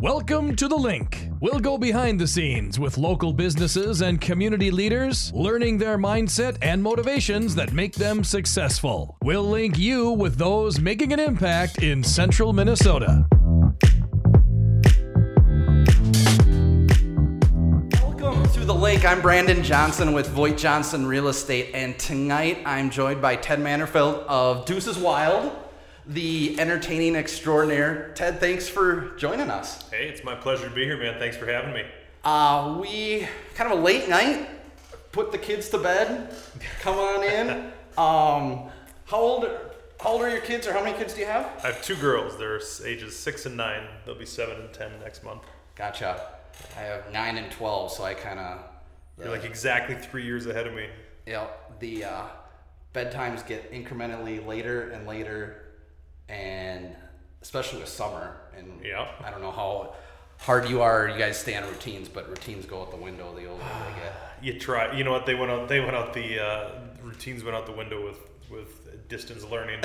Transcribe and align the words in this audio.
Welcome 0.00 0.56
to 0.56 0.66
The 0.66 0.76
Link. 0.76 1.28
We'll 1.40 1.60
go 1.60 1.76
behind 1.76 2.18
the 2.18 2.26
scenes 2.26 2.80
with 2.80 2.96
local 2.96 3.34
businesses 3.34 4.00
and 4.00 4.18
community 4.18 4.70
leaders, 4.70 5.30
learning 5.34 5.76
their 5.76 5.98
mindset 5.98 6.56
and 6.62 6.82
motivations 6.82 7.54
that 7.56 7.74
make 7.74 7.92
them 7.96 8.24
successful. 8.24 9.18
We'll 9.22 9.44
link 9.44 9.78
you 9.78 10.12
with 10.12 10.38
those 10.38 10.80
making 10.80 11.12
an 11.12 11.20
impact 11.20 11.82
in 11.82 12.02
central 12.02 12.54
Minnesota. 12.54 13.26
Welcome 18.00 18.48
to 18.54 18.64
The 18.64 18.74
Link. 18.74 19.04
I'm 19.04 19.20
Brandon 19.20 19.62
Johnson 19.62 20.14
with 20.14 20.30
Voight 20.30 20.56
Johnson 20.56 21.04
Real 21.04 21.28
Estate, 21.28 21.72
and 21.74 21.98
tonight 21.98 22.56
I'm 22.64 22.88
joined 22.88 23.20
by 23.20 23.36
Ted 23.36 23.58
Manderfeld 23.58 24.24
of 24.26 24.64
Deuces 24.64 24.96
Wild, 24.96 25.52
the 26.10 26.58
entertaining 26.58 27.14
extraordinaire. 27.14 28.10
Ted, 28.14 28.40
thanks 28.40 28.68
for 28.68 29.12
joining 29.16 29.48
us. 29.50 29.88
Hey, 29.90 30.08
it's 30.08 30.24
my 30.24 30.34
pleasure 30.34 30.68
to 30.68 30.74
be 30.74 30.84
here, 30.84 30.98
man. 30.98 31.18
Thanks 31.18 31.36
for 31.36 31.46
having 31.46 31.72
me. 31.72 31.84
Uh, 32.24 32.78
we 32.80 33.26
kind 33.54 33.72
of 33.72 33.78
a 33.78 33.82
late 33.82 34.08
night, 34.08 34.48
put 35.12 35.30
the 35.32 35.38
kids 35.38 35.68
to 35.70 35.78
bed, 35.78 36.34
come 36.80 36.98
on 36.98 37.24
in. 37.24 37.72
Um, 37.98 38.70
how 39.06 39.16
old? 39.18 39.44
How 40.00 40.10
old 40.10 40.22
are 40.22 40.30
your 40.30 40.40
kids, 40.40 40.66
or 40.66 40.72
how 40.72 40.82
many 40.82 40.96
kids 40.96 41.12
do 41.12 41.20
you 41.20 41.26
have? 41.26 41.60
I 41.62 41.66
have 41.66 41.82
two 41.82 41.96
girls. 41.96 42.38
They're 42.38 42.60
ages 42.86 43.18
six 43.18 43.44
and 43.44 43.56
nine. 43.56 43.82
They'll 44.06 44.14
be 44.14 44.24
seven 44.24 44.58
and 44.58 44.72
ten 44.72 44.92
next 45.00 45.22
month. 45.24 45.42
Gotcha. 45.74 46.28
I 46.78 46.80
have 46.82 47.12
nine 47.12 47.36
and 47.36 47.50
twelve, 47.52 47.90
so 47.90 48.04
I 48.04 48.14
kind 48.14 48.38
of 48.38 48.60
You're 49.18 49.28
like 49.28 49.44
exactly 49.44 49.96
three 49.96 50.24
years 50.24 50.46
ahead 50.46 50.66
of 50.68 50.72
me. 50.72 50.86
you 51.26 51.32
know, 51.34 51.50
the 51.80 52.04
uh, 52.04 52.22
bedtimes 52.94 53.46
get 53.46 53.70
incrementally 53.72 54.46
later 54.46 54.90
and 54.90 55.06
later, 55.06 55.59
and 56.30 56.94
especially 57.42 57.80
with 57.80 57.88
summer. 57.88 58.36
And 58.56 58.80
Yeah. 58.84 59.08
I 59.24 59.30
don't 59.30 59.40
know 59.42 59.50
how 59.50 59.94
hard 60.38 60.68
you 60.68 60.80
are. 60.82 61.08
You 61.08 61.18
guys 61.18 61.38
stay 61.38 61.56
on 61.56 61.64
routines, 61.68 62.08
but 62.08 62.28
routines 62.28 62.64
go 62.66 62.82
out 62.82 62.90
the 62.90 62.96
window 62.96 63.34
the 63.34 63.46
older 63.46 63.62
they 63.62 64.00
get. 64.02 64.14
You 64.42 64.58
try. 64.60 64.96
You 64.96 65.04
know 65.04 65.12
what? 65.12 65.26
They 65.26 65.34
went 65.34 65.50
out. 65.50 65.68
They 65.68 65.80
went 65.80 65.94
out 65.96 66.14
the 66.14 66.40
uh, 66.42 66.70
routines 67.02 67.42
went 67.44 67.56
out 67.56 67.66
the 67.66 67.72
window 67.72 68.04
with 68.04 68.18
with 68.50 69.08
distance 69.08 69.44
learning. 69.44 69.78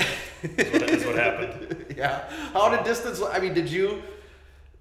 is, 0.44 0.72
what, 0.74 0.90
is 0.90 1.06
what 1.06 1.16
happened. 1.16 1.86
Yeah. 1.98 2.30
How 2.54 2.70
did 2.70 2.84
distance? 2.84 3.22
I 3.22 3.40
mean, 3.40 3.54
did 3.54 3.70
you 3.70 4.02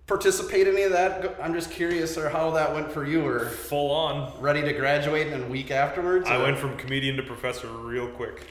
participate 0.07 0.67
in 0.69 0.75
any 0.75 0.83
of 0.85 0.93
that? 0.93 1.37
I'm 1.41 1.55
just 1.55 1.71
curious, 1.71 2.17
or 2.19 2.29
how 2.29 2.51
that 2.53 2.75
went 2.75 2.91
for 2.93 3.05
you, 3.07 3.27
or 3.27 3.47
Full 3.47 3.91
on. 3.91 4.33
ready 4.41 4.63
to 4.63 4.73
graduate 4.73 5.29
in 5.29 5.43
a 5.43 5.47
week 5.47 5.71
afterwards? 5.71 6.29
I 6.29 6.39
went 6.39 6.59
from 6.59 6.77
comedian 6.77 7.17
to 7.17 7.23
professor 7.23 7.69
real 7.69 8.09
quick. 8.09 8.47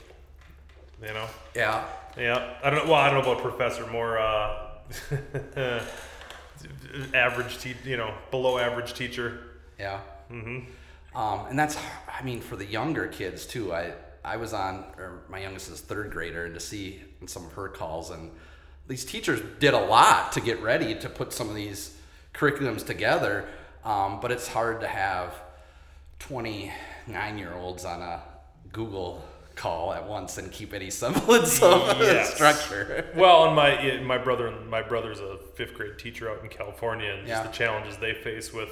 You 1.01 1.13
know. 1.13 1.27
Yeah. 1.55 1.85
Yeah. 2.17 2.55
I 2.63 2.69
don't 2.69 2.85
know. 2.85 2.91
Well, 2.91 3.01
I 3.01 3.09
don't 3.09 3.23
know 3.23 3.31
about 3.31 3.43
professor. 3.43 3.87
More 3.87 4.19
uh, 4.19 4.69
average. 7.13 7.59
Te- 7.59 7.75
you 7.85 7.97
know, 7.97 8.13
below 8.31 8.57
average 8.57 8.93
teacher. 8.93 9.39
Yeah. 9.79 9.99
Mm-hmm. 10.31 11.17
Um, 11.17 11.45
and 11.47 11.57
that's, 11.57 11.77
I 12.07 12.23
mean, 12.23 12.41
for 12.41 12.55
the 12.55 12.65
younger 12.65 13.07
kids 13.07 13.45
too. 13.45 13.73
I 13.73 13.93
I 14.25 14.37
was 14.37 14.53
on, 14.53 14.85
or 14.97 15.23
my 15.29 15.39
youngest 15.39 15.69
is 15.69 15.81
third 15.81 16.11
grader, 16.11 16.45
and 16.45 16.53
to 16.53 16.59
see 16.59 17.01
some 17.25 17.45
of 17.45 17.53
her 17.53 17.67
calls, 17.67 18.09
and 18.09 18.31
these 18.87 19.03
teachers 19.03 19.41
did 19.59 19.73
a 19.73 19.79
lot 19.79 20.31
to 20.33 20.41
get 20.41 20.61
ready 20.61 20.95
to 20.95 21.09
put 21.09 21.33
some 21.33 21.49
of 21.49 21.55
these 21.55 21.97
curriculums 22.33 22.85
together. 22.85 23.45
Um, 23.83 24.21
but 24.21 24.31
it's 24.31 24.47
hard 24.47 24.79
to 24.79 24.87
have 24.87 25.35
29 26.19 27.37
year 27.37 27.53
olds 27.53 27.83
on 27.83 28.01
a 28.01 28.21
Google 28.71 29.23
call 29.55 29.93
at 29.93 30.07
once 30.07 30.37
and 30.37 30.51
keep 30.51 30.73
any 30.73 30.89
semblance 30.89 31.61
of 31.61 31.99
Yes. 31.99 32.33
structure. 32.33 33.11
Well, 33.15 33.45
and 33.45 33.55
my 33.55 33.81
yeah, 33.81 34.01
my 34.01 34.17
brother 34.17 34.51
my 34.69 34.81
brother's 34.81 35.19
a 35.19 35.37
fifth 35.55 35.73
grade 35.75 35.97
teacher 35.99 36.29
out 36.29 36.41
in 36.43 36.49
California, 36.49 37.11
and 37.11 37.27
just 37.27 37.43
Yeah. 37.43 37.47
the 37.47 37.53
challenges 37.53 37.97
they 37.97 38.13
face 38.13 38.51
with 38.53 38.69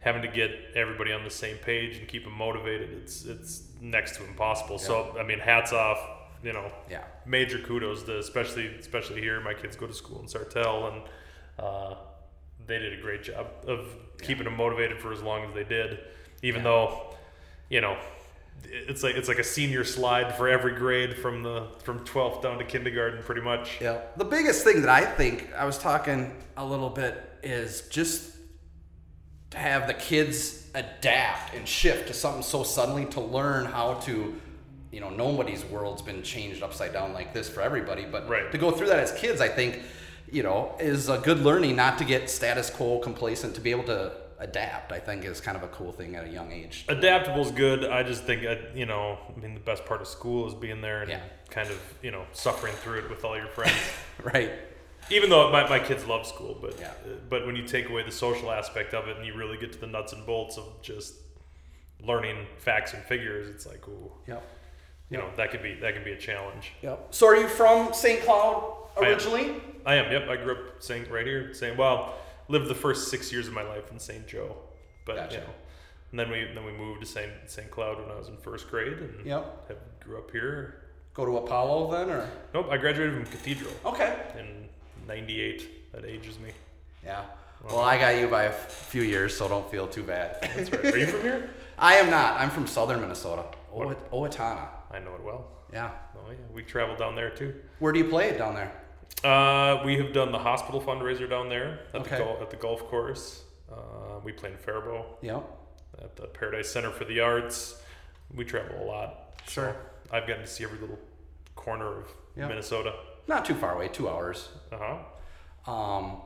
having 0.00 0.22
to 0.22 0.28
get 0.28 0.50
everybody 0.74 1.12
on 1.12 1.24
the 1.24 1.30
same 1.30 1.56
page 1.58 1.98
and 1.98 2.08
keep 2.08 2.24
them 2.24 2.32
motivated. 2.34 2.90
It's 3.02 3.24
it's 3.24 3.62
next 3.80 4.16
to 4.16 4.24
impossible. 4.24 4.78
So 4.78 5.16
I 5.18 5.22
mean, 5.24 5.38
hats 5.40 5.72
off. 5.72 5.98
You 6.42 6.54
know, 6.54 6.72
Yeah. 6.90 7.04
major 7.26 7.58
kudos 7.58 8.04
to 8.04 8.18
especially 8.18 8.66
especially 8.78 9.20
here. 9.20 9.40
My 9.40 9.52
kids 9.52 9.76
go 9.76 9.86
to 9.86 9.92
school 9.92 10.20
in 10.20 10.26
Sartell, 10.26 10.90
and 10.92 11.02
uh, 11.58 11.94
they 12.66 12.78
did 12.78 12.98
a 12.98 13.02
great 13.02 13.24
job 13.24 13.46
of 13.66 13.86
keeping 14.22 14.44
them 14.44 14.56
motivated 14.56 14.98
for 15.00 15.12
as 15.12 15.20
long 15.22 15.44
as 15.44 15.52
they 15.54 15.64
did. 15.64 15.98
Even 16.42 16.62
though, 16.62 17.14
you 17.68 17.82
know, 17.82 17.98
it's 18.64 19.02
like 19.02 19.14
it's 19.16 19.28
like 19.28 19.38
a 19.38 19.44
senior 19.44 19.84
slide 19.84 20.36
for 20.36 20.48
every 20.48 20.74
grade 20.74 21.16
from 21.18 21.42
the 21.42 21.66
from 21.82 22.00
12th 22.06 22.42
down 22.42 22.58
to 22.58 22.64
kindergarten, 22.64 23.22
pretty 23.22 23.40
much. 23.40 23.80
Yeah. 23.80 24.00
The 24.16 24.24
biggest 24.24 24.64
thing 24.64 24.80
that 24.82 24.90
I 24.90 25.04
think 25.04 25.52
I 25.54 25.64
was 25.64 25.78
talking 25.78 26.34
a 26.56 26.64
little 26.64 26.90
bit 26.90 27.20
is 27.42 27.82
just 27.88 28.36
to 29.50 29.58
have 29.58 29.86
the 29.86 29.94
kids 29.94 30.68
adapt 30.74 31.54
and 31.54 31.66
shift 31.66 32.06
to 32.08 32.14
something 32.14 32.42
so 32.42 32.62
suddenly 32.62 33.04
to 33.06 33.20
learn 33.20 33.64
how 33.64 33.94
to 33.94 34.40
you 34.92 35.00
know 35.00 35.10
nobody's 35.10 35.64
world's 35.64 36.02
been 36.02 36.22
changed 36.22 36.62
upside 36.62 36.92
down 36.92 37.12
like 37.12 37.34
this 37.34 37.48
for 37.48 37.60
everybody 37.60 38.04
but 38.04 38.28
Right. 38.28 38.52
to 38.52 38.58
go 38.58 38.70
through 38.70 38.86
that 38.88 39.00
as 39.00 39.10
kids 39.12 39.40
i 39.40 39.48
think 39.48 39.80
you 40.30 40.44
know 40.44 40.76
is 40.78 41.08
a 41.08 41.18
good 41.18 41.40
learning 41.40 41.74
not 41.74 41.98
to 41.98 42.04
get 42.04 42.30
status 42.30 42.70
quo 42.70 43.00
complacent 43.00 43.54
to 43.56 43.60
be 43.60 43.72
able 43.72 43.82
to 43.84 44.12
adapt 44.40 44.90
i 44.92 44.98
think 44.98 45.24
is 45.24 45.40
kind 45.40 45.56
of 45.56 45.62
a 45.62 45.68
cool 45.68 45.92
thing 45.92 46.16
at 46.16 46.24
a 46.24 46.28
young 46.28 46.50
age 46.50 46.84
Adaptable 46.88 47.42
is 47.42 47.50
good. 47.52 47.84
I 47.84 48.02
just 48.02 48.24
think, 48.24 48.44
uh, 48.44 48.56
you 48.74 48.86
know, 48.86 49.18
I 49.36 49.38
mean, 49.40 49.54
the 49.54 49.60
best 49.60 49.84
part 49.84 50.00
of 50.00 50.08
school 50.08 50.48
is 50.48 50.54
being 50.54 50.80
there 50.80 51.02
and 51.02 51.10
Yeah. 51.10 51.20
kind 51.50 51.68
of, 51.68 51.78
you 52.02 52.10
know, 52.10 52.24
suffering 52.32 52.72
through 52.76 53.00
it 53.00 53.10
with 53.10 53.24
all 53.24 53.36
your 53.36 53.48
friends. 53.48 53.76
right 54.22 54.50
Even 55.10 55.28
though 55.30 55.50
my, 55.52 55.68
my 55.68 55.78
kids 55.78 56.06
love 56.06 56.26
school, 56.26 56.56
but 56.60 56.78
Yeah. 56.80 56.88
uh, 56.88 57.16
but 57.28 57.46
when 57.46 57.54
you 57.54 57.64
take 57.66 57.88
away 57.90 58.02
the 58.02 58.10
social 58.12 58.50
aspect 58.50 58.94
of 58.94 59.08
it 59.08 59.16
and 59.18 59.26
you 59.26 59.34
really 59.34 59.58
get 59.58 59.72
to 59.72 59.78
the 59.78 59.86
nuts 59.86 60.12
and 60.14 60.24
bolts 60.26 60.56
of 60.56 60.64
just 60.82 61.14
learning 62.02 62.46
facts 62.58 62.94
and 62.94 63.02
figures, 63.04 63.48
it's 63.48 63.66
like, 63.66 63.86
ooh, 63.88 64.10
yep 64.26 64.42
you 65.10 65.18
know, 65.18 65.28
that 65.36 65.50
could 65.50 65.60
be 65.62 65.74
that 65.74 65.92
could 65.94 66.04
be 66.04 66.12
a 66.12 66.18
challenge. 66.18 66.72
yep 66.82 67.08
so 67.10 67.26
are 67.26 67.36
you 67.36 67.48
from 67.48 67.92
st 67.92 68.22
cloud 68.22 68.76
I 68.96 69.00
am. 69.00 69.06
originally 69.12 69.54
I 69.84 69.94
am. 69.96 70.12
Yep, 70.12 70.28
I 70.28 70.36
grew 70.36 70.52
up 70.56 70.82
saying 70.82 71.10
right 71.10 71.26
here, 71.26 71.54
saying 71.54 71.76
well, 71.76 72.14
lived 72.50 72.68
the 72.68 72.74
first 72.74 73.08
six 73.08 73.32
years 73.32 73.46
of 73.48 73.54
my 73.54 73.62
life 73.62 73.90
in 73.90 73.98
St. 73.98 74.26
Joe, 74.26 74.56
but 75.06 75.16
Gotcha. 75.16 75.34
you 75.36 75.40
know, 75.40 75.46
and 76.10 76.20
then 76.20 76.30
we 76.30 76.44
then 76.54 76.64
we 76.64 76.72
moved 76.72 77.00
to 77.00 77.06
St. 77.06 77.30
St. 77.46 77.70
Cloud 77.70 78.00
when 78.00 78.10
I 78.10 78.18
was 78.18 78.28
in 78.28 78.36
first 78.36 78.68
grade, 78.70 78.94
and 78.98 79.24
Yep. 79.24 79.68
have, 79.68 79.76
grew 80.04 80.18
up 80.18 80.30
here. 80.30 80.82
go 81.14 81.24
to 81.24 81.36
apollo 81.38 81.90
then 81.92 82.08
or 82.10 82.28
Nope, 82.54 82.68
I 82.70 82.76
graduated 82.76 83.14
from 83.14 83.26
Cathedral 83.26 83.72
okay 83.84 84.16
in 84.38 84.68
'98. 85.06 85.92
That 85.92 86.04
ages 86.04 86.38
me. 86.38 86.50
Yeah. 87.04 87.24
Well, 87.64 87.80
I 87.80 87.98
got 87.98 88.16
you 88.16 88.26
by 88.28 88.44
a 88.44 88.52
few 88.52 89.02
years, 89.02 89.36
so 89.36 89.46
don't 89.48 89.68
feel 89.70 89.86
too 89.86 90.02
bad. 90.04 90.38
That's 90.56 90.70
right. 90.72 90.94
Are 90.94 90.98
you 90.98 91.06
from 91.06 91.20
here? 91.22 91.50
I 91.78 91.94
am 91.96 92.08
not. 92.10 92.40
I'm 92.40 92.48
from 92.50 92.66
southern 92.66 93.00
Minnesota. 93.00 93.44
Owat- 93.74 94.08
Owatonna. 94.12 94.66
I 94.90 94.98
know 95.00 95.14
it 95.14 95.22
well. 95.22 95.48
Yeah. 95.72 95.90
Oh 96.16 96.30
yeah, 96.30 96.36
we 96.54 96.62
traveled 96.62 96.98
down 96.98 97.14
there 97.16 97.30
too. 97.30 97.54
Where 97.80 97.92
do 97.92 97.98
you 97.98 98.06
play 98.08 98.28
it 98.30 98.38
down 98.38 98.54
there? 98.54 98.72
Uh, 99.24 99.82
we 99.84 99.96
have 99.98 100.12
done 100.12 100.32
the 100.32 100.38
hospital 100.38 100.80
fundraiser 100.80 101.28
down 101.28 101.48
there 101.48 101.80
at 101.92 102.00
Okay. 102.02 102.16
the 102.18 102.24
gol- 102.24 102.38
at 102.40 102.50
the 102.50 102.56
golf 102.56 102.80
course. 102.88 103.42
Uh, 103.70 104.18
we 104.24 104.32
play 104.32 104.50
in 104.50 104.56
Faribault 104.56 105.18
Yeah. 105.20 105.40
at 106.02 106.16
the 106.16 106.26
Paradise 106.26 106.70
Center 106.70 106.90
for 106.90 107.04
the 107.04 107.20
Arts. 107.20 107.82
We 108.34 108.44
travel 108.44 108.82
a 108.82 108.86
lot. 108.86 109.34
Sure. 109.46 109.76
I've 110.10 110.26
gotten 110.26 110.42
to 110.42 110.48
see 110.48 110.64
every 110.64 110.78
little 110.78 110.98
corner 111.54 111.98
of 111.98 112.08
Yeah. 112.36 112.48
Minnesota. 112.48 112.94
Not 113.28 113.44
too 113.44 113.54
far 113.54 113.74
away, 113.74 113.88
two 113.88 114.08
hours. 114.08 114.48
Uh 114.72 114.76
huh. 115.66 115.70
Um, 115.70 116.22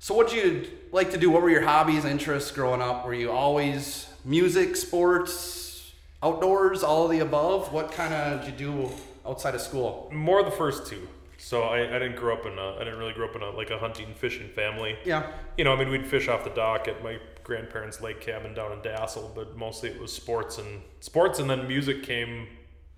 so, 0.00 0.14
what 0.14 0.28
did 0.28 0.44
you 0.44 0.70
like 0.90 1.10
to 1.12 1.18
do? 1.18 1.30
What 1.30 1.42
were 1.42 1.50
your 1.50 1.62
hobbies, 1.62 2.04
interests 2.04 2.50
growing 2.50 2.82
up? 2.82 3.06
Were 3.06 3.14
you 3.14 3.30
always 3.30 4.08
music, 4.24 4.74
sports, 4.76 5.92
outdoors, 6.22 6.82
all 6.82 7.04
of 7.04 7.10
the 7.12 7.20
above? 7.20 7.72
What 7.72 7.92
kind 7.92 8.12
of 8.12 8.44
did 8.44 8.58
you 8.60 8.72
do 8.72 8.90
outside 9.24 9.54
of 9.54 9.60
school? 9.60 10.10
More 10.12 10.42
the 10.42 10.50
first 10.50 10.86
two. 10.88 11.06
So 11.44 11.64
I, 11.64 11.80
I 11.94 11.98
didn't 11.98 12.16
grow 12.16 12.32
up 12.34 12.46
in 12.46 12.58
a 12.58 12.76
I 12.76 12.78
didn't 12.78 12.98
really 12.98 13.12
grow 13.12 13.28
up 13.28 13.36
in 13.36 13.42
a 13.42 13.50
like 13.50 13.70
a 13.70 13.78
hunting 13.78 14.14
fishing 14.14 14.48
family. 14.48 14.96
Yeah. 15.04 15.30
You 15.58 15.64
know, 15.64 15.74
I 15.74 15.76
mean, 15.78 15.90
we'd 15.90 16.06
fish 16.06 16.26
off 16.26 16.42
the 16.42 16.48
dock 16.50 16.88
at 16.88 17.04
my 17.04 17.18
grandparents' 17.42 18.00
lake 18.00 18.22
cabin 18.22 18.54
down 18.54 18.72
in 18.72 18.78
Dassel, 18.78 19.34
but 19.34 19.54
mostly 19.54 19.90
it 19.90 20.00
was 20.00 20.10
sports 20.10 20.56
and 20.56 20.80
sports, 21.00 21.38
and 21.40 21.50
then 21.50 21.68
music 21.68 22.02
came 22.02 22.46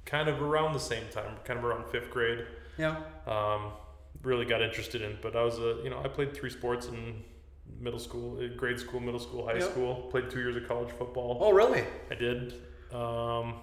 kind 0.04 0.28
of 0.28 0.40
around 0.40 0.74
the 0.74 0.78
same 0.78 1.02
time, 1.10 1.32
kind 1.42 1.58
of 1.58 1.64
around 1.64 1.86
fifth 1.90 2.08
grade. 2.10 2.46
Yeah. 2.78 2.94
Um, 3.26 3.72
really 4.22 4.44
got 4.44 4.62
interested 4.62 5.02
in, 5.02 5.18
but 5.20 5.34
I 5.34 5.42
was 5.42 5.58
a 5.58 5.80
you 5.82 5.90
know 5.90 6.00
I 6.04 6.06
played 6.06 6.32
three 6.32 6.50
sports 6.50 6.86
in 6.86 7.24
middle 7.80 7.98
school, 7.98 8.38
uh, 8.38 8.56
grade 8.56 8.78
school, 8.78 9.00
middle 9.00 9.18
school, 9.18 9.44
high 9.44 9.54
Yep. 9.58 9.70
school. 9.72 9.94
Played 10.12 10.30
two 10.30 10.38
years 10.38 10.54
of 10.54 10.68
college 10.68 10.90
football. 10.92 11.38
Oh, 11.40 11.50
really? 11.50 11.82
I 12.12 12.14
did, 12.14 12.54
um, 12.92 13.54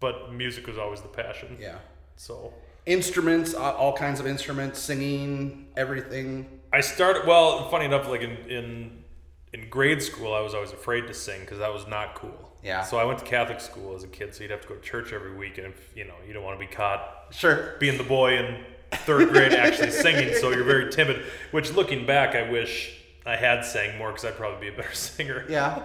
but 0.00 0.34
music 0.34 0.66
was 0.66 0.76
always 0.76 1.00
the 1.00 1.08
passion. 1.08 1.56
Yeah. 1.58 1.78
So 2.16 2.52
Instruments, 2.88 3.52
all 3.52 3.92
kinds 3.92 4.18
of 4.18 4.26
instruments, 4.26 4.78
singing, 4.78 5.68
everything. 5.76 6.46
I 6.72 6.80
started. 6.80 7.26
Well, 7.26 7.68
funny 7.68 7.84
enough, 7.84 8.08
like 8.08 8.22
in 8.22 8.30
in 8.48 9.04
in 9.52 9.68
grade 9.68 10.02
school, 10.02 10.32
I 10.32 10.40
was 10.40 10.54
always 10.54 10.72
afraid 10.72 11.06
to 11.06 11.12
sing 11.14 11.40
because 11.40 11.58
that 11.58 11.70
was 11.72 11.86
not 11.86 12.14
cool. 12.14 12.56
Yeah. 12.62 12.82
So 12.82 12.96
I 12.96 13.04
went 13.04 13.18
to 13.18 13.26
Catholic 13.26 13.60
school 13.60 13.94
as 13.94 14.04
a 14.04 14.08
kid, 14.08 14.34
so 14.34 14.42
you'd 14.42 14.50
have 14.52 14.62
to 14.62 14.68
go 14.68 14.74
to 14.74 14.80
church 14.80 15.12
every 15.12 15.36
week, 15.36 15.58
and 15.58 15.66
if 15.66 15.92
you 15.94 16.04
know 16.06 16.14
you 16.26 16.32
don't 16.32 16.42
want 16.42 16.58
to 16.58 16.66
be 16.66 16.72
caught 16.72 17.26
Sure. 17.30 17.74
being 17.78 17.98
the 17.98 18.04
boy 18.04 18.38
in 18.38 18.64
third 18.92 19.28
grade 19.28 19.52
actually 19.52 19.90
singing, 19.90 20.34
so 20.36 20.48
you're 20.50 20.64
very 20.64 20.90
timid. 20.90 21.22
Which, 21.50 21.72
looking 21.74 22.06
back, 22.06 22.34
I 22.34 22.50
wish 22.50 22.96
I 23.26 23.36
had 23.36 23.66
sang 23.66 23.98
more 23.98 24.08
because 24.12 24.24
I'd 24.24 24.36
probably 24.38 24.70
be 24.70 24.74
a 24.74 24.76
better 24.78 24.94
singer. 24.94 25.44
Yeah. 25.46 25.82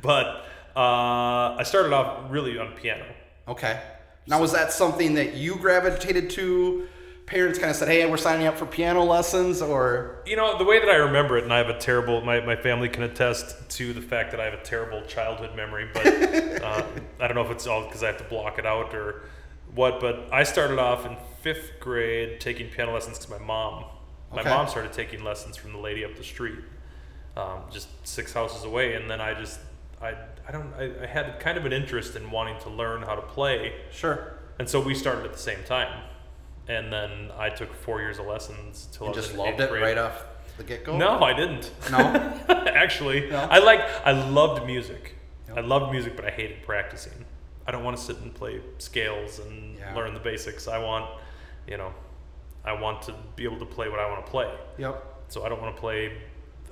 But 0.00 0.26
uh, 0.74 1.56
I 1.58 1.64
started 1.64 1.92
off 1.92 2.30
really 2.30 2.58
on 2.58 2.72
piano. 2.72 3.04
Okay. 3.46 3.78
Now, 4.30 4.40
was 4.40 4.52
that 4.52 4.72
something 4.72 5.14
that 5.14 5.34
you 5.34 5.56
gravitated 5.56 6.30
to? 6.30 6.86
Parents 7.26 7.58
kind 7.58 7.70
of 7.70 7.76
said, 7.76 7.88
"Hey, 7.88 8.08
we're 8.08 8.16
signing 8.16 8.46
up 8.46 8.56
for 8.56 8.64
piano 8.64 9.02
lessons," 9.04 9.60
or 9.60 10.20
You 10.24 10.36
know, 10.36 10.56
the 10.56 10.64
way 10.64 10.78
that 10.78 10.88
I 10.88 10.96
remember 10.96 11.36
it, 11.36 11.44
and 11.44 11.52
I 11.52 11.58
have 11.58 11.68
a 11.68 11.78
terrible, 11.78 12.20
my, 12.22 12.40
my 12.40 12.56
family 12.56 12.88
can 12.88 13.02
attest 13.02 13.68
to 13.70 13.92
the 13.92 14.00
fact 14.00 14.30
that 14.30 14.40
I 14.40 14.44
have 14.44 14.54
a 14.54 14.62
terrible 14.62 15.02
childhood 15.02 15.54
memory, 15.56 15.88
but 15.92 16.06
uh, 16.06 16.86
I 17.20 17.26
don't 17.26 17.34
know 17.34 17.44
if 17.44 17.50
it's 17.50 17.66
all 17.66 17.84
because 17.84 18.02
I 18.02 18.06
have 18.08 18.18
to 18.18 18.24
block 18.24 18.58
it 18.58 18.66
out 18.66 18.94
or 18.94 19.22
what, 19.74 20.00
but 20.00 20.28
I 20.32 20.42
started 20.44 20.78
off 20.78 21.06
in 21.06 21.16
fifth 21.42 21.72
grade 21.80 22.40
taking 22.40 22.68
piano 22.68 22.92
lessons 22.92 23.18
because 23.18 23.30
my 23.40 23.44
mom, 23.44 23.84
my 24.32 24.40
Okay. 24.40 24.50
mom 24.50 24.66
started 24.68 24.92
taking 24.92 25.22
lessons 25.24 25.56
from 25.56 25.72
the 25.72 25.78
lady 25.78 26.04
up 26.04 26.16
the 26.16 26.24
street, 26.24 26.58
um, 27.36 27.62
just 27.70 27.88
six 28.06 28.32
houses 28.32 28.64
away, 28.64 28.94
and 28.94 29.08
then 29.10 29.20
I 29.20 29.34
just, 29.34 29.60
I, 30.02 30.14
I 30.48 30.52
don't, 30.52 30.72
I, 30.74 31.02
I 31.02 31.06
had 31.06 31.38
kind 31.40 31.58
of 31.58 31.64
an 31.66 31.72
interest 31.72 32.16
in 32.16 32.30
wanting 32.30 32.58
to 32.60 32.70
learn 32.70 33.02
how 33.02 33.14
to 33.14 33.22
play, 33.22 33.74
sure, 33.92 34.34
and 34.58 34.68
so 34.68 34.80
we 34.80 34.94
started 34.94 35.24
at 35.24 35.32
the 35.32 35.38
same 35.38 35.62
time. 35.64 36.04
And 36.68 36.92
then 36.92 37.30
I 37.36 37.50
took 37.50 37.74
four 37.74 38.00
years 38.00 38.18
of 38.18 38.26
lessons 38.26 38.88
till 38.92 39.06
you 39.08 39.12
I 39.12 39.14
just 39.14 39.32
in 39.32 39.38
loved 39.38 39.60
it 39.60 39.70
grade. 39.70 39.82
right 39.82 39.98
off 39.98 40.24
the 40.56 40.62
get 40.64 40.84
go? 40.84 40.96
No, 40.96 41.20
I 41.20 41.32
didn't. 41.32 41.70
no. 41.90 41.98
Actually, 42.48 43.28
No? 43.30 43.38
I 43.50 43.58
like 43.58 43.80
I 44.06 44.12
loved 44.12 44.64
music. 44.66 45.14
Yep. 45.48 45.58
I 45.58 45.60
loved 45.62 45.90
music, 45.90 46.14
but 46.14 46.24
I 46.24 46.30
hated 46.30 46.62
practicing. 46.62 47.24
I 47.66 47.72
don't 47.72 47.82
want 47.82 47.96
to 47.96 48.02
sit 48.02 48.18
and 48.18 48.32
play 48.32 48.60
scales 48.78 49.40
and 49.40 49.76
Yeah. 49.78 49.94
learn 49.96 50.14
the 50.14 50.20
basics. 50.20 50.68
I 50.68 50.78
want, 50.78 51.06
you 51.66 51.76
know, 51.76 51.92
I 52.64 52.72
want 52.74 53.02
to 53.02 53.14
be 53.36 53.44
able 53.44 53.58
to 53.58 53.66
play 53.66 53.88
what 53.88 53.98
I 53.98 54.08
want 54.08 54.24
to 54.24 54.30
play. 54.30 54.52
Yep. 54.78 55.24
So 55.28 55.44
I 55.44 55.48
don't 55.48 55.60
want 55.60 55.74
to 55.74 55.80
play. 55.80 56.12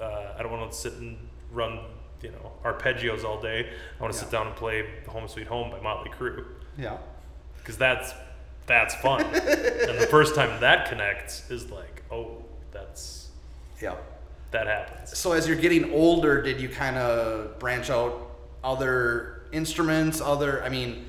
Uh, 0.00 0.32
I 0.38 0.42
don't 0.42 0.52
want 0.52 0.70
to 0.70 0.76
sit 0.78 0.92
and 0.94 1.16
run, 1.50 1.80
you 2.22 2.30
know, 2.30 2.52
arpeggios 2.64 3.24
all 3.24 3.40
day. 3.40 3.68
I 3.98 4.02
want 4.02 4.12
to 4.12 4.18
Yeah. 4.18 4.24
sit 4.24 4.30
down 4.32 4.46
and 4.48 4.56
play 4.56 4.84
"Home 5.08 5.28
Sweet 5.28 5.46
Home" 5.46 5.70
by 5.70 5.80
Motley 5.80 6.10
Crue 6.10 6.44
Yeah. 6.76 6.96
because 7.58 7.76
that's 7.78 8.12
that's 8.66 8.94
fun. 8.96 9.22
and 9.24 9.98
the 9.98 10.06
first 10.10 10.34
time 10.34 10.60
that 10.60 10.88
connects 10.90 11.50
is 11.50 11.70
like, 11.70 12.02
oh, 12.10 12.44
that's 12.70 13.28
Yeah. 13.80 13.94
that 14.50 14.66
happens. 14.66 15.16
So 15.18 15.32
as 15.32 15.46
you're 15.48 15.56
getting 15.56 15.92
older, 15.92 16.42
did 16.42 16.60
you 16.60 16.68
kind 16.68 16.96
of 16.98 17.58
branch 17.58 17.88
out 17.88 18.30
other 18.62 19.42
instruments? 19.52 20.20
Other, 20.20 20.62
I 20.64 20.68
mean, 20.68 21.06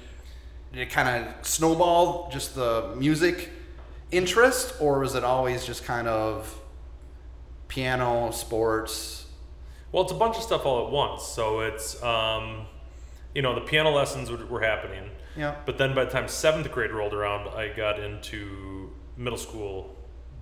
did 0.72 0.84
it 0.84 0.90
kind 0.92 1.26
of 1.28 1.46
snowball 1.46 2.30
just 2.32 2.56
the 2.56 2.94
music 2.96 3.50
interest, 4.12 4.74
or 4.80 5.00
was 5.00 5.16
it 5.16 5.24
always 5.26 5.66
just 5.66 5.84
kind 5.84 6.08
of 6.08 6.58
piano, 7.68 8.32
sports? 8.32 9.19
Well, 9.92 10.04
it's 10.04 10.12
a 10.12 10.16
bunch 10.16 10.38
of 10.38 10.44
stuff 10.44 10.66
all 10.66 10.86
at 10.86 10.92
once. 10.92 11.24
So 11.24 11.62
it's, 11.62 12.02
um, 12.04 12.66
you 13.34 13.42
know, 13.42 13.56
the 13.56 13.62
piano 13.62 13.90
lessons 13.92 14.30
were, 14.32 14.46
were 14.46 14.62
happening. 14.62 15.10
Yeah. 15.36 15.56
But 15.66 15.78
then 15.78 15.94
by 15.96 16.06
the 16.06 16.12
time 16.12 16.28
seventh 16.28 16.72
grade 16.72 16.92
rolled 16.92 17.14
around, 17.14 17.48
I 17.50 17.70
got 17.70 18.00
into 18.00 18.92
middle 19.18 19.38
school 19.38 19.96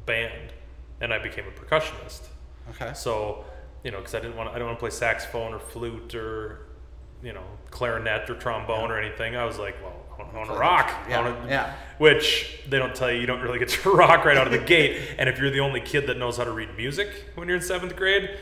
band, 0.06 0.54
and 1.02 1.14
I 1.14 1.20
became 1.20 1.46
a 1.48 1.52
percussionist. 1.52 2.22
Okay. 2.72 2.94
So, 2.94 3.46
you 3.84 3.92
know, 3.92 3.98
because 4.00 4.16
I 4.16 4.20
didn't 4.20 4.36
want, 4.38 4.50
I 4.50 4.58
don't 4.58 4.68
want 4.68 4.78
to 4.78 4.82
play 4.82 4.90
saxophone 4.90 5.54
or 5.54 5.60
flute 5.60 6.16
or, 6.16 6.68
you 7.24 7.34
know, 7.34 7.44
clarinet 7.72 8.30
or 8.30 8.36
trombone 8.36 8.92
or 8.92 9.00
anything. 9.00 9.36
I 9.36 9.46
was 9.46 9.58
like, 9.60 9.76
well, 9.82 9.94
I 10.18 10.36
want, 10.36 10.50
to 10.50 10.56
rock. 10.56 10.92
yeah, 11.10 11.22
wanna- 11.22 11.48
yeah. 11.50 11.74
Which 12.00 12.62
they 12.68 12.78
don't 12.80 12.96
tell 12.96 13.12
you, 13.12 13.20
you 13.20 13.28
don't 13.28 13.42
really 13.42 13.60
get 13.60 13.70
to 13.70 13.90
rock 13.96 14.26
right 14.26 14.38
out 14.38 14.48
of 14.48 14.54
the 14.54 14.60
gate. 14.60 15.02
And 15.18 15.30
if 15.30 15.38
you're 15.40 15.52
the 15.52 15.60
only 15.60 15.80
kid 15.82 16.08
that 16.08 16.18
knows 16.18 16.38
how 16.38 16.44
to 16.44 16.52
read 16.52 16.76
music 16.76 17.10
when 17.36 17.48
you're 17.48 17.58
in 17.58 17.64
seventh 17.64 17.96
grade, 17.96 18.38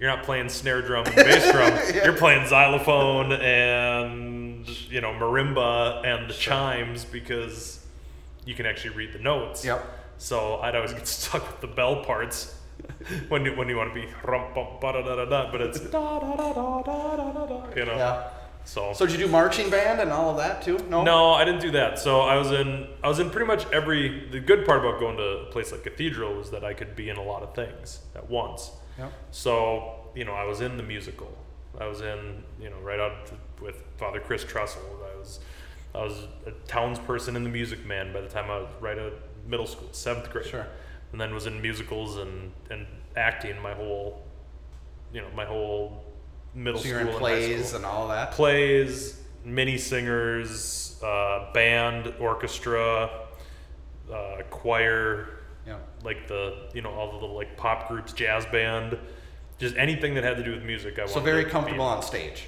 you're 0.00 0.08
not 0.08 0.24
playing 0.24 0.48
snare 0.48 0.80
drum 0.80 1.04
and 1.04 1.14
bass 1.14 1.52
drum. 1.52 1.72
yeah. 1.94 2.04
You're 2.04 2.16
playing 2.16 2.46
xylophone 2.48 3.32
and 3.32 4.66
you 4.90 5.02
know 5.02 5.12
marimba 5.12 6.04
and 6.06 6.32
sure. 6.32 6.52
chimes 6.54 7.04
because 7.04 7.84
you 8.46 8.54
can 8.54 8.64
actually 8.64 8.96
read 8.96 9.12
the 9.12 9.18
notes. 9.18 9.62
Yep. 9.64 9.84
So 10.16 10.56
I'd 10.60 10.74
always 10.74 10.94
get 10.94 11.06
stuck 11.06 11.46
with 11.46 11.60
the 11.60 11.66
bell 11.66 12.02
parts 12.02 12.56
when 13.28 13.44
you 13.44 13.54
when 13.56 13.68
you 13.68 13.76
want 13.76 13.92
to 13.92 14.00
be 14.00 14.06
da 14.24 14.80
da 14.80 15.02
da 15.02 15.24
da, 15.26 15.52
but 15.52 15.60
it's 15.60 15.80
da 15.80 16.18
da 16.18 16.34
da 16.34 16.52
da 16.52 16.82
da 16.82 17.32
da 17.32 17.46
da. 17.46 17.76
You 17.76 17.84
know. 17.84 17.96
Yeah. 17.96 18.28
So. 18.64 18.92
So 18.94 19.04
did 19.06 19.18
you 19.18 19.26
do 19.26 19.32
marching 19.32 19.68
band 19.68 20.00
and 20.00 20.10
all 20.10 20.30
of 20.30 20.36
that 20.38 20.62
too? 20.62 20.78
No. 20.88 21.02
No, 21.02 21.32
I 21.32 21.44
didn't 21.44 21.60
do 21.60 21.72
that. 21.72 21.98
So 21.98 22.20
I 22.20 22.36
was 22.36 22.52
in 22.52 22.88
I 23.02 23.08
was 23.08 23.18
in 23.18 23.28
pretty 23.28 23.46
much 23.46 23.70
every. 23.70 24.30
The 24.30 24.40
good 24.40 24.64
part 24.64 24.80
about 24.80 24.98
going 24.98 25.16
to 25.18 25.22
a 25.22 25.44
place 25.46 25.72
like 25.72 25.82
Cathedral 25.82 26.34
was 26.36 26.50
that 26.50 26.64
I 26.64 26.72
could 26.72 26.96
be 26.96 27.10
in 27.10 27.16
a 27.16 27.22
lot 27.22 27.42
of 27.42 27.54
things 27.54 28.00
at 28.14 28.30
once. 28.30 28.70
Yep. 29.00 29.12
So, 29.32 29.94
you 30.14 30.24
know, 30.24 30.34
I 30.34 30.44
was 30.44 30.60
in 30.60 30.76
the 30.76 30.82
musical. 30.82 31.36
I 31.80 31.86
was 31.86 32.00
in, 32.00 32.44
you 32.60 32.70
know, 32.70 32.78
right 32.82 33.00
out 33.00 33.32
with 33.60 33.82
Father 33.96 34.20
Chris 34.20 34.44
Trussell. 34.44 34.78
I 35.12 35.18
was 35.18 35.40
I 35.94 36.02
was 36.02 36.26
a 36.46 36.52
townsperson 36.68 37.34
in 37.34 37.42
the 37.42 37.50
Music 37.50 37.84
Man 37.84 38.12
by 38.12 38.20
the 38.20 38.28
time 38.28 38.50
I 38.50 38.58
was 38.58 38.68
right 38.80 38.96
at 38.98 39.12
middle 39.46 39.66
school, 39.66 39.88
seventh 39.92 40.30
grade. 40.30 40.46
Sure. 40.46 40.66
And 41.12 41.20
then 41.20 41.34
was 41.34 41.46
in 41.46 41.60
musicals 41.60 42.18
and, 42.18 42.52
and 42.70 42.86
acting 43.16 43.60
my 43.60 43.72
whole 43.74 44.22
you 45.12 45.20
know, 45.20 45.28
my 45.34 45.44
whole 45.44 46.04
middle 46.54 46.80
So 46.80 46.88
school 46.88 46.98
and 46.98 47.10
plays 47.10 47.68
school 47.68 47.76
and 47.78 47.86
all 47.86 48.08
that. 48.08 48.32
plays, 48.32 49.20
mini 49.44 49.78
singers, 49.78 51.00
uh, 51.02 51.52
band, 51.52 52.14
orchestra, 52.20 53.10
uh, 54.12 54.36
choir. 54.50 55.39
Like 56.04 56.26
the 56.28 56.68
you 56.74 56.82
know 56.82 56.90
all 56.90 57.08
the 57.08 57.14
little 57.18 57.34
like 57.34 57.56
pop 57.56 57.88
groups, 57.88 58.12
jazz 58.12 58.46
band, 58.46 58.98
just 59.58 59.76
anything 59.76 60.14
that 60.14 60.24
had 60.24 60.36
to 60.36 60.42
do 60.44 60.52
with 60.52 60.62
music. 60.62 60.98
I 60.98 61.06
So 61.06 61.20
very 61.20 61.44
comfortable 61.44 61.84
on 61.84 62.02
stage. 62.02 62.44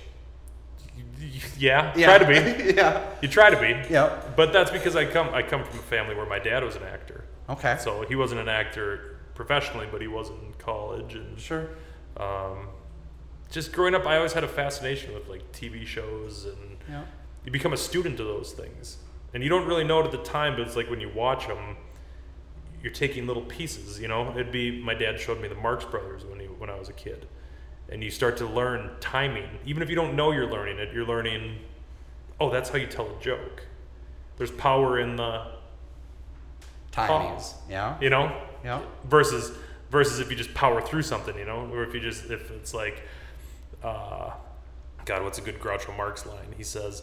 Yeah, 1.57 1.93
Yeah. 1.97 2.19
try 2.19 2.19
to 2.19 2.27
be. 2.67 2.75
yeah. 2.77 3.05
You 3.21 3.29
try 3.29 3.51
to 3.51 3.59
be. 3.61 3.81
Yeah, 3.93 4.21
But 4.37 4.53
that's 4.53 4.71
because 4.71 4.97
I 4.97 5.05
come 5.05 5.29
I 5.33 5.43
come 5.43 5.65
from 5.65 5.79
a 5.79 5.83
family 5.83 6.15
where 6.15 6.27
my 6.27 6.39
dad 6.39 6.65
was 6.65 6.77
an 6.77 6.83
actor. 6.83 7.25
Okay. 7.49 7.77
So 7.81 8.03
he 8.03 8.15
wasn't 8.17 8.41
an 8.41 8.49
actor 8.49 9.19
professionally, 9.35 9.87
but 9.91 10.01
he 10.01 10.09
was 10.09 10.29
in 10.29 10.55
college 10.59 11.15
and 11.15 11.39
Sure. 11.39 11.69
um, 12.17 12.69
just 13.51 13.73
growing 13.73 13.95
up, 13.95 14.07
I 14.07 14.17
always 14.17 14.33
had 14.33 14.45
a 14.45 14.49
fascination 14.49 15.15
with 15.15 15.29
like 15.29 15.51
TV 15.53 15.87
shows 15.87 16.45
and 16.47 16.79
Yeah. 16.89 17.03
you 17.45 17.53
become 17.53 17.73
a 17.73 17.77
student 17.77 18.19
of 18.21 18.27
those 18.27 18.53
things 18.53 18.99
and 19.35 19.43
you 19.43 19.49
don't 19.49 19.67
really 19.67 19.85
know 19.85 20.01
it 20.01 20.05
at 20.07 20.13
the 20.13 20.19
time 20.19 20.57
but 20.57 20.67
it's 20.67 20.77
like 20.77 20.91
when 20.91 21.01
you 21.01 21.09
watch 21.15 21.47
them 21.47 21.77
you're 22.83 22.93
taking 22.93 23.27
little 23.27 23.43
pieces 23.43 24.01
you 24.01 24.09
know? 24.09 24.31
It'd 24.33 24.53
be 24.53 24.83
my 24.83 24.95
dad 24.95 25.21
showed 25.21 25.41
me 25.41 25.49
the 25.49 25.55
marx 25.55 25.85
brothers 25.85 26.25
when 26.25 26.41
he 26.41 26.47
when 26.47 26.71
i 26.71 26.79
was 26.79 26.89
a 26.89 26.93
kid. 26.93 27.27
And 27.89 28.03
you 28.03 28.11
start 28.11 28.39
to 28.39 28.47
learn 28.47 28.91
timing. 29.01 29.49
Even 29.67 29.83
if 29.83 29.91
you 29.91 29.97
don't 29.97 30.17
know 30.17 30.33
you're 30.33 30.51
learning 30.51 30.79
it 30.79 30.93
you're 30.93 31.07
learning 31.07 31.59
oh 32.41 32.51
that's 32.51 32.71
how 32.71 32.79
you 32.79 32.87
tell 32.87 33.07
a 33.07 33.21
joke. 33.23 33.67
There's 34.37 34.51
power 34.51 34.99
in 34.99 35.17
the 35.17 35.47
Timings. 36.91 37.55
Yeah. 37.71 37.97
you 38.01 38.11
know? 38.11 38.37
Yeah. 38.65 38.83
versus 39.05 39.57
versus 39.91 40.21
if 40.21 40.31
you 40.31 40.37
just 40.37 40.55
power 40.55 40.81
through 40.81 41.03
something 41.03 41.37
you 41.37 41.45
know? 41.45 41.69
Or 41.73 41.85
if 41.85 41.95
you 41.95 42.01
just 42.01 42.31
if 42.31 42.51
it's 42.51 42.75
like 42.75 43.03
uh 43.83 44.31
god 45.05 45.25
what's 45.25 45.39
a 45.39 45.43
good 45.43 45.59
groucho 45.61 45.97
marx 45.97 46.27
line? 46.27 46.55
He 46.57 46.65
says 46.65 47.03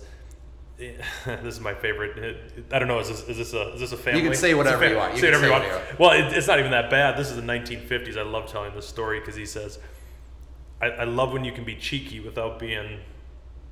this 1.26 1.56
is 1.56 1.60
my 1.60 1.74
favorite 1.74 2.38
i 2.72 2.80
don't 2.80 2.88
know 2.88 3.00
is 3.00 3.10
this 3.10 3.28
is 3.28 3.38
this 3.38 3.54
a 3.54 3.74
is 3.74 3.82
this 3.82 3.92
a 3.92 3.98
family 3.98 4.22
You 4.22 4.30
can 4.30 4.38
say 4.38 4.54
whatever 4.54 4.88
you 4.90 4.96
want. 4.96 5.14
You 5.16 5.20
say 5.20 5.28
whatever 5.28 5.44
say 5.62 5.68
you 5.68 5.74
want 5.74 6.00
well 6.00 6.12
it, 6.12 6.36
it's 6.38 6.48
not 6.48 6.60
even 6.60 6.72
that 6.72 6.90
bad 6.90 7.18
this 7.18 7.30
is 7.30 7.36
the 7.36 7.42
1950s 7.42 8.18
i 8.18 8.22
love 8.22 8.50
telling 8.50 8.74
this 8.74 8.88
story 8.88 9.20
because 9.20 9.36
he 9.36 9.46
says 9.46 9.80
I, 10.82 10.88
I 10.88 11.04
love 11.04 11.34
when 11.34 11.44
you 11.44 11.52
can 11.52 11.66
be 11.66 11.76
cheeky 11.76 12.20
without 12.22 12.60
being 12.60 13.00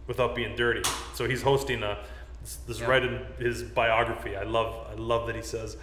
without 0.07 0.35
being 0.35 0.55
dirty 0.55 0.81
so 1.13 1.27
he's 1.27 1.41
hosting 1.41 1.81
a 1.83 1.97
this, 2.41 2.57
this 2.67 2.75
is 2.77 2.81
Yeah. 2.81 2.87
right 2.89 3.03
in 3.03 3.25
his 3.39 3.63
biography 3.63 4.35
i 4.35 4.43
love 4.43 4.87
i 4.91 4.95
love 4.95 5.27
that 5.27 5.35
he 5.37 5.41
says 5.41 5.77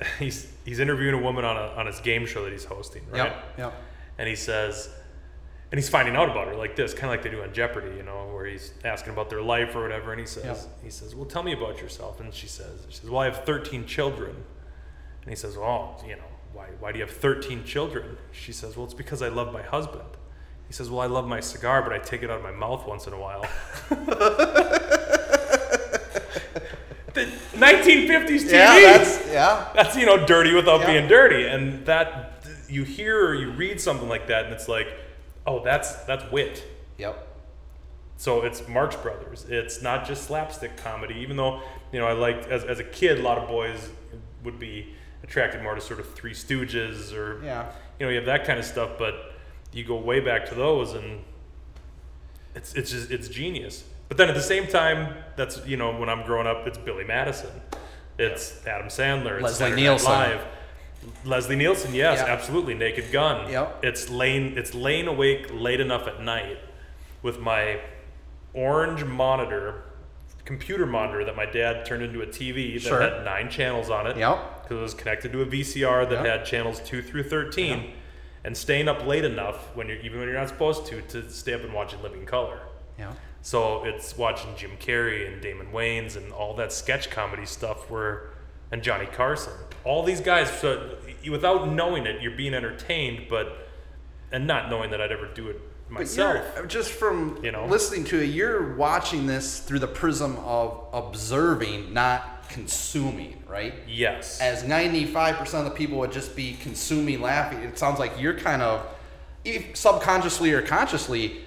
he's 0.18 0.52
he's 0.64 0.80
interviewing 0.80 1.14
a 1.14 1.22
woman 1.22 1.44
on 1.44 1.56
a 1.56 1.66
on 1.76 1.86
his 1.86 2.00
game 2.00 2.24
show 2.26 2.44
that 2.44 2.52
he's 2.52 2.64
hosting, 2.64 3.02
right? 3.10 3.32
Yep. 3.32 3.44
Yep. 3.58 3.74
And 4.18 4.28
he 4.28 4.36
says, 4.36 4.88
and 5.70 5.78
he's 5.78 5.88
finding 5.88 6.16
out 6.16 6.30
about 6.30 6.48
her 6.48 6.54
like 6.54 6.76
this, 6.76 6.94
kind 6.94 7.04
of 7.04 7.10
like 7.10 7.22
they 7.22 7.30
do 7.30 7.42
on 7.42 7.52
Jeopardy, 7.52 7.96
you 7.96 8.02
know, 8.02 8.30
where 8.32 8.46
he's 8.46 8.72
asking 8.84 9.12
about 9.12 9.28
their 9.30 9.42
life 9.42 9.74
or 9.76 9.82
whatever. 9.82 10.12
And 10.12 10.20
he 10.20 10.26
says, 10.26 10.44
Yep. 10.44 10.58
he 10.84 10.90
says, 10.90 11.14
well, 11.14 11.26
tell 11.26 11.42
me 11.42 11.52
about 11.52 11.80
yourself. 11.82 12.20
And 12.20 12.32
she 12.32 12.46
says, 12.46 12.86
she 12.88 12.96
says, 13.00 13.10
well, 13.10 13.20
I 13.20 13.26
have 13.26 13.44
13 13.44 13.84
children. 13.86 14.30
And 15.22 15.30
he 15.30 15.36
says, 15.36 15.56
well, 15.58 16.02
you 16.08 16.16
know, 16.16 16.22
why 16.54 16.68
why 16.80 16.92
do 16.92 16.98
you 16.98 17.04
have 17.04 17.14
13 17.14 17.64
children? 17.64 18.16
She 18.32 18.52
says, 18.52 18.76
well, 18.76 18.86
it's 18.86 18.94
because 18.94 19.20
I 19.20 19.28
love 19.28 19.52
my 19.52 19.62
husband. 19.62 20.08
He 20.66 20.72
says, 20.72 20.88
well, 20.90 21.00
I 21.00 21.06
love 21.06 21.26
my 21.26 21.40
cigar, 21.40 21.82
but 21.82 21.92
I 21.92 21.98
take 21.98 22.22
it 22.22 22.30
out 22.30 22.38
of 22.38 22.42
my 22.42 22.50
mouth 22.52 22.86
once 22.86 23.06
in 23.06 23.12
a 23.12 23.18
while. 23.20 23.44
the 27.14 27.24
1950s 27.54 28.44
TV. 28.44 28.52
Yeah. 28.52 28.74
That's 28.80 29.26
yeah. 29.28 29.68
That's 29.74 29.96
you 29.96 30.06
know 30.06 30.24
dirty 30.26 30.54
without 30.54 30.80
Yeah. 30.80 30.86
being 30.92 31.08
dirty, 31.08 31.46
and 31.46 31.84
that 31.86 32.44
you 32.68 32.84
hear 32.84 33.26
or 33.28 33.34
you 33.34 33.50
read 33.50 33.80
something 33.80 34.08
like 34.08 34.26
that, 34.28 34.44
and 34.44 34.52
it's 34.54 34.68
like, 34.68 34.88
oh, 35.46 35.62
that's 35.64 35.94
that's 36.04 36.30
wit. 36.30 36.64
Yep. 36.98 37.26
So 38.16 38.42
it's 38.42 38.66
Marx 38.68 38.96
Brothers. 38.96 39.46
It's 39.48 39.80
not 39.80 40.06
just 40.06 40.24
slapstick 40.24 40.76
comedy, 40.76 41.14
even 41.20 41.36
though 41.36 41.60
you 41.92 42.00
know 42.00 42.06
I 42.06 42.12
liked 42.12 42.46
as 42.46 42.64
as 42.64 42.78
a 42.80 42.84
kid, 42.84 43.18
a 43.20 43.22
lot 43.22 43.38
of 43.38 43.48
boys 43.48 43.90
would 44.44 44.58
be 44.58 44.94
attracted 45.22 45.62
more 45.62 45.74
to 45.74 45.80
sort 45.80 46.00
of 46.00 46.12
Three 46.14 46.32
Stooges 46.32 47.12
or 47.14 47.42
Yeah. 47.44 47.70
you 47.98 48.06
know 48.06 48.10
you 48.10 48.16
have 48.16 48.26
that 48.26 48.44
kind 48.44 48.58
of 48.58 48.64
stuff, 48.64 48.90
but 48.98 49.32
you 49.72 49.84
go 49.84 49.96
way 49.96 50.20
back 50.20 50.46
to 50.46 50.54
those, 50.54 50.94
and 50.94 51.22
it's 52.54 52.74
it's 52.74 52.90
just 52.90 53.10
it's 53.10 53.28
genius. 53.28 53.84
But 54.08 54.16
then 54.16 54.28
at 54.28 54.34
the 54.34 54.42
same 54.42 54.66
time, 54.66 55.14
that's 55.36 55.64
you 55.66 55.76
know 55.76 55.96
when 55.98 56.08
I'm 56.08 56.24
growing 56.24 56.46
up, 56.46 56.66
it's 56.66 56.78
Billy 56.78 57.04
Madison, 57.04 57.50
it's 58.18 58.66
Adam 58.66 58.88
Sandler, 58.88 59.34
it's 59.34 59.60
Leslie 59.60 59.76
Nielsen. 59.76 60.10
Live. 60.10 60.40
Leslie 61.24 61.56
Nielsen, 61.56 61.94
yes, 61.94 62.18
Yeah. 62.24 62.32
absolutely. 62.32 62.74
Naked 62.74 63.10
Gun. 63.12 63.50
Yep. 63.50 63.84
It's 63.84 64.10
laying 64.10 64.56
it's 64.56 64.74
laying 64.74 65.06
awake 65.06 65.46
late 65.52 65.80
enough 65.80 66.06
at 66.06 66.20
night 66.22 66.58
with 67.22 67.38
my 67.40 67.80
orange 68.54 69.04
monitor, 69.04 69.82
computer 70.44 70.86
monitor 70.86 71.24
that 71.24 71.36
my 71.36 71.46
dad 71.46 71.84
turned 71.84 72.02
into 72.02 72.22
a 72.22 72.26
TV 72.26 72.74
that 72.74 72.80
Sure. 72.88 73.00
had 73.00 73.24
nine 73.24 73.48
channels 73.50 73.90
on 73.90 74.06
it. 74.06 74.16
Yep. 74.16 74.62
Because 74.62 74.78
it 74.78 74.82
was 74.82 74.94
connected 74.94 75.32
to 75.32 75.42
a 75.42 75.46
VCR 75.46 76.04
that 76.06 76.24
Yep. 76.24 76.26
had 76.26 76.44
channels 76.46 76.80
two 76.80 77.02
through 77.02 77.24
thirteen, 77.24 77.92
and 78.44 78.56
staying 78.56 78.88
up 78.88 79.04
late 79.06 79.24
enough 79.24 79.74
when 79.74 79.88
you're 79.88 79.98
even 79.98 80.18
when 80.20 80.28
you're 80.28 80.38
not 80.38 80.48
supposed 80.48 80.86
to 80.86 81.02
to 81.02 81.28
stay 81.30 81.54
up 81.54 81.62
and 81.62 81.72
watch 81.72 81.92
In 81.92 82.02
Living 82.02 82.24
Color. 82.26 82.60
Yeah. 82.98 83.12
So 83.40 83.84
it's 83.84 84.16
watching 84.16 84.56
Jim 84.56 84.72
Carrey 84.80 85.26
and 85.30 85.40
Damon 85.40 85.68
Wayans 85.72 86.16
and 86.16 86.32
all 86.32 86.54
that 86.56 86.72
sketch 86.72 87.08
comedy 87.08 87.46
stuff 87.46 87.88
where, 87.88 88.30
and 88.70 88.82
Johnny 88.82 89.06
Carson. 89.06 89.52
All 89.84 90.02
these 90.02 90.20
guys, 90.20 90.50
so 90.60 90.96
without 91.30 91.70
knowing 91.70 92.06
it, 92.06 92.22
you're 92.22 92.36
being 92.36 92.54
entertained, 92.54 93.26
but, 93.28 93.68
and 94.32 94.46
not 94.46 94.70
knowing 94.70 94.90
that 94.90 95.00
I'd 95.00 95.12
ever 95.12 95.28
do 95.34 95.48
it 95.48 95.60
myself. 95.88 96.44
you're, 96.56 96.66
just 96.66 96.92
from 96.92 97.38
You 97.42 97.52
know? 97.52 97.66
listening 97.66 98.04
to 98.06 98.22
it, 98.22 98.26
you're 98.26 98.74
watching 98.74 99.26
this 99.26 99.60
through 99.60 99.78
the 99.78 99.86
prism 99.86 100.36
of 100.38 100.84
observing, 100.92 101.92
not 101.92 102.48
consuming, 102.48 103.42
right? 103.48 103.74
Yes. 103.86 104.40
As 104.40 104.62
95% 104.64 105.54
of 105.54 105.64
the 105.64 105.70
people 105.70 105.98
would 105.98 106.12
just 106.12 106.34
be 106.36 106.54
consuming, 106.60 107.20
laughing, 107.20 107.60
it 107.60 107.78
sounds 107.78 107.98
like 107.98 108.20
you're 108.20 108.38
kind 108.38 108.62
of 108.62 108.86
subconsciously 109.74 110.52
or 110.52 110.62
consciously 110.62 111.40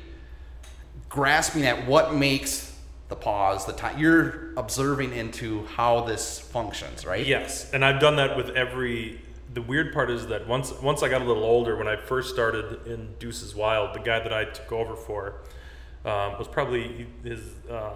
grasping 1.10 1.66
at 1.66 1.86
what 1.88 2.16
makes 2.16 2.71
the 3.12 3.15
pause, 3.18 3.65
the 3.65 3.74
time. 3.74 4.00
You're 4.00 4.53
observing 4.56 5.13
into 5.13 5.65
how 5.65 6.01
this 6.06 6.39
functions, 6.39 7.06
right? 7.06 7.24
Yes, 7.25 7.70
and 7.74 7.84
I've 7.86 8.00
done 8.00 8.15
that 8.15 8.36
with 8.36 8.50
every. 8.51 9.22
The 9.53 9.62
weird 9.62 9.94
part 9.94 10.10
is 10.10 10.27
that 10.27 10.48
once 10.48 10.72
once 10.82 11.03
I 11.03 11.10
got 11.10 11.22
a 11.22 11.25
little 11.25 11.44
older, 11.44 11.75
when 11.75 11.89
I 11.89 11.98
first 11.98 12.34
started 12.34 12.88
in 12.88 13.13
Deuces 13.20 13.53
Wild, 13.53 13.94
the 13.94 14.00
guy 14.00 14.20
that 14.20 14.32
I 14.32 14.46
took 14.46 14.72
over 14.72 14.96
for 14.96 15.41
um, 16.06 16.39
was 16.39 16.48
probably 16.48 17.06
his. 17.24 17.41
Um, 17.70 17.91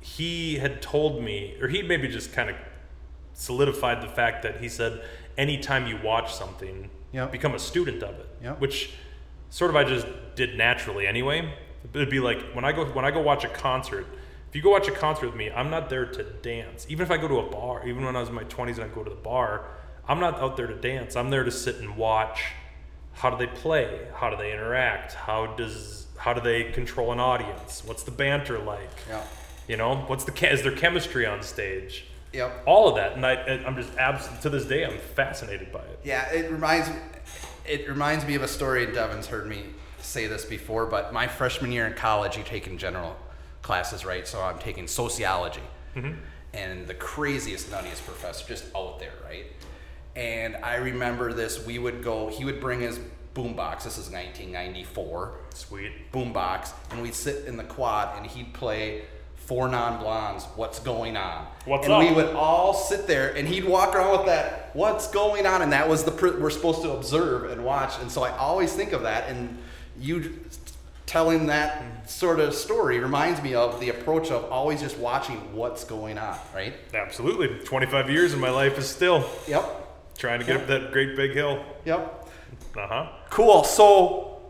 he 0.00 0.58
had 0.58 0.80
told 0.82 1.24
me, 1.24 1.56
or 1.62 1.66
he 1.68 1.82
maybe 1.82 2.06
just 2.08 2.32
kind 2.34 2.50
of 2.50 2.56
solidified 3.32 4.02
the 4.02 4.06
fact 4.08 4.42
that 4.42 4.60
he 4.60 4.68
said, 4.68 5.02
anytime 5.36 5.86
you 5.86 5.98
watch 6.04 6.32
something, 6.34 6.88
Yep. 7.12 7.32
become 7.32 7.54
a 7.54 7.58
student 7.58 8.02
of 8.02 8.14
it. 8.20 8.28
Yep. 8.42 8.60
Which 8.60 8.92
sort 9.48 9.70
of 9.70 9.76
I 9.76 9.84
just 9.84 10.06
did 10.36 10.58
naturally 10.58 11.06
anyway. 11.06 11.54
It'd 11.94 12.10
be 12.10 12.20
like 12.20 12.52
when 12.52 12.66
I 12.66 12.72
go 12.72 12.84
when 12.84 13.06
I 13.06 13.10
go 13.10 13.22
watch 13.22 13.44
a 13.44 13.48
concert. 13.48 14.06
If 14.48 14.56
you 14.56 14.62
go 14.62 14.70
watch 14.70 14.88
a 14.88 14.92
concert 14.92 15.26
with 15.26 15.36
me, 15.36 15.50
I'm 15.50 15.68
not 15.68 15.90
there 15.90 16.06
to 16.06 16.22
dance. 16.22 16.86
Even 16.88 17.04
if 17.04 17.10
I 17.10 17.18
go 17.18 17.28
to 17.28 17.38
a 17.40 17.50
bar, 17.50 17.86
even 17.86 18.04
when 18.04 18.16
I 18.16 18.20
was 18.20 18.30
in 18.30 18.34
my 18.34 18.44
20s 18.44 18.76
and 18.76 18.84
I 18.84 18.88
go 18.88 19.04
to 19.04 19.10
the 19.10 19.16
bar, 19.16 19.66
I'm 20.08 20.20
not 20.20 20.40
out 20.40 20.56
there 20.56 20.66
to 20.66 20.74
dance. 20.74 21.16
I'm 21.16 21.28
there 21.28 21.44
to 21.44 21.50
sit 21.50 21.76
and 21.76 21.96
watch. 21.96 22.42
How 23.12 23.28
do 23.28 23.36
they 23.36 23.52
play? 23.52 24.06
How 24.14 24.30
do 24.30 24.36
they 24.36 24.52
interact? 24.52 25.12
How 25.12 25.46
does 25.46 26.06
how 26.16 26.32
do 26.32 26.40
they 26.40 26.64
control 26.72 27.12
an 27.12 27.20
audience? 27.20 27.82
What's 27.84 28.02
the 28.04 28.10
banter 28.10 28.58
like? 28.58 28.90
Yeah. 29.08 29.22
You 29.68 29.76
know, 29.76 29.96
what's 30.06 30.24
the 30.24 30.50
is 30.50 30.62
there 30.62 30.72
chemistry 30.72 31.26
on 31.26 31.42
stage? 31.42 32.06
Yep. 32.32 32.62
All 32.66 32.88
of 32.88 32.96
that, 32.96 33.12
and 33.12 33.24
I, 33.24 33.34
I'm 33.66 33.76
just 33.76 33.94
abs- 33.96 34.28
to 34.40 34.50
this 34.50 34.64
day, 34.64 34.84
I'm 34.84 34.98
fascinated 34.98 35.72
by 35.72 35.80
it. 35.80 36.00
Yeah, 36.04 36.28
it 36.30 36.50
reminds 36.50 36.90
it 37.66 37.88
reminds 37.88 38.24
me 38.24 38.34
of 38.34 38.42
a 38.42 38.48
story. 38.48 38.84
and 38.84 38.94
Devin's 38.94 39.26
heard 39.26 39.46
me 39.46 39.64
say 39.98 40.26
this 40.26 40.44
before, 40.44 40.86
but 40.86 41.12
my 41.12 41.26
freshman 41.26 41.70
year 41.70 41.86
in 41.86 41.94
college, 41.94 42.36
you 42.36 42.42
take 42.44 42.66
in 42.66 42.78
general 42.78 43.16
classes, 43.62 44.04
right? 44.04 44.26
So 44.26 44.40
I'm 44.40 44.58
taking 44.58 44.86
sociology, 44.86 45.62
mm-hmm. 45.94 46.14
and 46.54 46.86
the 46.86 46.94
craziest, 46.94 47.70
nuttiest 47.70 48.04
professor 48.04 48.46
just 48.46 48.64
out 48.76 48.98
there, 48.98 49.12
right? 49.24 49.46
And 50.16 50.56
I 50.56 50.76
remember 50.76 51.32
this. 51.32 51.64
We 51.64 51.78
would 51.78 52.02
go. 52.02 52.28
He 52.28 52.44
would 52.44 52.60
bring 52.60 52.80
his 52.80 52.98
boombox. 53.34 53.84
This 53.84 53.98
is 53.98 54.10
1994 54.10 55.34
Sweet. 55.54 55.92
boombox, 56.12 56.72
and 56.90 57.02
we'd 57.02 57.14
sit 57.14 57.46
in 57.46 57.56
the 57.56 57.64
quad, 57.64 58.16
and 58.16 58.26
he'd 58.26 58.52
play 58.52 59.02
Four 59.36 59.68
Non 59.68 59.98
Blondes. 60.02 60.44
What's 60.56 60.78
going 60.80 61.16
on? 61.16 61.46
What's 61.64 61.86
and 61.86 61.98
we 61.98 62.12
would 62.12 62.34
all 62.34 62.74
sit 62.74 63.06
there, 63.06 63.34
and 63.34 63.48
he'd 63.48 63.64
walk 63.64 63.94
around 63.94 64.18
with 64.18 64.26
that. 64.26 64.70
What's 64.74 65.10
going 65.10 65.46
on? 65.46 65.62
And 65.62 65.72
that 65.72 65.88
was 65.88 66.04
the 66.04 66.10
pr- 66.10 66.38
we're 66.38 66.50
supposed 66.50 66.82
to 66.82 66.90
observe 66.90 67.50
and 67.50 67.64
watch. 67.64 67.94
And 68.00 68.10
so 68.10 68.24
I 68.24 68.36
always 68.36 68.74
think 68.74 68.92
of 68.92 69.02
that, 69.02 69.28
and 69.28 69.56
you 69.98 70.38
telling 71.08 71.46
that 71.46 72.08
sort 72.08 72.38
of 72.38 72.54
story 72.54 72.98
reminds 73.00 73.42
me 73.42 73.54
of 73.54 73.80
the 73.80 73.88
approach 73.88 74.30
of 74.30 74.44
always 74.52 74.80
just 74.80 74.98
watching 74.98 75.36
what's 75.54 75.82
going 75.82 76.18
on. 76.18 76.38
Right? 76.54 76.74
Absolutely. 76.94 77.48
25 77.64 78.10
years 78.10 78.34
in 78.34 78.40
my 78.40 78.50
life 78.50 78.76
is 78.78 78.86
still 78.88 79.24
Yep. 79.48 80.14
trying 80.18 80.38
to 80.40 80.44
get 80.46 80.56
up 80.58 80.66
that 80.68 80.92
great 80.92 81.16
big 81.16 81.32
hill. 81.32 81.64
Yep. 81.86 82.28
Uh 82.76 82.86
huh. 82.86 83.06
Cool. 83.30 83.64
So 83.64 84.40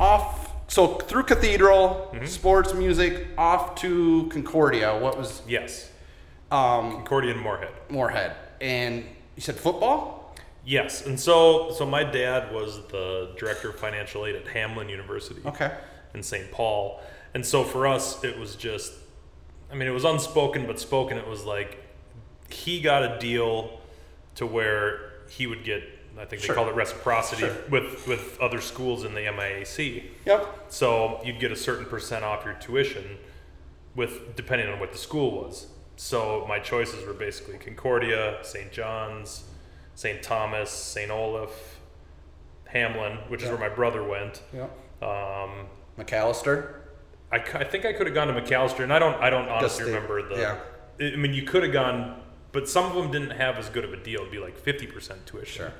off. 0.00 0.52
So 0.68 0.94
through 0.96 1.24
Cathedral, 1.24 2.10
Mm-hmm. 2.14 2.26
sports, 2.26 2.72
music, 2.74 3.26
off 3.38 3.74
to 3.76 4.28
Concordia. 4.32 4.98
What 4.98 5.16
was 5.18 5.42
Yes. 5.46 5.90
um, 6.50 6.92
Concordia 6.92 7.32
and 7.32 7.40
Moorhead. 7.42 7.72
Moorhead? 7.90 8.32
And 8.60 9.04
you 9.36 9.42
said 9.42 9.56
football. 9.56 10.34
Yes. 10.64 11.04
And 11.06 11.20
so, 11.20 11.70
so 11.72 11.84
my 11.86 12.02
dad 12.02 12.52
was 12.52 12.80
the 12.88 13.34
director 13.38 13.68
of 13.70 13.78
financial 13.78 14.26
aid 14.26 14.34
at 14.34 14.46
Hamline 14.46 14.88
University 14.90 15.40
Okay. 15.46 15.70
In 16.16 16.22
St. 16.22 16.50
Paul. 16.50 17.00
And 17.34 17.44
so 17.44 17.62
for 17.62 17.86
us, 17.86 18.24
it 18.24 18.38
was 18.38 18.56
just, 18.56 18.92
I 19.70 19.74
mean, 19.74 19.86
it 19.86 19.92
was 19.92 20.04
unspoken, 20.04 20.66
but 20.66 20.80
spoken. 20.80 21.18
It 21.18 21.28
was 21.28 21.44
like 21.44 21.84
he 22.48 22.80
got 22.80 23.02
a 23.04 23.18
deal 23.18 23.78
to 24.36 24.46
where 24.46 25.12
he 25.28 25.46
would 25.46 25.62
get, 25.62 25.82
I 26.18 26.24
think 26.24 26.40
they 26.40 26.46
Sure. 26.46 26.54
called 26.54 26.68
it 26.68 26.74
reciprocity 26.74 27.42
Sure. 27.42 27.54
with, 27.70 28.06
with 28.08 28.40
other 28.40 28.60
schools 28.62 29.04
in 29.04 29.14
the 29.14 29.20
MIAC. 29.26 30.04
Yep. 30.24 30.64
So 30.68 31.20
you'd 31.24 31.38
get 31.38 31.52
a 31.52 31.56
certain 31.56 31.84
percent 31.84 32.24
off 32.24 32.44
your 32.46 32.54
tuition 32.54 33.18
with 33.94 34.34
depending 34.36 34.68
on 34.68 34.80
what 34.80 34.92
the 34.92 34.98
school 34.98 35.42
was. 35.44 35.66
So 35.96 36.44
my 36.48 36.58
choices 36.58 37.06
were 37.06 37.12
basically 37.14 37.58
Concordia, 37.58 38.38
St. 38.42 38.72
John's, 38.72 39.44
St. 39.94 40.22
Thomas, 40.22 40.70
St. 40.70 41.10
Olaf, 41.10 41.78
Hamline, 42.74 43.28
which 43.30 43.42
is 43.42 43.48
where 43.50 43.58
my 43.58 43.68
brother 43.68 44.02
went. 44.02 44.42
Yep. 44.54 44.70
Um, 45.02 45.66
Macalester. 45.98 46.74
I, 47.32 47.36
I 47.36 47.64
think 47.64 47.84
I 47.84 47.92
could 47.92 48.06
have 48.06 48.14
gone 48.14 48.28
to 48.28 48.34
Macalester, 48.40 48.80
and 48.80 48.92
I 48.92 48.98
don't 48.98 49.14
I 49.22 49.30
don't 49.30 49.48
honestly 49.48 49.84
the- 49.84 49.92
remember 49.92 50.28
the. 50.28 50.36
yeah. 50.40 50.58
I 50.98 51.16
mean, 51.16 51.34
you 51.34 51.42
could 51.42 51.62
have 51.62 51.72
gone, 51.72 52.20
but 52.52 52.68
some 52.68 52.86
of 52.86 52.94
them 52.94 53.10
didn't 53.12 53.36
have 53.36 53.56
as 53.58 53.68
good 53.68 53.84
of 53.84 53.92
a 53.92 53.96
deal. 53.98 54.20
It'd 54.20 54.32
be 54.32 54.38
like 54.38 54.56
fifty 54.56 54.86
percent 54.86 55.26
tuition. 55.26 55.64
Sure. 55.66 55.72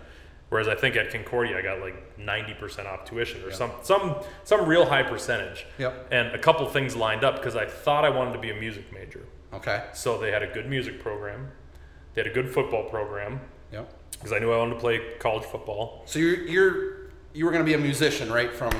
Whereas 0.48 0.68
I 0.68 0.74
think 0.76 0.94
at 0.94 1.10
Concordia 1.10 1.58
I 1.58 1.62
got 1.62 1.80
like 1.80 2.18
ninety 2.18 2.54
percent 2.54 2.86
off 2.86 3.04
tuition 3.04 3.42
or 3.42 3.50
some 3.52 3.72
some 3.82 4.16
some 4.44 4.66
real 4.66 4.84
high 4.86 5.02
percentage. 5.02 5.66
Yep. 5.78 6.08
And 6.12 6.28
a 6.34 6.38
couple 6.38 6.66
things 6.68 6.94
lined 6.94 7.24
up 7.24 7.36
because 7.36 7.56
I 7.56 7.66
thought 7.66 8.04
I 8.04 8.10
wanted 8.10 8.32
to 8.34 8.38
be 8.38 8.50
a 8.50 8.54
music 8.54 8.92
major. 8.92 9.24
Okay. 9.54 9.84
So 9.94 10.18
they 10.18 10.30
had 10.30 10.42
a 10.42 10.46
good 10.48 10.68
music 10.68 11.00
program, 11.00 11.50
they 12.14 12.20
had 12.22 12.30
a 12.30 12.34
good 12.34 12.52
football 12.52 12.84
program 12.84 13.40
Yep. 13.72 13.90
because 14.12 14.32
I 14.32 14.38
knew 14.38 14.52
I 14.52 14.58
wanted 14.58 14.74
to 14.74 14.80
play 14.80 15.00
college 15.18 15.44
football. 15.44 16.02
So 16.06 16.18
you're 16.18 16.42
you're 16.46 16.96
you 17.32 17.44
were 17.46 17.52
gonna 17.52 17.64
be 17.64 17.74
a 17.74 17.78
musician, 17.78 18.30
right? 18.30 18.52
From 18.52 18.72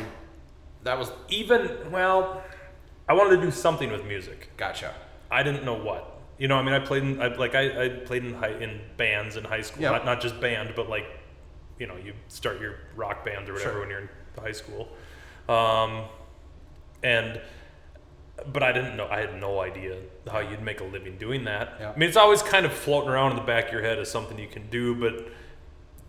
that 0.86 0.98
was 0.98 1.10
Even 1.28 1.90
well, 1.90 2.42
I 3.08 3.12
wanted 3.14 3.36
to 3.36 3.42
do 3.42 3.50
something 3.50 3.90
with 3.92 4.04
music. 4.04 4.50
gotcha. 4.56 4.94
I 5.30 5.42
didn't 5.42 5.64
know 5.64 5.74
what. 5.74 6.12
You 6.38 6.48
know, 6.48 6.56
I 6.56 6.62
mean, 6.62 6.74
I 6.74 6.78
played 6.80 7.02
in 7.02 7.20
I, 7.20 7.28
like 7.28 7.54
I, 7.54 7.84
I 7.84 7.88
played 7.88 8.24
in 8.24 8.34
high, 8.34 8.50
in 8.52 8.80
bands 8.96 9.36
in 9.36 9.44
high 9.44 9.62
school. 9.62 9.82
Yeah. 9.82 9.90
Not 9.90 10.04
not 10.04 10.20
just 10.20 10.40
band, 10.40 10.72
but 10.76 10.88
like, 10.88 11.06
you 11.78 11.86
know, 11.86 11.96
you 11.96 12.12
start 12.28 12.60
your 12.60 12.74
rock 12.94 13.24
band 13.24 13.48
or 13.48 13.54
whatever 13.54 13.72
Sure. 13.72 13.80
when 13.80 13.90
you're 13.90 14.00
in 14.00 14.08
high 14.40 14.52
school. 14.52 14.88
Um, 15.48 16.04
and 17.02 17.40
but 18.52 18.62
I 18.62 18.70
didn't 18.72 18.96
know. 18.96 19.08
I 19.08 19.20
had 19.20 19.40
no 19.40 19.60
idea 19.60 19.96
how 20.30 20.40
you'd 20.40 20.62
make 20.62 20.80
a 20.80 20.84
living 20.84 21.16
doing 21.16 21.44
that. 21.44 21.74
Yeah. 21.80 21.92
I 21.94 21.98
mean, 21.98 22.08
it's 22.08 22.18
always 22.18 22.42
kind 22.42 22.66
of 22.66 22.72
floating 22.72 23.08
around 23.10 23.30
in 23.30 23.36
the 23.36 23.42
back 23.42 23.66
of 23.68 23.72
your 23.72 23.82
head 23.82 23.98
as 23.98 24.10
something 24.10 24.38
you 24.38 24.48
can 24.48 24.68
do, 24.68 24.94
but 24.94 25.28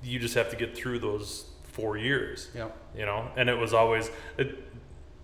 you 0.03 0.19
just 0.19 0.35
have 0.35 0.49
to 0.49 0.55
get 0.57 0.75
through 0.77 0.99
those 0.99 1.45
four 1.63 1.95
years 1.95 2.49
Yep. 2.55 2.75
you 2.95 3.05
know 3.05 3.29
and 3.35 3.49
it 3.49 3.53
was 3.57 3.71
always 3.71 4.09
it, 4.39 4.66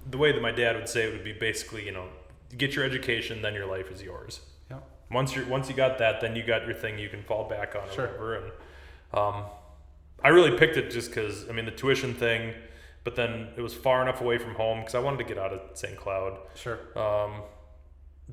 the 0.10 0.17
way 0.17 0.31
that 0.31 0.41
my 0.41 0.51
dad 0.51 0.75
would 0.75 0.89
say 0.89 1.03
it 1.07 1.13
would 1.13 1.24
be 1.24 1.33
basically 1.33 1.86
you 1.86 1.91
know 1.91 2.07
get 2.57 2.75
your 2.75 2.86
education 2.86 3.41
then 3.41 3.53
your 3.53 3.65
life 3.65 3.91
is 3.91 4.01
yours 4.01 4.41
Yep. 4.69 4.83
once 5.12 5.36
you 5.36 5.45
once 5.45 5.69
you 5.69 5.75
got 5.75 5.98
that 6.00 6.22
then 6.22 6.36
you 6.36 6.43
got 6.43 6.65
your 6.65 6.75
thing 6.75 6.98
you 7.00 7.10
can 7.10 7.24
fall 7.24 7.48
back 7.50 7.75
on 7.75 7.88
or 7.89 7.91
Sure. 7.93 8.05
whatever 8.07 8.36
and 8.38 8.51
um, 9.13 9.43
i 10.24 10.29
really 10.29 10.57
picked 10.57 10.77
it 10.77 10.91
just 10.91 11.10
because 11.10 11.50
i 11.50 11.51
mean 11.53 11.65
the 11.65 11.72
tuition 11.72 12.13
thing 12.13 12.53
but 13.03 13.15
then 13.15 13.50
it 13.57 13.62
was 13.62 13.74
far 13.74 14.01
enough 14.01 14.22
away 14.22 14.38
from 14.38 14.55
home 14.55 14.79
because 14.79 14.95
i 14.95 15.00
wanted 15.00 15.17
to 15.17 15.24
get 15.24 15.38
out 15.38 15.51
of 15.53 15.62
st 15.77 15.98
cloud 15.98 16.38
Sure. 16.55 16.79
um, 16.98 17.41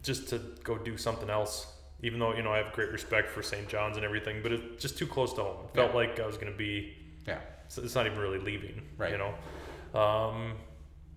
just 0.03 0.29
to 0.29 0.41
go 0.65 0.77
do 0.79 0.97
something 0.97 1.31
else 1.31 1.67
even 2.03 2.19
though 2.21 2.35
you 2.35 2.43
know 2.43 2.53
i 2.53 2.59
have 2.59 2.73
great 2.73 2.91
respect 2.91 3.29
for 3.31 3.43
st 3.43 3.69
john's 3.69 3.97
and 3.97 4.05
everything 4.05 4.41
but 4.43 4.53
it's 4.53 4.83
just 4.83 4.97
too 4.99 5.07
close 5.07 5.33
to 5.35 5.43
home 5.43 5.65
it 5.67 5.75
felt 5.75 5.91
Yeah. 5.91 5.97
like 5.97 6.21
i 6.21 6.27
was 6.27 6.37
going 6.37 6.53
to 6.53 6.59
be 6.59 6.95
Yeah. 7.27 7.39
so 7.69 7.83
it's 7.83 7.95
not 7.95 8.07
even 8.07 8.19
really 8.19 8.39
leaving, 8.39 8.83
Right. 8.99 9.13
You 9.13 9.19
know, 9.19 9.35
Um, 9.99 10.55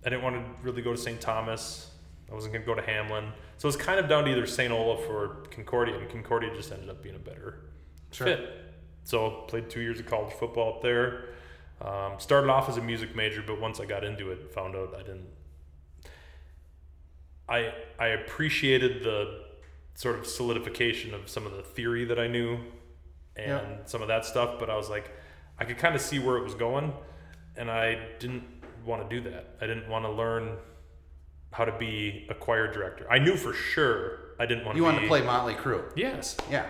I 0.04 0.10
didn't 0.10 0.22
want 0.22 0.36
to 0.36 0.62
really 0.62 0.82
go 0.82 0.92
to 0.92 0.98
St. 0.98 1.20
Thomas. 1.20 1.90
I 2.30 2.34
wasn't 2.34 2.52
going 2.52 2.64
to 2.64 2.66
go 2.66 2.74
to 2.74 2.82
Hamline. 2.82 3.30
So 3.58 3.66
it 3.68 3.74
was 3.74 3.76
kind 3.76 3.98
of 4.00 4.08
down 4.08 4.24
to 4.24 4.30
either 4.30 4.46
St. 4.46 4.72
Olaf 4.72 5.08
or 5.08 5.44
Concordia, 5.50 5.96
and 5.98 6.08
Concordia 6.10 6.54
just 6.54 6.72
ended 6.72 6.90
up 6.90 7.02
being 7.02 7.14
a 7.16 7.18
better 7.18 7.60
Sure. 8.12 8.26
fit. 8.26 8.48
So 9.04 9.44
played 9.48 9.68
two 9.70 9.80
years 9.80 10.00
of 10.00 10.06
college 10.06 10.32
football 10.34 10.74
up 10.76 10.82
there. 10.82 11.30
Um, 11.80 12.18
started 12.18 12.48
off 12.50 12.68
as 12.68 12.76
a 12.76 12.80
music 12.82 13.14
major, 13.14 13.42
but 13.46 13.60
once 13.60 13.80
I 13.80 13.84
got 13.84 14.04
into 14.04 14.30
it, 14.30 14.52
found 14.54 14.74
out 14.76 14.94
I 14.94 14.98
didn't. 15.02 15.26
I 17.48 17.74
I 17.98 18.06
appreciated 18.08 19.02
the 19.02 19.44
sort 19.94 20.18
of 20.18 20.26
solidification 20.26 21.14
of 21.14 21.28
some 21.28 21.46
of 21.46 21.52
the 21.52 21.62
theory 21.62 22.04
that 22.06 22.18
I 22.18 22.26
knew 22.26 22.54
and 23.36 23.46
Yeah. 23.48 23.76
some 23.84 24.02
of 24.02 24.08
that 24.08 24.24
stuff, 24.24 24.58
but 24.58 24.70
I 24.70 24.76
was 24.76 24.88
like, 24.90 25.10
I 25.58 25.64
could 25.64 25.78
kind 25.78 25.94
of 25.94 26.00
see 26.00 26.18
where 26.18 26.36
it 26.36 26.42
was 26.42 26.54
going, 26.54 26.92
and 27.56 27.70
I 27.70 27.96
didn't 28.18 28.53
want 28.84 29.08
to 29.08 29.20
do 29.20 29.28
that. 29.30 29.56
I 29.60 29.66
didn't 29.66 29.88
want 29.88 30.04
to 30.04 30.10
learn 30.10 30.56
how 31.52 31.64
to 31.64 31.72
be 31.78 32.26
a 32.30 32.34
choir 32.34 32.72
director. 32.72 33.06
I 33.10 33.18
knew 33.18 33.36
for 33.36 33.52
sure 33.52 34.18
I 34.38 34.46
didn't 34.46 34.64
want 34.64 34.76
You 34.76 34.82
to 34.82 34.86
want 34.86 34.98
be, 34.98 35.02
to 35.04 35.08
play 35.08 35.22
Motley 35.22 35.54
Crue. 35.54 35.84
Yes, 35.94 36.36
Yeah. 36.50 36.66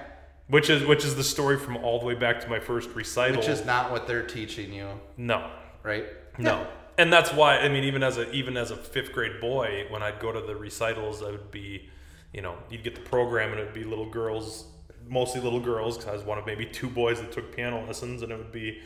which 0.49 0.69
is 0.69 0.85
which 0.85 1.05
is 1.05 1.17
the 1.17 1.25
story 1.25 1.59
from 1.59 1.77
all 1.79 1.99
the 1.99 2.07
way 2.07 2.15
back 2.15 2.41
to 2.41 2.49
my 2.49 2.61
first 2.61 2.91
recital. 2.91 3.39
Which 3.39 3.49
is 3.49 3.65
not 3.65 3.91
what 3.91 4.07
they're 4.07 4.27
teaching 4.27 4.73
you, 4.73 4.89
no, 5.17 5.51
right? 5.83 6.05
no, 6.39 6.67
and 6.99 7.11
that's 7.13 7.33
why 7.33 7.59
I 7.59 7.69
mean, 7.69 7.85
even 7.85 8.03
as 8.03 8.19
a 8.19 8.31
even 8.33 8.57
as 8.57 8.71
a 8.71 8.77
fifth 8.77 9.13
grade 9.13 9.41
boy, 9.41 9.87
when 9.89 10.03
I'd 10.03 10.21
go 10.21 10.33
to 10.33 10.41
the 10.41 10.55
recitals, 10.55 11.23
I 11.23 11.31
would 11.31 11.51
be, 11.51 11.89
you 12.35 12.43
know, 12.43 12.57
you'd 12.71 12.85
get 12.85 12.95
the 12.95 13.01
program 13.01 13.53
and 13.53 13.61
it 13.61 13.65
would 13.65 13.75
be 13.75 13.85
little 13.85 14.11
girls, 14.11 14.67
mostly 15.09 15.41
little 15.41 15.61
girls, 15.61 15.97
because 15.97 16.11
I 16.11 16.15
was 16.15 16.25
one 16.25 16.37
of 16.37 16.45
maybe 16.45 16.67
two 16.67 16.91
boys 16.91 17.21
that 17.23 17.33
took 17.33 17.57
piano 17.57 17.83
lessons, 17.87 18.21
and 18.23 18.31
it 18.31 18.37
would 18.37 18.53
be, 18.53 18.81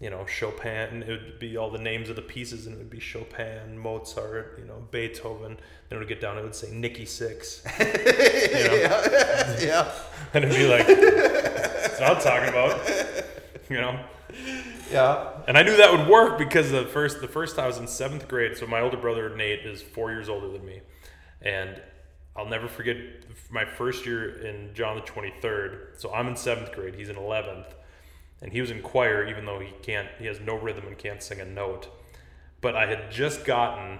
you 0.00 0.08
know, 0.08 0.24
Chopin. 0.26 1.02
It 1.02 1.08
would 1.08 1.38
be 1.38 1.56
all 1.56 1.70
the 1.70 1.78
names 1.78 2.08
of 2.08 2.16
the 2.16 2.22
pieces, 2.22 2.66
and 2.66 2.74
it 2.74 2.78
would 2.78 2.90
be 2.90 3.00
Chopin, 3.00 3.78
Mozart, 3.78 4.56
you 4.58 4.64
know, 4.64 4.82
Beethoven. 4.90 5.58
Then 5.88 5.96
it 5.96 5.98
would 5.98 6.08
get 6.08 6.20
down, 6.20 6.38
it 6.38 6.42
would 6.42 6.54
say 6.54 6.70
Nikki 6.72 7.04
Sixx, 7.04 7.64
you 7.78 8.68
know? 8.68 9.56
yeah. 9.60 9.92
and 10.34 10.44
it'd 10.44 10.56
be 10.56 10.66
like, 10.66 10.86
that's 10.86 12.00
what 12.00 12.16
I'm 12.16 12.22
talking 12.22 12.48
about, 12.48 12.80
you 13.68 13.80
know. 13.80 14.00
Yeah. 14.90 15.32
And 15.46 15.56
I 15.56 15.62
knew 15.62 15.76
that 15.76 15.92
would 15.92 16.08
work 16.08 16.38
because 16.38 16.70
the 16.70 16.86
first 16.86 17.20
the 17.20 17.28
first 17.28 17.56
time 17.56 17.64
I 17.64 17.68
was 17.68 17.78
in 17.78 17.86
seventh 17.86 18.26
grade. 18.26 18.56
So 18.56 18.66
my 18.66 18.80
older 18.80 18.96
brother 18.96 19.34
Nate 19.36 19.60
is 19.60 19.82
four 19.82 20.10
years 20.10 20.28
older 20.28 20.48
than 20.48 20.64
me, 20.64 20.80
and 21.42 21.80
I'll 22.36 22.46
never 22.46 22.68
forget 22.68 22.96
my 23.50 23.64
first 23.64 24.06
year 24.06 24.38
in 24.46 24.74
John 24.74 24.96
the 24.96 25.02
Twenty 25.02 25.32
Third. 25.40 25.94
So 25.98 26.12
I'm 26.12 26.28
in 26.28 26.36
seventh 26.36 26.72
grade. 26.72 26.94
He's 26.94 27.08
in 27.08 27.16
eleventh, 27.16 27.74
and 28.42 28.52
he 28.52 28.60
was 28.60 28.70
in 28.70 28.80
choir, 28.82 29.26
even 29.28 29.44
though 29.44 29.58
he 29.60 29.72
can't. 29.82 30.08
He 30.18 30.26
has 30.26 30.40
no 30.40 30.54
rhythm 30.56 30.86
and 30.86 30.96
can't 30.96 31.22
sing 31.22 31.40
a 31.40 31.44
note. 31.44 31.88
But 32.60 32.74
I 32.76 32.86
had 32.86 33.10
just 33.10 33.44
gotten. 33.44 33.98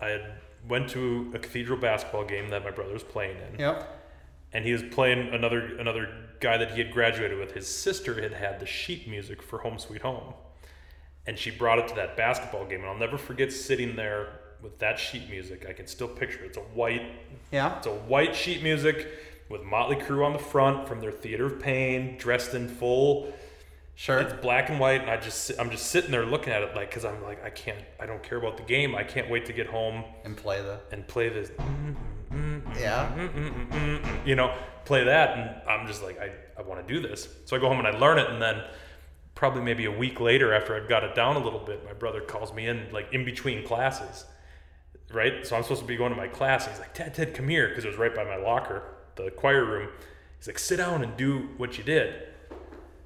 I 0.00 0.08
had 0.08 0.32
went 0.68 0.88
to 0.90 1.30
a 1.34 1.38
cathedral 1.38 1.78
basketball 1.78 2.24
game 2.24 2.48
that 2.50 2.64
my 2.64 2.70
brother 2.70 2.92
was 2.92 3.02
playing 3.02 3.36
in 3.52 3.58
Yep. 3.58 4.00
and 4.52 4.64
he 4.64 4.72
was 4.72 4.82
playing 4.82 5.34
another 5.34 5.76
another 5.78 6.08
guy 6.40 6.56
that 6.56 6.70
he 6.72 6.78
had 6.82 6.92
graduated 6.92 7.38
with. 7.38 7.52
His 7.52 7.66
sister 7.68 8.20
had 8.20 8.32
had 8.32 8.60
the 8.60 8.66
sheet 8.66 9.08
music 9.08 9.42
for 9.42 9.58
Home 9.60 9.78
Sweet 9.78 10.02
Home, 10.02 10.34
and 11.26 11.38
she 11.38 11.50
brought 11.50 11.78
it 11.78 11.88
to 11.88 11.94
that 11.96 12.16
basketball 12.16 12.64
game. 12.66 12.80
And 12.80 12.88
I'll 12.88 12.98
never 12.98 13.18
forget 13.18 13.52
sitting 13.52 13.96
there 13.96 14.40
with 14.62 14.78
that 14.78 14.98
sheet 14.98 15.28
music. 15.28 15.66
I 15.68 15.72
can 15.72 15.86
still 15.88 16.08
picture 16.08 16.42
it. 16.44 16.48
It's 16.48 16.56
a 16.58 16.60
white, 16.60 17.02
Yeah. 17.50 17.76
it's 17.78 17.86
a 17.86 17.90
white 17.94 18.34
sheet 18.36 18.62
music 18.62 19.08
with 19.48 19.62
Motley 19.64 19.96
Crue 19.96 20.24
on 20.24 20.32
the 20.32 20.38
front 20.38 20.86
from 20.88 21.00
their 21.00 21.10
Theatre 21.12 21.46
of 21.46 21.60
Pain, 21.60 22.16
dressed 22.18 22.54
in 22.54 22.68
full. 22.68 23.32
Sure. 24.02 24.18
It's 24.18 24.32
black 24.42 24.68
and 24.68 24.80
white, 24.80 25.02
and 25.02 25.08
I 25.08 25.16
just 25.16 25.52
I'm 25.60 25.70
just 25.70 25.86
sitting 25.86 26.10
there 26.10 26.26
looking 26.26 26.52
at 26.52 26.62
it 26.62 26.74
like 26.74 26.90
because 26.90 27.04
I'm 27.04 27.22
like 27.22 27.44
I 27.44 27.50
can't 27.50 27.78
I 28.00 28.06
don't 28.06 28.20
care 28.20 28.36
about 28.36 28.56
the 28.56 28.64
game. 28.64 28.96
I 28.96 29.04
can't 29.04 29.30
wait 29.30 29.46
to 29.46 29.52
get 29.52 29.68
home 29.68 30.02
and 30.24 30.36
play 30.36 30.60
the. 30.60 30.80
and 30.90 31.06
play 31.06 31.28
this 31.28 31.52
Yeah. 32.80 33.12
Mm-hmm. 33.16 34.26
you 34.26 34.34
know, 34.34 34.56
play 34.86 35.04
that. 35.04 35.38
And 35.38 35.68
I'm 35.68 35.86
just 35.86 36.02
like, 36.02 36.18
I, 36.18 36.32
I 36.58 36.62
want 36.62 36.84
to 36.84 36.92
do 36.92 37.00
this. 37.00 37.28
So 37.44 37.54
I 37.54 37.60
go 37.60 37.68
home 37.68 37.78
and 37.78 37.86
I 37.86 37.92
learn 37.96 38.18
it. 38.18 38.28
And 38.28 38.42
then 38.42 38.64
probably 39.36 39.62
maybe 39.62 39.84
a 39.84 39.92
week 39.92 40.18
later, 40.18 40.52
after 40.52 40.74
I've 40.74 40.88
got 40.88 41.04
it 41.04 41.14
down 41.14 41.36
a 41.36 41.38
little 41.38 41.60
bit, 41.60 41.84
my 41.84 41.92
brother 41.92 42.22
calls 42.22 42.52
me 42.52 42.66
in, 42.66 42.88
like 42.90 43.12
in 43.12 43.24
between 43.24 43.64
classes, 43.64 44.24
right? 45.12 45.46
So 45.46 45.54
I'm 45.54 45.62
supposed 45.62 45.82
to 45.82 45.86
be 45.86 45.96
going 45.96 46.10
to 46.10 46.18
my 46.18 46.26
class. 46.26 46.64
And 46.64 46.72
he's 46.72 46.80
like, 46.80 46.94
Ted, 46.94 47.14
Ted, 47.14 47.34
come 47.34 47.46
here. 47.46 47.68
Because 47.68 47.84
it 47.84 47.88
was 47.88 47.98
right 47.98 48.12
by 48.12 48.24
my 48.24 48.34
locker, 48.34 48.82
the 49.14 49.30
choir 49.30 49.64
room. 49.64 49.90
He's 50.38 50.48
like, 50.48 50.58
sit 50.58 50.78
down 50.78 51.04
and 51.04 51.16
do 51.16 51.50
what 51.56 51.78
you 51.78 51.84
did. 51.84 52.31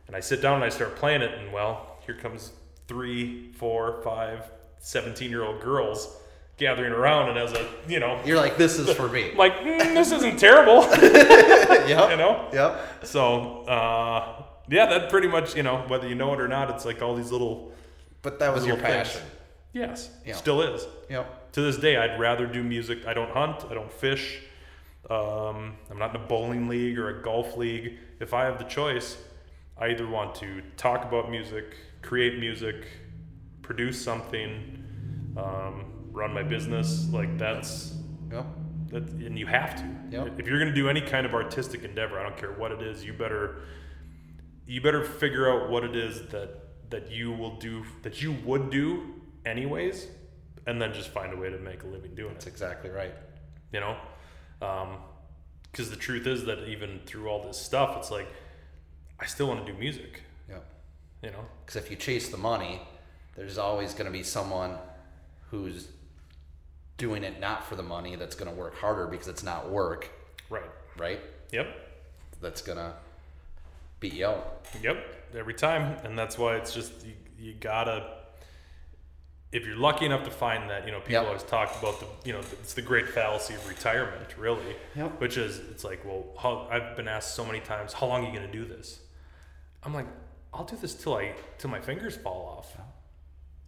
And 0.07 0.15
I 0.17 0.21
sit 0.21 0.41
down 0.43 0.55
and 0.57 0.65
I 0.65 0.69
start 0.69 0.97
playing 0.97 1.23
it. 1.23 1.33
And 1.39 1.53
well, 1.53 1.97
here 2.07 2.15
comes 2.15 2.53
three, 2.89 3.53
four, 3.53 4.01
five, 4.03 4.51
17 4.79 5.31
year 5.31 5.43
old 5.43 5.61
girls 5.61 6.17
gathering 6.59 6.93
around. 6.93 7.29
And 7.31 7.39
as 7.39 7.53
a, 7.53 7.69
you 7.89 7.99
know, 8.01 8.21
You're 8.25 8.37
like, 8.39 8.57
this 8.57 8.79
is 8.79 8.91
for 8.97 9.09
me. 9.09 9.33
Like, 9.37 9.57
"Mm, 9.59 9.95
this 9.95 10.13
isn't 10.13 10.39
terrible, 10.39 10.83
yep. 11.89 12.11
you 12.11 12.17
know? 12.17 12.49
Yep. 12.53 13.05
So, 13.05 13.63
uh, 13.67 14.43
yeah, 14.69 14.87
that 14.87 15.11
pretty 15.11 15.29
much, 15.29 15.55
you 15.55 15.63
know, 15.63 15.85
whether 15.89 16.09
you 16.09 16.15
know 16.15 16.33
it 16.35 16.41
or 16.41 16.49
not, 16.49 16.71
it's 16.71 16.85
like 16.85 17.03
all 17.03 17.15
these 17.15 17.31
little, 17.33 17.73
But 18.23 18.39
that 18.39 18.55
was 18.55 18.65
your 18.67 18.77
little 18.77 18.91
things. 18.91 19.09
passion. 19.09 19.23
Yes, 19.73 20.09
Yeah. 20.25 20.35
still 20.35 20.63
is. 20.63 20.87
Yep. 21.11 21.53
To 21.53 21.61
this 21.61 21.77
day, 21.77 21.97
I'd 21.99 22.19
rather 22.19 22.47
do 22.47 22.63
music. 22.63 23.07
I 23.07 23.13
don't 23.13 23.31
hunt, 23.31 23.65
I 23.71 23.75
don't 23.75 23.93
fish. 23.93 24.41
Um, 25.11 25.77
I'm 25.91 25.99
not 25.99 26.15
in 26.15 26.21
a 26.23 26.25
bowling 26.27 26.69
league 26.69 26.99
or 26.99 27.19
a 27.21 27.23
golf 27.23 27.57
league. 27.57 27.99
If 28.19 28.33
I 28.35 28.45
have 28.47 28.59
the 28.59 28.65
choice, 28.65 29.17
I 29.79 29.89
either 29.89 30.09
want 30.09 30.35
to 30.37 30.63
talk 30.77 31.05
about 31.05 31.31
music, 31.31 31.77
create 32.03 32.39
music, 32.39 32.87
produce 33.63 34.03
something, 34.03 34.83
um, 35.37 35.85
run 36.13 36.33
my 36.33 36.43
business. 36.43 37.09
Like 37.11 37.37
that's 37.39 37.95
Yep. 38.31 38.47
that, 38.89 39.03
and 39.03 39.39
you 39.39 39.47
have 39.47 39.77
to. 39.77 39.89
Yep. 40.11 40.41
If 40.41 40.47
you're 40.47 40.59
going 40.59 40.71
to 40.71 40.75
do 40.75 40.89
any 40.89 41.01
kind 41.01 41.27
of 41.27 41.35
artistic 41.35 41.85
endeavor, 41.85 42.19
I 42.19 42.23
don't 42.23 42.37
care 42.37 42.53
what 42.53 42.73
it 42.73 42.83
is, 42.83 43.05
you 43.05 43.13
better 43.13 43.61
you 44.69 44.81
better 44.81 45.05
figure 45.05 45.49
out 45.51 45.71
what 45.71 45.85
it 45.85 45.95
is 45.95 46.27
that 46.29 46.91
that 46.91 47.11
you 47.11 47.33
will 47.33 47.57
do 47.57 47.85
that 48.03 48.23
you 48.23 48.33
would 48.45 48.71
do 48.71 49.15
anyways, 49.45 50.09
and 50.67 50.81
then 50.81 50.93
just 50.93 51.11
find 51.11 51.33
a 51.33 51.37
way 51.37 51.51
to 51.51 51.59
make 51.59 51.83
a 51.83 51.87
living 51.87 52.15
doing 52.15 52.33
That's 52.35 52.47
it. 52.47 52.51
That's 52.51 52.63
exactly 52.63 52.91
right. 52.91 53.15
You 53.73 53.81
know, 53.81 53.97
because 55.71 55.91
the 55.91 55.97
truth 55.97 56.27
is 56.27 56.45
that 56.47 56.67
even 56.67 57.01
through 57.05 57.29
all 57.29 57.43
this 57.47 57.59
stuff, 57.59 57.97
it's 57.99 58.11
like 58.11 58.29
I 59.21 59.27
still 59.27 59.49
want 59.49 59.65
to 59.67 59.73
do 59.73 59.79
music. 59.79 60.23
Yep. 60.49 60.65
You 61.23 61.31
know, 61.31 61.45
Because 61.65 61.77
if 61.83 61.91
you 61.91 61.97
chase 61.97 62.29
the 62.29 62.37
money, 62.37 62.81
there's 63.35 63.59
always 63.59 63.93
going 63.95 64.07
to 64.07 64.11
be 64.13 64.23
someone 64.23 64.77
who's 65.51 65.89
doing 66.99 67.25
it 67.25 67.41
not 67.41 67.65
for 67.67 67.77
the 67.77 67.83
money 67.83 68.17
that's 68.17 68.35
going 68.35 68.51
to 68.51 68.57
work 68.57 68.77
harder 68.77 69.07
because 69.07 69.29
it's 69.29 69.43
not 69.43 69.71
work, 69.71 70.11
right? 70.51 70.71
right? 70.99 71.21
Yep. 71.53 71.67
That's 72.41 72.63
going 72.63 72.79
to 72.79 72.93
beat 74.01 74.15
you 74.15 74.27
out. 74.27 74.67
Yep, 74.83 74.99
every 75.37 75.55
time, 75.55 75.97
and 76.05 76.19
that's 76.19 76.37
why 76.39 76.57
it's 76.57 76.75
just 76.75 76.93
you, 77.07 77.13
you 77.39 77.55
gotta. 77.55 78.13
If 79.53 79.65
you're 79.65 79.77
lucky 79.77 80.05
enough 80.05 80.25
to 80.25 80.31
find 80.31 80.69
that, 80.69 80.85
you 80.85 80.93
know, 80.93 80.99
people 80.99 81.13
Yep. 81.15 81.27
always 81.27 81.43
talk 81.45 81.75
about 81.79 82.01
the, 82.01 82.07
you 82.27 82.33
know, 82.35 82.41
it's 82.41 82.75
the 82.75 82.83
great 82.83 83.09
fallacy 83.09 83.55
of 83.55 83.67
retirement, 83.69 84.37
really. 84.37 84.77
Yep. 84.97 85.19
Which 85.21 85.39
is, 85.39 85.59
it's 85.71 85.83
like, 85.85 86.05
well, 86.05 86.27
how, 86.39 86.69
I've 86.71 86.95
been 86.97 87.09
asked 87.09 87.35
so 87.35 87.45
many 87.45 87.61
times, 87.61 87.93
how 87.95 88.07
long 88.07 88.25
are 88.25 88.29
you 88.29 88.35
gonna 88.39 88.53
do 88.53 88.65
this? 88.67 89.01
I'm 89.87 89.95
like, 89.95 90.07
I'll 90.53 90.65
do 90.65 90.77
this 90.77 90.95
till 90.95 91.15
I, 91.15 91.33
till 91.59 91.71
my 91.71 91.81
fingers 91.81 92.17
fall 92.17 92.59
off. 92.59 92.77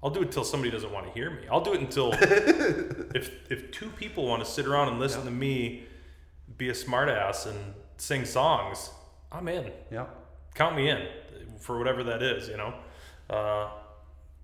I'll 0.02 0.10
do 0.10 0.22
it 0.22 0.30
till 0.32 0.44
somebody 0.44 0.70
doesn't 0.70 0.92
want 0.92 1.06
to 1.06 1.12
hear 1.12 1.30
me. 1.30 1.42
I'll 1.50 1.60
do 1.60 1.72
it 1.74 1.80
until 1.80 2.12
if 2.20 3.50
if 3.50 3.70
two 3.72 3.88
people 3.90 4.26
want 4.26 4.44
to 4.44 4.50
sit 4.50 4.66
around 4.66 4.88
and 4.88 4.98
listen 5.00 5.24
to 5.24 5.30
me 5.30 5.84
be 6.56 6.68
a 6.68 6.72
smartass 6.72 7.46
and 7.46 7.74
sing 7.96 8.24
songs, 8.24 8.90
I'm 9.32 9.48
in 9.48 9.72
Yeah. 9.90 10.06
count 10.54 10.76
me 10.76 10.88
in 10.90 11.06
for 11.60 11.78
whatever 11.78 12.04
that 12.04 12.22
is, 12.22 12.48
you 12.48 12.56
know. 12.56 12.74
Uh, 13.30 13.70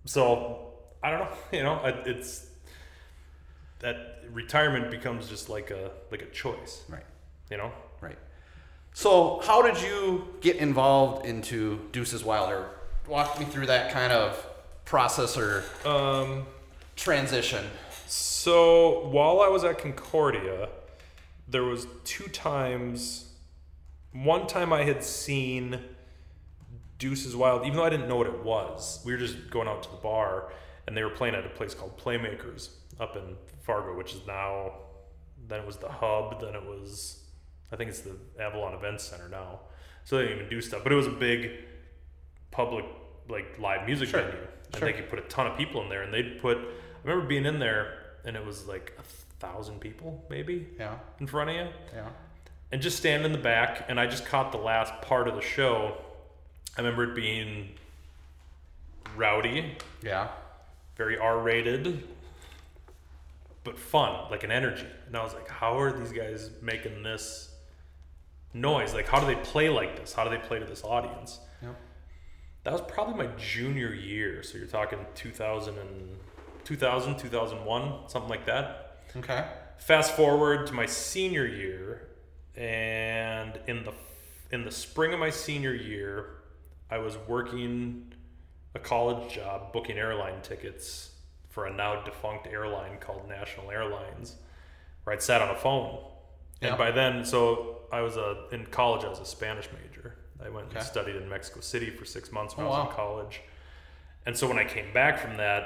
so 0.05 0.73
I 1.03 1.11
don't 1.11 1.21
know, 1.21 1.29
you 1.53 1.63
know, 1.63 1.81
it's 2.07 2.47
that 3.81 4.23
retirement 4.33 4.91
becomes 4.91 5.29
just 5.29 5.49
like 5.49 5.71
a 5.71 5.91
like 6.11 6.23
a 6.23 6.27
choice, 6.31 6.83
Right. 6.89 7.07
you 7.51 7.57
know. 7.59 7.71
Right. 8.01 8.19
So, 8.97 9.41
how 9.45 9.61
did 9.61 9.83
you 9.83 10.29
get 10.41 10.57
involved 10.57 11.27
into 11.27 11.81
Deuces 11.91 12.25
Wilder? 12.25 12.69
Walk 13.09 13.39
me 13.41 13.45
through 13.45 13.67
that 13.67 13.93
kind 13.93 14.13
of 14.13 14.47
process 14.85 15.37
or 15.37 15.65
Um, 15.85 16.47
transition. 16.95 17.69
so 18.07 19.09
while 19.09 19.41
I 19.41 19.49
was 19.49 19.65
at 19.65 19.79
Concordia, 19.79 20.69
there 21.49 21.65
was 21.65 21.87
two 22.05 22.29
times. 22.29 23.33
One 24.13 24.47
time 24.47 24.73
I 24.73 24.85
had 24.85 25.03
seen 25.03 25.83
Deuces 27.01 27.35
Wild, 27.35 27.65
even 27.67 27.77
though 27.77 27.85
I 27.85 27.91
didn't 27.91 28.09
know 28.09 28.17
what 28.17 28.29
it 28.29 28.45
was. 28.45 29.03
We 29.05 29.11
were 29.13 29.19
just 29.19 29.51
going 29.51 29.67
out 29.67 29.83
to 29.83 29.91
the 29.91 29.97
bar, 29.97 30.53
and 30.87 30.97
they 30.97 31.03
were 31.03 31.11
playing 31.11 31.35
at 31.35 31.45
a 31.45 31.49
place 31.49 31.75
called 31.75 31.99
Playmakers 31.99 32.69
up 33.01 33.17
in 33.17 33.37
Fargo, 33.65 33.97
which 33.97 34.15
is 34.15 34.25
now. 34.25 34.75
Then 35.49 35.61
it 35.61 35.67
was 35.67 35.79
the 35.79 35.89
Hub. 35.91 36.41
Then 36.41 36.55
it 36.55 36.65
was, 36.65 37.24
I 37.75 37.77
think 37.77 37.91
it's 37.91 38.03
the 38.03 38.17
Avalon 38.39 38.73
Events 38.73 39.03
Center 39.03 39.29
now. 39.29 39.59
So 40.05 40.17
they 40.17 40.23
didn't 40.29 40.39
even 40.39 40.49
do 40.51 40.61
stuff, 40.61 40.85
but 40.85 40.93
it 40.93 40.95
was 40.95 41.09
a 41.09 41.11
big 41.11 41.51
public 42.53 42.85
like 43.29 43.59
live 43.59 43.85
music 43.85 44.09
Sure. 44.11 44.21
venue. 44.23 44.39
and 44.67 44.77
Sure. 44.77 44.87
they 44.89 44.93
could 44.93 45.09
put 45.11 45.19
a 45.19 45.23
ton 45.23 45.47
of 45.49 45.57
people 45.59 45.83
in 45.83 45.89
there. 45.89 46.03
And 46.03 46.13
they'd 46.15 46.41
put. 46.41 46.57
I 46.59 46.63
remember 47.09 47.27
being 47.27 47.47
in 47.47 47.59
there, 47.59 48.15
and 48.25 48.37
it 48.37 48.45
was 48.45 48.67
like 48.67 48.93
a 48.99 49.03
thousand 49.41 49.81
people 49.81 50.25
maybe 50.31 50.69
Yeah. 50.79 50.99
in 51.21 51.27
front 51.27 51.51
of 51.51 51.57
you, 51.57 51.69
Yeah. 51.95 52.09
and 52.73 52.81
just 52.81 52.97
stand 52.97 53.25
in 53.27 53.33
the 53.33 53.39
back. 53.39 53.87
And 53.89 53.99
I 54.01 54.07
just 54.07 54.25
caught 54.25 54.53
the 54.53 54.59
last 54.59 55.01
part 55.03 55.27
of 55.29 55.35
the 55.35 55.43
show. 55.43 55.97
I 56.77 56.81
remember 56.81 57.05
it 57.11 57.15
being 57.15 57.75
rowdy, 59.17 59.77
Yeah. 60.03 60.29
very 60.97 61.19
R-rated, 61.19 62.07
but 63.65 63.79
fun, 63.79 64.31
like 64.31 64.43
an 64.45 64.51
energy. 64.53 64.87
And 65.07 65.17
I 65.17 65.23
was 65.23 65.35
like, 65.35 65.49
how 65.49 65.79
are 65.79 65.93
these 65.93 66.13
guys 66.13 66.51
making 66.63 67.03
this 67.03 67.54
noise? 68.55 68.95
Like, 68.95 69.07
how 69.07 69.21
do 69.21 69.27
they 69.27 69.37
play 69.37 69.69
like 69.69 69.99
this? 69.99 70.15
How 70.15 70.25
do 70.25 70.31
they 70.31 70.39
play 70.39 70.59
to 70.59 70.65
this 70.65 70.83
audience? 70.85 71.41
Yep. 71.63 71.77
That 72.63 72.73
was 72.73 72.83
probably 72.83 73.27
my 73.27 73.33
junior 73.37 73.93
year. 73.93 74.43
So 74.43 74.57
you're 74.57 74.67
talking 74.67 74.99
2000 75.15 75.77
and 75.77 76.17
2000, 76.65 77.19
2001, 77.19 78.09
something 78.09 78.31
like 78.31 78.47
that. 78.47 79.01
Okay. 79.17 79.45
Fast 79.77 80.17
forward 80.17 80.67
to 80.69 80.73
my 80.73 80.87
senior 80.87 81.47
year, 81.47 82.09
and 82.57 83.59
in 83.67 83.85
the 83.85 83.93
in 84.51 84.65
the 84.65 84.71
spring 84.71 85.13
of 85.13 85.19
my 85.19 85.31
senior 85.31 85.75
year, 85.75 86.37
I 86.91 86.99
was 86.99 87.19
working 87.29 88.13
a 88.75 88.79
college 88.79 89.35
job 89.35 89.73
booking 89.73 89.99
airline 89.99 90.41
tickets 90.43 91.11
for 91.51 91.67
a 91.67 91.73
now 91.73 92.03
defunct 92.03 92.47
airline 92.47 92.99
called 92.99 93.29
National 93.29 93.71
Airlines, 93.71 94.37
where 95.05 95.15
I'd 95.15 95.23
sat 95.23 95.43
on 95.43 95.51
a 95.51 95.59
phone. 95.59 96.01
Yeah. 96.61 96.69
And 96.69 96.79
by 96.79 96.91
then, 96.91 97.25
so 97.25 97.83
I 97.95 98.03
was 98.03 98.17
a 98.17 98.47
in 98.53 98.67
college. 98.67 99.05
I 99.05 99.09
was 99.09 99.21
a 99.21 99.25
Spanish 99.25 99.69
major. 99.73 100.17
I 100.45 100.49
went 100.49 100.67
Okay. 100.69 100.79
and 100.79 100.87
studied 100.87 101.17
in 101.17 101.29
Mexico 101.29 101.61
City 101.61 101.91
for 101.91 102.05
six 102.05 102.33
months 102.33 102.57
when 102.57 102.67
Oh, 102.67 102.71
I 102.71 102.73
was 102.79 102.85
wow. 102.85 102.91
in 102.91 102.97
college. 102.97 103.41
And 104.27 104.37
so 104.37 104.49
when 104.49 104.59
I 104.59 104.65
came 104.65 104.93
back 104.93 105.19
from 105.19 105.37
that, 105.37 105.63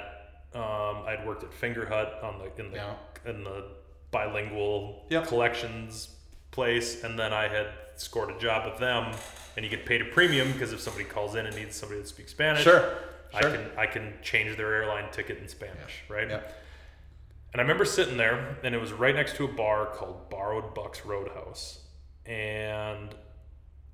um, 0.54 1.04
I'd 1.06 1.24
worked 1.26 1.42
at 1.44 1.50
Fingerhut 1.50 2.22
on 2.22 2.38
the 2.38 2.62
in 2.62 2.70
the 2.70 2.76
Yeah. 2.76 2.94
in 3.24 3.44
the 3.44 3.64
bilingual 4.10 5.06
Yep. 5.10 5.26
collections 5.26 6.14
place, 6.50 7.02
and 7.04 7.18
then 7.18 7.32
I 7.32 7.48
had 7.48 7.68
scored 7.96 8.30
a 8.30 8.38
job 8.38 8.70
with 8.70 8.78
them, 8.78 9.12
and 9.56 9.64
you 9.64 9.70
get 9.70 9.84
paid 9.86 10.00
a 10.02 10.06
premium 10.06 10.52
because 10.52 10.72
if 10.72 10.80
somebody 10.80 11.04
calls 11.04 11.34
in 11.34 11.46
and 11.46 11.54
needs 11.56 11.76
somebody 11.76 12.00
that 12.00 12.08
speaks 12.08 12.30
Spanish, 12.32 12.62
Sure. 12.62 12.80
Sure. 12.80 12.98
I 13.34 13.40
can 13.42 13.70
I 13.78 13.86
can 13.86 14.18
change 14.22 14.56
their 14.56 14.72
airline 14.74 15.10
ticket 15.10 15.38
in 15.38 15.48
Spanish, 15.48 16.02
right? 16.08 16.28
Yep. 16.30 16.54
And 17.52 17.60
I 17.60 17.62
remember 17.62 17.84
sitting 17.84 18.16
there, 18.18 18.58
and 18.62 18.74
it 18.74 18.78
was 18.80 18.92
right 18.92 19.14
next 19.14 19.36
to 19.36 19.44
a 19.44 19.48
bar 19.48 19.86
called 19.86 20.28
Borrowed 20.30 20.74
Bucks 20.74 21.04
Roadhouse, 21.04 21.80
and 22.28 23.14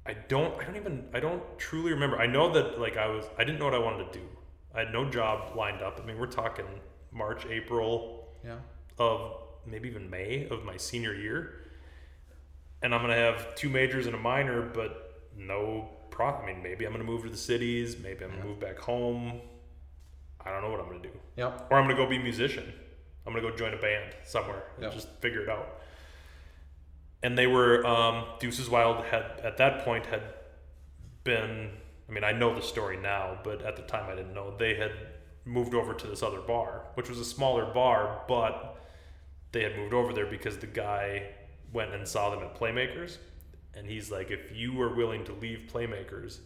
I 0.07 0.12
don't, 0.29 0.61
I 0.61 0.64
don't 0.64 0.77
even, 0.77 1.07
I 1.14 1.20
don't 1.20 1.42
truly 1.59 1.92
remember. 1.92 2.18
I 2.18 2.27
know 2.27 2.53
that 2.53 2.79
like 2.79 2.97
I 2.97 3.07
was, 3.09 3.25
I 3.38 3.44
didn't 3.44 3.59
know 3.59 3.64
what 3.66 3.75
I 3.75 3.79
wanted 3.79 4.12
to 4.12 4.18
do. 4.18 4.25
I 4.75 4.81
had 4.81 4.92
no 4.92 5.09
job 5.09 5.57
lined 5.57 5.81
up. 5.83 6.01
I 6.03 6.07
mean, 6.07 6.18
we're 6.18 6.27
talking 6.27 6.66
March, 7.12 7.47
April 7.47 8.29
Yeah. 8.44 8.57
of 8.99 9.37
maybe 9.66 9.88
even 9.88 10.11
May 10.11 10.47
of 10.51 10.64
my 10.64 10.77
senior 10.77 11.14
year, 11.14 11.61
and 12.83 12.94
I'm 12.94 13.01
gonna 13.01 13.14
have 13.14 13.55
two 13.55 13.68
majors 13.70 14.07
and 14.07 14.14
a 14.14 14.18
minor, 14.18 14.61
but 14.62 15.31
no 15.37 15.88
pro. 16.11 16.27
I 16.27 16.44
mean, 16.44 16.62
maybe 16.62 16.85
I'm 16.85 16.92
gonna 16.92 17.05
move 17.05 17.23
to 17.23 17.31
the 17.31 17.37
cities. 17.37 17.97
Maybe 18.03 18.25
I'm 18.25 18.31
gonna 18.33 18.44
move 18.44 18.61
back 18.61 18.79
home. 18.79 19.40
I 20.44 20.51
don't 20.51 20.61
know 20.62 20.70
what 20.70 20.81
I'm 20.81 20.87
gonna 20.88 21.01
do 21.01 21.18
Yep. 21.37 21.68
or 21.70 21.79
I'm 21.79 21.85
gonna 21.85 21.97
go 21.97 22.07
be 22.07 22.16
a 22.16 22.20
musician. 22.20 22.70
I'm 23.27 23.33
gonna 23.33 23.49
go 23.49 23.57
join 23.57 23.73
a 23.73 23.79
band 23.79 24.14
somewhere 24.25 24.64
and 24.75 24.85
Yeah. 24.85 24.90
just 24.90 25.09
figure 25.23 25.40
it 25.40 25.49
out. 25.49 25.81
And 27.24 27.37
they 27.37 27.46
were 27.46 27.84
um, 27.87 28.26
Deuces 28.38 28.68
Wild 28.68 29.04
had 29.06 29.24
at 29.42 29.56
that 29.56 29.84
point 29.84 30.06
had 30.06 30.22
been. 31.24 31.70
I 32.06 32.12
mean, 32.12 32.22
I 32.22 32.32
know 32.32 32.54
the 32.54 32.60
story 32.60 32.98
now, 32.98 33.38
but 33.42 33.62
at 33.62 33.76
the 33.76 33.82
time 33.82 34.10
I 34.10 34.14
didn't 34.14 34.34
know. 34.34 34.54
They 34.56 34.74
had 34.74 34.92
moved 35.46 35.74
over 35.74 35.94
to 35.94 36.06
this 36.06 36.22
other 36.22 36.40
bar, 36.40 36.82
which 36.94 37.08
was 37.08 37.18
a 37.18 37.24
smaller 37.24 37.64
bar, 37.72 38.22
but 38.28 38.78
they 39.52 39.62
had 39.62 39.74
moved 39.76 39.94
over 39.94 40.12
there 40.12 40.26
because 40.26 40.58
the 40.58 40.66
guy 40.66 41.30
went 41.72 41.94
and 41.94 42.06
saw 42.06 42.28
them 42.28 42.40
at 42.40 42.54
Playmakers, 42.54 43.16
and 43.74 43.87
he's 43.87 44.10
like, 44.10 44.30
"If 44.30 44.54
you 44.54 44.78
are 44.82 44.94
willing 44.94 45.24
to 45.24 45.32
leave 45.32 45.70
Playmakers, 45.72 46.40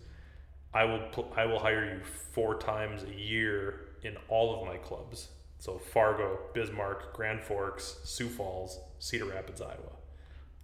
I 0.73 0.85
will 0.85 1.01
pl- 1.11 1.33
I 1.37 1.47
will 1.47 1.59
hire 1.59 1.95
you 1.97 2.05
four 2.05 2.57
times 2.57 3.03
a 3.03 3.15
year 3.15 3.81
in 4.03 4.17
all 4.29 4.61
of 4.61 4.67
my 4.67 4.77
clubs. 4.77 5.29
So 5.59 5.79
Fargo, 5.79 6.39
Bismarck, 6.55 7.13
Grand 7.15 7.43
Forks, 7.43 7.99
Sioux 8.05 8.29
Falls, 8.29 8.79
Cedar 9.01 9.25
Rapids, 9.25 9.61
Iowa. 9.61 9.98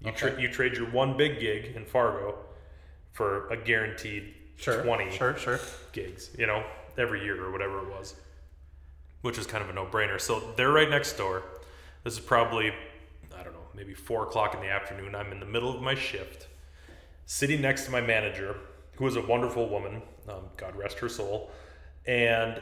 You 0.05 0.13
tra- 0.13 0.41
you 0.41 0.49
trade 0.49 0.75
your 0.77 0.91
one 0.91 1.17
big 1.17 1.41
gig 1.41 1.75
in 1.77 1.85
Fargo 1.87 2.37
for 3.13 3.49
a 3.49 3.57
guaranteed 3.57 4.35
Sure. 4.57 4.83
20 4.83 5.11
Sure. 5.11 5.37
Sure. 5.37 5.59
gigs, 5.93 6.31
you 6.39 6.47
know, 6.47 6.65
every 6.97 7.25
year 7.25 7.43
or 7.45 7.51
whatever 7.51 7.79
it 7.81 7.89
was, 7.89 8.15
which 9.23 9.37
is 9.39 9.47
kind 9.47 9.65
of 9.65 9.71
a 9.71 9.73
no 9.73 9.85
brainer. 9.87 10.21
So 10.21 10.53
they're 10.57 10.71
right 10.71 10.89
next 10.89 11.15
door. 11.15 11.43
This 12.05 12.15
is 12.15 12.21
probably, 12.21 12.71
I 13.37 13.43
don't 13.43 13.53
know, 13.53 13.67
maybe 13.75 13.95
four 13.95 14.23
o'clock 14.25 14.55
in 14.55 14.61
the 14.61 14.69
afternoon. 14.69 15.15
I'm 15.15 15.33
in 15.33 15.41
the 15.41 15.47
middle 15.47 15.75
of 15.75 15.83
my 15.83 15.95
shift, 15.95 16.47
sitting 17.27 17.61
next 17.63 17.85
to 17.87 17.91
my 17.91 18.01
manager, 18.01 18.57
who 18.97 19.07
is 19.09 19.17
a 19.17 19.23
wonderful 19.23 19.69
woman, 19.69 20.03
um, 20.29 20.45
God 20.57 20.77
rest 20.77 20.99
her 21.01 21.09
soul. 21.09 21.51
And 22.07 22.61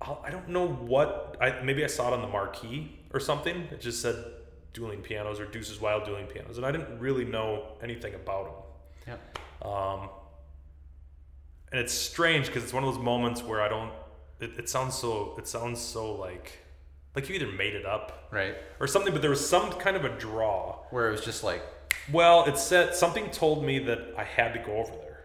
I'll, 0.00 0.20
I 0.26 0.30
don't 0.30 0.48
know 0.48 0.66
what, 0.66 1.36
I, 1.40 1.60
maybe 1.62 1.84
I 1.84 1.88
saw 1.88 2.08
it 2.08 2.14
on 2.14 2.22
the 2.22 2.28
marquee 2.28 2.98
or 3.12 3.20
something. 3.20 3.68
It 3.70 3.80
just 3.80 4.02
said 4.02 4.16
dueling 4.74 5.00
pianos 5.00 5.40
or 5.40 5.46
Deuces 5.46 5.80
Wild 5.80 6.04
dueling 6.04 6.26
pianos. 6.26 6.58
And 6.58 6.66
I 6.66 6.70
didn't 6.72 6.98
really 6.98 7.24
know 7.24 7.68
anything 7.82 8.14
about 8.14 8.44
them. 9.06 9.16
Yep. 9.62 9.66
Um, 9.66 10.08
and 11.72 11.80
it's 11.80 11.94
strange 11.94 12.46
because 12.46 12.62
it's 12.62 12.72
one 12.74 12.84
of 12.84 12.94
those 12.94 13.02
moments 13.02 13.42
where 13.42 13.62
I 13.62 13.68
don't. 13.68 13.90
It, 14.40 14.50
it 14.58 14.68
sounds 14.68 14.94
so. 14.94 15.34
It 15.38 15.48
sounds 15.48 15.80
so 15.80 16.14
like 16.16 16.58
like 17.14 17.28
you 17.28 17.34
either 17.36 17.46
made 17.46 17.74
it 17.74 17.86
up 17.86 18.28
Right. 18.32 18.56
or 18.80 18.86
something, 18.86 19.12
but 19.12 19.22
there 19.22 19.30
was 19.30 19.48
some 19.48 19.70
kind 19.72 19.96
of 19.96 20.04
a 20.04 20.10
draw. 20.18 20.78
Where 20.90 21.08
it 21.08 21.12
was 21.12 21.24
just 21.24 21.44
like, 21.44 21.62
Well, 22.12 22.44
it 22.44 22.58
said 22.58 22.94
something 22.94 23.30
told 23.30 23.64
me 23.64 23.78
that 23.80 24.14
I 24.18 24.24
had 24.24 24.52
to 24.54 24.58
go 24.58 24.72
over 24.78 24.92
there. 24.92 25.24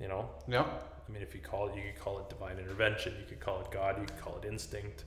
You 0.00 0.08
know, 0.08 0.28
yep. 0.48 0.66
I 1.08 1.12
mean, 1.12 1.22
if 1.22 1.34
you 1.34 1.40
call 1.40 1.68
it, 1.68 1.76
you 1.76 1.82
could 1.82 2.00
call 2.02 2.18
it 2.20 2.28
divine 2.28 2.58
intervention. 2.58 3.14
You 3.18 3.26
could 3.26 3.40
call 3.40 3.60
it 3.60 3.70
God. 3.70 3.98
You 4.00 4.06
could 4.06 4.20
call 4.20 4.38
it 4.42 4.46
instinct. 4.46 5.04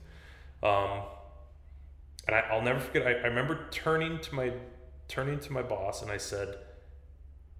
Um, 0.62 1.02
and 2.26 2.36
I, 2.36 2.40
I'll 2.50 2.62
never 2.62 2.80
forget. 2.80 3.06
I, 3.06 3.12
I 3.12 3.26
remember 3.26 3.68
turning 3.70 4.18
to 4.20 4.34
my 4.34 4.52
turning 5.08 5.38
to 5.40 5.52
my 5.52 5.62
boss, 5.62 6.02
and 6.02 6.10
I 6.10 6.16
said, 6.16 6.56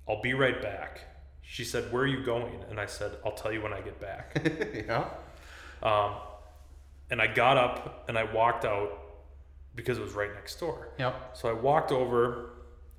"I'll 0.08 0.22
be 0.22 0.34
right 0.34 0.60
back." 0.60 1.00
She 1.42 1.64
said, 1.64 1.92
"Where 1.92 2.02
are 2.02 2.06
you 2.06 2.24
going?" 2.24 2.64
And 2.70 2.80
I 2.80 2.86
said, 2.86 3.12
"I'll 3.24 3.32
tell 3.32 3.52
you 3.52 3.62
when 3.62 3.72
I 3.72 3.80
get 3.80 4.00
back." 4.00 4.40
yeah. 4.88 5.08
um, 5.82 6.14
and 7.10 7.20
I 7.20 7.26
got 7.28 7.56
up 7.56 8.06
and 8.08 8.18
I 8.18 8.24
walked 8.24 8.64
out 8.64 9.06
because 9.74 9.98
it 9.98 10.02
was 10.02 10.14
right 10.14 10.32
next 10.34 10.58
door. 10.58 10.88
Yep. 10.98 11.36
So 11.36 11.48
I 11.48 11.52
walked 11.52 11.92
over. 11.92 12.50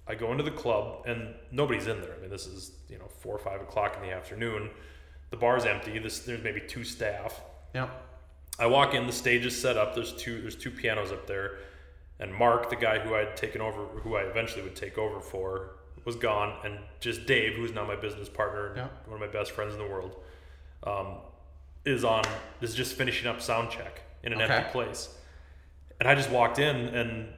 I 0.08 0.15
go 0.15 0.32
into 0.32 0.43
the 0.43 0.51
club 0.51 1.03
and 1.06 1.34
nobody's 1.51 1.88
in 1.88 1.99
there. 2.01 2.15
I 2.17 2.21
mean, 2.21 2.30
this 2.30 2.47
is 2.47 2.71
you 2.88 2.97
know 2.97 3.08
four 3.19 3.36
or 3.36 3.39
five 3.39 3.62
o'clock 3.62 3.97
in 4.01 4.08
the 4.08 4.15
afternoon. 4.15 4.69
The 5.32 5.38
bar's 5.38 5.65
empty. 5.65 5.99
This 5.99 6.19
there's 6.19 6.43
maybe 6.43 6.62
two 6.62 6.86
staff. 6.86 7.41
Yep. 7.75 8.07
I 8.60 8.65
walk 8.67 8.93
in. 8.93 9.06
The 9.08 9.13
stage 9.13 9.46
is 9.46 9.60
set 9.60 9.78
up. 9.78 9.93
There's 9.96 10.13
two. 10.13 10.41
There's 10.41 10.56
two 10.56 10.72
pianos 10.72 11.12
up 11.12 11.28
there, 11.28 11.58
and 12.20 12.34
Mark, 12.34 12.70
the 12.70 12.76
guy 12.76 13.00
who 13.00 13.13
I'd 13.15 13.36
taken 13.38 13.62
over, 13.62 13.86
who 13.86 14.15
I 14.15 14.22
eventually 14.24 14.63
would 14.63 14.76
take 14.76 14.98
over 14.98 15.20
for, 15.20 15.72
was 16.06 16.15
gone, 16.15 16.56
and 16.65 16.80
just 17.00 17.26
Dave, 17.26 17.56
who's 17.56 17.72
now 17.72 17.86
my 17.86 17.96
business 17.96 18.30
partner, 18.30 18.74
Yeah. 18.76 18.88
one 19.06 19.22
of 19.22 19.28
my 19.28 19.32
best 19.32 19.52
friends 19.52 19.74
in 19.74 19.80
the 19.80 19.86
world, 19.88 20.15
um, 20.84 21.17
is 21.86 22.04
on. 22.04 22.24
Is 22.62 22.74
just 22.74 22.96
finishing 22.96 23.28
up 23.28 23.41
sound 23.41 23.70
check 23.70 24.02
in 24.24 24.34
an 24.34 24.41
Okay. 24.41 24.54
empty 24.54 24.72
place, 24.72 25.15
and 26.00 26.10
I 26.10 26.15
just 26.15 26.30
walked 26.32 26.58
in 26.60 26.76
and 26.96 27.34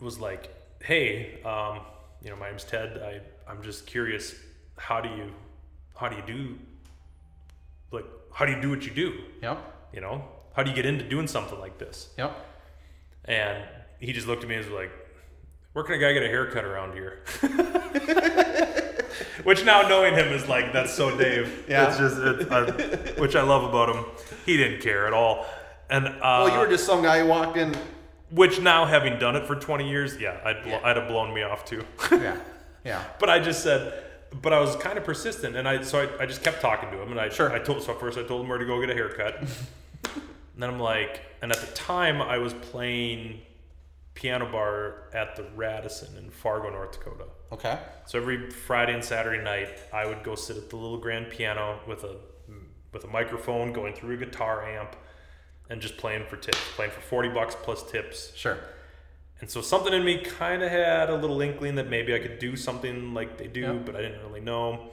was 0.00 0.18
like, 0.18 0.52
"Hey, 0.82 1.40
um, 1.44 1.80
you 2.22 2.30
know, 2.30 2.36
my 2.36 2.48
name's 2.48 2.64
Ted. 2.64 2.98
I 3.02 3.20
I'm 3.50 3.62
just 3.62 3.86
curious. 3.86 4.34
How 4.76 5.00
do 5.00 5.08
you 5.08 5.32
how 5.96 6.08
do 6.08 6.16
you 6.16 6.22
do 6.22 6.58
like 7.90 8.04
how 8.32 8.44
do 8.44 8.52
you 8.52 8.60
do 8.60 8.70
what 8.70 8.84
you 8.84 8.90
do? 8.92 9.24
Yep. 9.42 9.58
You 9.92 10.00
know, 10.02 10.28
how 10.58 10.64
do 10.64 10.70
you 10.70 10.76
get 10.76 10.86
into 10.86 11.04
doing 11.08 11.28
something 11.28 11.58
like 11.60 11.78
this?" 11.78 12.08
Yep. 12.18 12.36
And 13.26 13.62
he 14.00 14.12
just 14.12 14.26
looked 14.26 14.42
at 14.42 14.48
me 14.48 14.56
and 14.56 14.64
was 14.64 14.74
like, 14.74 14.90
"Where 15.72 15.84
can 15.84 15.94
a 15.94 15.98
guy 15.98 16.12
get 16.12 16.24
a 16.24 16.28
haircut 16.28 16.64
around 16.64 16.94
here?" 16.94 17.22
Which 19.44 19.64
now 19.64 19.82
knowing 19.88 20.14
him 20.14 20.28
is 20.28 20.48
like 20.48 20.72
that's 20.72 20.92
so 20.92 21.16
Dave. 21.16 21.64
Yeah. 21.68 21.88
It's 21.88 21.98
just 21.98 22.18
it's, 22.18 22.50
uh, 22.50 23.14
which 23.18 23.36
I 23.36 23.42
love 23.42 23.64
about 23.64 23.94
him. 23.94 24.04
He 24.44 24.56
didn't 24.56 24.80
care 24.80 25.06
at 25.06 25.12
all. 25.12 25.46
And 25.90 26.06
uh, 26.08 26.12
Well, 26.22 26.52
you 26.52 26.58
were 26.58 26.66
just 26.68 26.84
some 26.86 27.02
guy 27.02 27.20
who 27.20 27.26
walked 27.26 27.56
in. 27.56 27.74
which 28.30 28.60
now 28.60 28.84
having 28.84 29.18
done 29.18 29.36
it 29.36 29.46
for 29.46 29.54
20 29.56 29.88
years, 29.88 30.18
yeah, 30.20 30.38
I'd, 30.44 30.66
Yeah. 30.66 30.80
I'd 30.84 30.96
have 30.96 31.08
blown 31.08 31.32
me 31.34 31.42
off 31.42 31.64
too. 31.64 31.84
Yeah. 32.12 32.36
Yeah. 32.84 33.02
but 33.18 33.30
I 33.30 33.38
just 33.38 33.62
said, 33.62 34.02
but 34.42 34.52
I 34.52 34.60
was 34.60 34.76
kind 34.76 34.98
of 34.98 35.04
persistent, 35.04 35.56
and 35.56 35.66
I 35.68 35.82
so 35.82 36.00
I, 36.02 36.22
I 36.22 36.26
just 36.26 36.42
kept 36.42 36.60
talking 36.60 36.90
to 36.90 37.00
him, 37.02 37.10
and 37.12 37.20
I 37.20 37.28
Sure. 37.30 37.50
I 37.52 37.58
told 37.58 37.82
so 37.82 37.94
first 37.94 38.18
I 38.18 38.22
told 38.24 38.42
him 38.42 38.48
where 38.48 38.58
to 38.58 38.66
go 38.66 38.80
get 38.80 38.90
a 38.90 38.94
haircut, 38.94 39.42
and 40.58 40.62
then 40.64 40.70
I'm 40.70 40.80
like, 40.80 41.20
and 41.40 41.52
at 41.52 41.60
the 41.60 41.72
time 41.72 42.20
I 42.20 42.38
was 42.38 42.52
playing 42.52 43.42
piano 44.14 44.50
bar 44.50 45.04
at 45.14 45.36
the 45.36 45.44
Radisson 45.54 46.16
in 46.18 46.30
Fargo, 46.32 46.68
North 46.68 46.90
Dakota. 46.98 47.26
Okay. 47.52 47.78
So 48.06 48.18
every 48.18 48.50
Friday 48.50 48.92
and 48.92 49.04
Saturday 49.04 49.40
night, 49.40 49.78
I 49.92 50.04
would 50.04 50.24
go 50.24 50.34
sit 50.34 50.56
at 50.56 50.68
the 50.68 50.74
little 50.74 50.98
grand 50.98 51.30
piano 51.30 51.78
with 51.86 52.02
a 52.02 52.16
with 52.92 53.04
a 53.04 53.06
microphone 53.06 53.72
going 53.72 53.94
through 53.94 54.14
a 54.14 54.16
guitar 54.16 54.64
amp 54.66 54.96
and 55.70 55.80
just 55.80 55.96
playing 55.96 56.26
for 56.26 56.36
tips, 56.36 56.58
playing 56.74 56.90
for 56.90 57.02
40 57.02 57.28
bucks 57.28 57.54
plus 57.62 57.88
tips. 57.88 58.32
Sure. 58.34 58.58
And 59.40 59.48
so 59.48 59.60
something 59.60 59.92
in 59.92 60.04
me 60.04 60.18
kind 60.18 60.64
of 60.64 60.70
had 60.72 61.08
a 61.08 61.14
little 61.14 61.40
inkling 61.40 61.76
that 61.76 61.88
maybe 61.88 62.12
I 62.14 62.18
could 62.18 62.40
do 62.40 62.56
something 62.56 63.14
like 63.14 63.38
they 63.38 63.46
do, 63.46 63.60
Yeah. 63.60 63.72
but 63.74 63.94
I 63.94 64.00
didn't 64.00 64.22
really 64.26 64.40
know. 64.40 64.90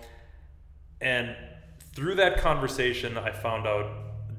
And 1.02 1.36
through 1.96 2.14
that 2.16 2.38
conversation, 2.38 3.18
I 3.18 3.32
found 3.32 3.66
out 3.66 3.88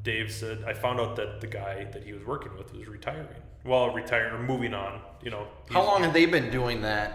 Dave 0.07 0.31
said 0.33 0.63
I 0.65 0.73
found 0.73 1.01
out 1.01 1.17
that 1.17 1.41
the 1.41 1.49
guy 1.49 1.83
that 1.93 2.05
he 2.05 2.13
was 2.13 2.25
working 2.25 2.57
with 2.57 2.73
was 2.73 2.87
retiring. 2.87 3.27
Well, 3.65 3.93
retiring 3.93 4.35
or 4.35 4.39
moving 4.39 4.73
on. 4.73 5.01
You 5.21 5.33
know, 5.33 5.49
How 5.69 5.83
long 5.85 6.05
have 6.05 6.13
they 6.13 6.27
been 6.27 6.49
doing 6.49 6.83
that 6.83 7.11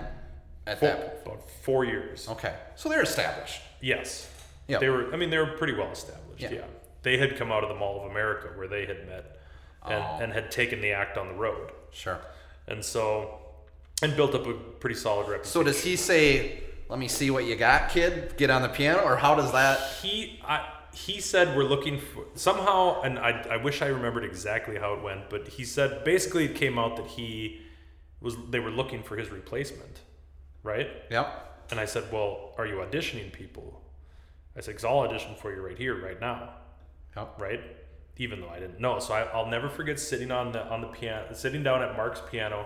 at 0.68 0.78
Four, 0.82 0.90
that 0.90 1.24
point? 1.24 1.38
about 1.38 1.50
four 1.64 1.86
years. 1.86 2.28
Okay. 2.28 2.54
So 2.76 2.90
they're 2.90 3.02
established. 3.02 3.62
Yes. 3.80 4.30
Yeah. 4.68 4.80
They 4.80 4.90
were. 4.90 5.14
I 5.14 5.16
mean, 5.16 5.30
they 5.30 5.38
were 5.38 5.54
pretty 5.58 5.74
well 5.74 5.90
established. 5.92 6.42
Yeah. 6.42 6.52
Yeah. 6.52 6.66
They 7.04 7.18
had 7.18 7.38
come 7.38 7.50
out 7.50 7.64
of 7.64 7.70
the 7.70 7.76
Mall 7.76 8.04
of 8.04 8.12
America 8.12 8.50
where 8.56 8.68
they 8.68 8.86
had 8.86 9.08
met, 9.08 9.38
and, 9.86 10.04
Oh. 10.04 10.20
and 10.22 10.34
had 10.34 10.52
taken 10.52 10.82
the 10.82 10.92
act 10.92 11.18
on 11.18 11.30
the 11.30 11.34
road, 11.34 11.72
Sure. 11.92 12.20
and 12.68 12.84
so, 12.84 13.40
and 14.04 14.16
built 14.18 14.36
up 14.36 14.46
a 14.46 14.54
pretty 14.54 14.96
solid 14.98 15.28
reputation. 15.30 15.52
So 15.52 15.64
does 15.64 15.82
he 15.82 15.96
say, 15.96 16.62
"Let 16.90 17.00
me 17.00 17.08
see 17.08 17.32
what 17.32 17.46
you 17.46 17.56
got, 17.56 17.90
kid. 17.90 18.36
Get 18.38 18.50
on 18.50 18.62
the 18.62 18.70
piano," 18.70 19.00
or 19.04 19.16
how 19.16 19.34
does 19.36 19.52
that? 19.54 19.80
he 20.02 20.42
I, 20.46 20.68
he 20.94 21.22
said 21.22 21.56
we're 21.56 21.64
looking 21.64 22.00
for 22.00 22.26
somehow 22.36 23.02
and 23.02 23.18
I, 23.18 23.46
I 23.52 23.58
wish 23.58 23.82
i 23.82 23.88
remembered 23.88 24.26
exactly 24.26 24.78
how 24.78 24.94
it 24.94 25.02
went 25.02 25.30
but 25.30 25.48
he 25.48 25.64
said 25.64 26.04
basically 26.04 26.46
it 26.46 26.56
came 26.56 26.78
out 26.78 26.98
that 26.98 27.08
he 27.08 27.62
was 28.20 28.36
they 28.50 28.60
were 28.60 28.72
looking 28.72 29.02
for 29.04 29.18
his 29.18 29.30
replacement 29.30 30.02
right? 30.64 30.90
Yep. 31.10 31.66
and 31.72 31.80
i 31.80 31.86
said 31.86 32.12
well 32.12 32.54
are 32.58 32.68
you 32.68 32.76
auditioning 32.76 33.32
people? 33.32 33.82
I 34.56 34.62
said 34.62 34.72
because 34.72 34.86
i'll 34.86 35.00
audition 35.00 35.36
for 35.36 35.54
you 35.54 35.62
right 35.62 35.78
here 35.78 36.02
right 36.02 36.20
now. 36.20 36.50
Yep. 37.16 37.40
right? 37.40 37.62
Even 38.18 38.42
though 38.42 38.50
i 38.50 38.60
didn't 38.60 38.80
know. 38.80 39.00
So 39.00 39.14
I, 39.14 39.22
i'll 39.34 39.48
never 39.48 39.70
forget 39.70 40.00
sitting 40.00 40.32
on 40.32 40.52
the 40.52 40.66
on 40.68 40.82
the 40.82 40.88
piano 40.88 41.34
sitting 41.34 41.64
down 41.64 41.82
at 41.82 41.96
mark's 41.96 42.22
piano 42.30 42.66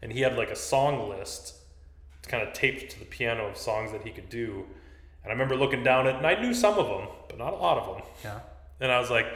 and 0.00 0.12
he 0.12 0.20
had 0.20 0.36
like 0.36 0.50
a 0.50 0.56
song 0.56 1.08
list 1.08 1.56
kind 2.26 2.46
of 2.46 2.52
taped 2.54 2.90
to 2.92 2.98
the 2.98 3.04
piano 3.04 3.46
of 3.46 3.56
songs 3.56 3.92
that 3.92 4.02
he 4.02 4.10
could 4.10 4.28
do. 4.28 4.64
And 5.22 5.30
i 5.30 5.32
remember 5.32 5.54
looking 5.56 5.84
down 5.84 6.06
at 6.08 6.16
and 6.16 6.26
i 6.26 6.40
knew 6.40 6.54
some 6.54 6.78
of 6.78 6.86
them 6.88 7.08
but 7.32 7.38
not 7.44 7.52
a 7.52 7.56
lot 7.56 7.78
of 7.78 7.96
them 7.96 8.04
Yeah. 8.24 8.40
and 8.80 8.92
I 8.92 8.98
was 9.00 9.10
like, 9.10 9.26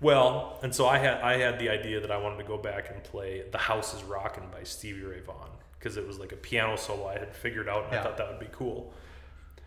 well, 0.00 0.58
and 0.62 0.74
so 0.74 0.86
I 0.86 0.98
had 0.98 1.20
I 1.20 1.36
had 1.36 1.58
the 1.60 1.68
idea 1.68 2.00
that 2.00 2.10
I 2.10 2.16
wanted 2.16 2.38
to 2.38 2.44
go 2.44 2.56
back 2.58 2.90
and 2.90 3.04
play 3.04 3.44
"The 3.52 3.58
House 3.58 3.94
Is 3.94 4.02
Rockin'" 4.02 4.48
by 4.50 4.62
Stevie 4.64 5.04
Ray 5.04 5.20
Vaughan 5.20 5.50
because 5.78 5.96
it 5.96 6.06
was 6.06 6.18
like 6.18 6.32
a 6.32 6.36
piano 6.36 6.76
solo 6.76 7.06
I 7.08 7.18
had 7.18 7.34
figured 7.36 7.68
out, 7.68 7.84
and 7.84 7.92
Yeah. 7.92 8.00
I 8.00 8.02
thought 8.02 8.16
that 8.16 8.28
would 8.30 8.40
be 8.40 8.48
cool. 8.52 8.92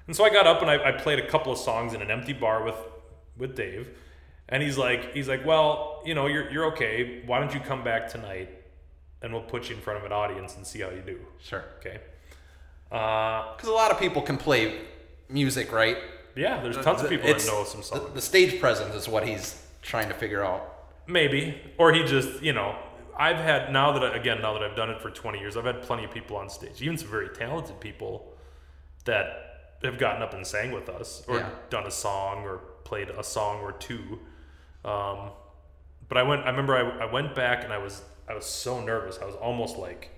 And 0.07 0.15
so 0.15 0.25
I 0.25 0.29
got 0.29 0.45
up 0.45 0.61
and 0.61 0.69
I, 0.69 0.89
I 0.89 0.91
played 0.91 1.19
a 1.19 1.27
couple 1.27 1.51
of 1.53 1.57
songs 1.57 1.93
in 1.93 2.01
an 2.01 2.11
empty 2.11 2.33
bar 2.33 2.63
with 2.63 2.75
with 3.37 3.55
Dave, 3.55 3.87
and 4.49 4.61
he's 4.61 4.77
like 4.77 5.13
he's 5.13 5.29
like, 5.29 5.45
well, 5.45 6.01
you 6.05 6.13
know, 6.15 6.25
you're 6.27 6.49
you're 6.51 6.65
okay. 6.73 7.21
Why 7.25 7.39
don't 7.39 7.53
you 7.53 7.61
come 7.61 7.83
back 7.83 8.09
tonight, 8.09 8.49
and 9.21 9.31
we'll 9.31 9.41
put 9.55 9.69
you 9.69 9.75
in 9.77 9.81
front 9.81 9.99
of 9.99 10.05
an 10.05 10.11
audience 10.11 10.57
and 10.57 10.67
see 10.67 10.81
how 10.81 10.89
you 10.89 11.01
do. 11.01 11.17
Sure. 11.39 11.63
Okay. 11.79 11.97
Uh, 12.91 13.53
Because 13.55 13.69
a 13.69 13.73
lot 13.73 13.91
of 13.91 13.99
people 13.99 14.21
can 14.21 14.37
play 14.37 14.81
music, 15.29 15.71
right? 15.71 15.97
Yeah, 16.35 16.61
there's 16.61 16.77
tons 16.77 17.01
of 17.01 17.09
people 17.09 17.27
that 17.27 17.45
know 17.45 17.63
some 17.63 17.81
The, 17.81 17.85
songs. 17.85 18.13
the 18.13 18.21
stage 18.21 18.59
presence 18.59 18.93
is 18.95 19.07
what 19.07 19.27
he's 19.27 19.61
trying 19.81 20.07
to 20.09 20.13
figure 20.15 20.43
out. 20.43 20.71
Maybe, 21.07 21.59
or 21.77 21.93
he 21.93 22.03
just, 22.03 22.41
you 22.41 22.53
know, 22.53 22.75
I've 23.17 23.37
had 23.37 23.71
now 23.71 23.91
that 23.93 24.03
I, 24.03 24.15
again 24.17 24.41
now 24.41 24.53
that 24.53 24.63
I've 24.63 24.75
done 24.75 24.89
it 24.89 25.01
for 25.01 25.09
20 25.09 25.39
years, 25.39 25.55
I've 25.55 25.65
had 25.65 25.81
plenty 25.83 26.03
of 26.03 26.11
people 26.11 26.35
on 26.37 26.49
stage, 26.49 26.81
even 26.81 26.97
some 26.97 27.07
very 27.09 27.29
talented 27.29 27.79
people 27.79 28.33
that 29.05 29.77
have 29.83 29.97
gotten 29.97 30.21
up 30.21 30.33
and 30.33 30.45
sang 30.45 30.71
with 30.71 30.89
us, 30.89 31.23
or 31.27 31.37
Yeah. 31.37 31.49
done 31.69 31.85
a 31.85 31.91
song, 31.91 32.43
or 32.43 32.57
played 32.83 33.09
a 33.09 33.23
song 33.23 33.61
or 33.61 33.71
two. 33.73 34.19
Um, 34.83 35.29
but 36.09 36.17
I 36.17 36.23
went. 36.23 36.43
I 36.45 36.49
remember 36.49 36.75
I, 36.75 37.05
I 37.05 37.11
went 37.11 37.33
back 37.35 37.63
and 37.63 37.71
I 37.71 37.77
was 37.77 38.01
I 38.27 38.33
was 38.33 38.45
so 38.45 38.81
nervous. 38.81 39.17
I 39.21 39.25
was 39.25 39.35
almost 39.35 39.77
like 39.77 40.09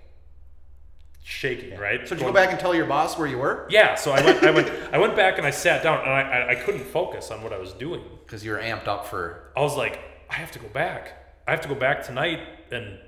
shaking. 1.28 1.78
Right. 1.78 2.08
So 2.08 2.16
did 2.16 2.22
you 2.22 2.28
go 2.28 2.34
back 2.34 2.52
and 2.52 2.60
tell 2.60 2.74
your 2.74 2.86
boss 2.86 3.18
where 3.18 3.28
you 3.28 3.38
were? 3.38 3.68
Yeah. 3.70 3.96
So 3.96 4.12
I 4.12 4.24
went. 4.24 4.44
I 4.44 4.52
went. 4.52 4.70
I 4.94 4.98
went 4.98 5.16
back 5.16 5.38
and 5.38 5.46
I 5.46 5.50
sat 5.50 5.84
down 5.84 6.00
and 6.00 6.10
I, 6.10 6.22
I 6.22 6.50
I 6.52 6.56
couldn't 6.56 6.86
focus 6.86 7.32
on 7.32 7.44
what 7.44 7.52
I 7.52 7.58
was 7.58 7.74
doing. 7.74 8.02
Because 8.26 8.46
you 8.46 8.52
were 8.52 8.60
amped 8.60 8.88
up 8.88 9.06
for. 9.08 9.52
I 9.56 9.62
was 9.62 9.76
like, 9.76 10.00
I 10.30 10.36
have 10.36 10.52
to 10.54 10.60
go 10.60 10.70
back. 10.70 11.12
I 11.46 11.52
have 11.52 11.62
to 11.62 11.68
go 11.68 11.76
back 11.76 12.04
tonight 12.04 12.40
and 12.72 13.00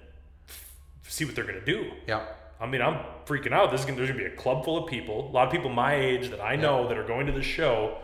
f- 0.48 0.76
see 1.08 1.24
what 1.24 1.34
they're 1.36 1.46
gonna 1.46 1.64
do. 1.64 1.92
Yeah. 2.08 2.26
I 2.60 2.66
mean, 2.68 2.82
I'm 2.82 3.00
freaking 3.26 3.54
out. 3.54 3.72
This 3.72 3.82
is 3.82 3.86
gonna, 3.86 3.98
there's 3.98 4.10
gonna 4.10 4.22
be 4.22 4.26
a 4.26 4.36
club 4.36 4.66
full 4.66 4.84
of 4.84 4.90
people, 4.90 5.30
a 5.30 5.32
lot 5.32 5.48
of 5.48 5.52
people 5.54 5.70
my 5.70 5.96
age 5.96 6.30
that 6.30 6.42
I 6.42 6.58
know 6.58 6.90
that 6.90 6.98
are 6.98 7.08
going 7.08 7.26
to 7.28 7.32
the 7.32 7.42
show, 7.42 8.00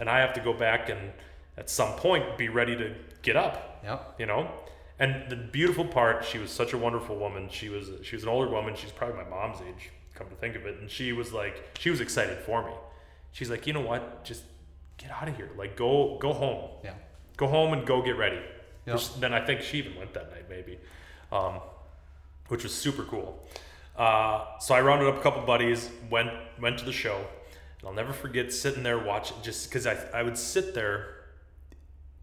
and 0.00 0.10
I 0.10 0.18
have 0.18 0.32
to 0.34 0.40
go 0.40 0.52
back 0.52 0.88
and 0.88 1.12
at 1.56 1.70
some 1.70 1.92
point 1.96 2.36
be 2.36 2.48
ready 2.48 2.76
to 2.76 2.94
get 3.22 3.36
up. 3.36 3.80
Yep. 3.84 4.16
You 4.18 4.26
know. 4.26 4.50
And 5.02 5.28
the 5.28 5.36
beautiful 5.36 5.84
part, 5.84 6.24
she 6.24 6.38
was 6.38 6.50
such 6.50 6.72
a 6.72 6.78
wonderful 6.78 7.16
woman. 7.16 7.48
She 7.50 7.68
was 7.68 7.90
she 8.02 8.14
was 8.16 8.22
an 8.22 8.28
older 8.28 8.48
woman. 8.56 8.74
She's 8.76 8.92
probably 8.92 9.16
my 9.22 9.28
mom's 9.28 9.58
age, 9.68 9.90
come 10.14 10.28
to 10.28 10.36
think 10.36 10.54
of 10.54 10.64
it. 10.70 10.74
And 10.80 10.88
she 10.90 11.12
was 11.12 11.32
like, 11.32 11.76
she 11.78 11.90
was 11.90 12.00
excited 12.00 12.38
for 12.38 12.62
me. 12.68 12.72
She's 13.32 13.50
like, 13.50 13.66
you 13.66 13.72
know 13.72 13.80
what? 13.92 14.24
Just 14.24 14.44
get 14.98 15.10
out 15.10 15.26
of 15.28 15.36
here. 15.36 15.50
Like, 15.62 15.76
go 15.76 16.18
go 16.20 16.32
home 16.32 16.60
Yeah. 16.84 16.94
go 17.36 17.46
home 17.48 17.72
and 17.72 17.84
go 17.86 18.00
get 18.02 18.16
ready. 18.16 18.40
Yep. 18.86 18.94
Which 18.94 19.06
then 19.22 19.32
I 19.34 19.44
think 19.44 19.62
she 19.62 19.78
even 19.78 19.96
went 19.96 20.12
that 20.14 20.30
night, 20.30 20.46
maybe, 20.48 20.78
um, 21.32 21.54
which 22.48 22.62
was 22.62 22.74
super 22.74 23.02
cool. 23.04 23.28
Uh, 23.96 24.58
so 24.58 24.74
I 24.74 24.80
rounded 24.82 25.08
up 25.08 25.16
a 25.18 25.22
couple 25.22 25.42
buddies, 25.42 25.90
went 26.10 26.30
went 26.60 26.78
to 26.78 26.84
the 26.84 26.92
show, 26.92 27.16
and 27.80 27.88
I'll 27.88 27.94
never 28.02 28.12
forget 28.12 28.52
sitting 28.52 28.82
there 28.84 28.98
watching, 29.00 29.36
just 29.42 29.68
because 29.68 29.84
I 29.92 29.94
I 30.14 30.22
would 30.22 30.38
sit 30.38 30.74
there 30.74 30.94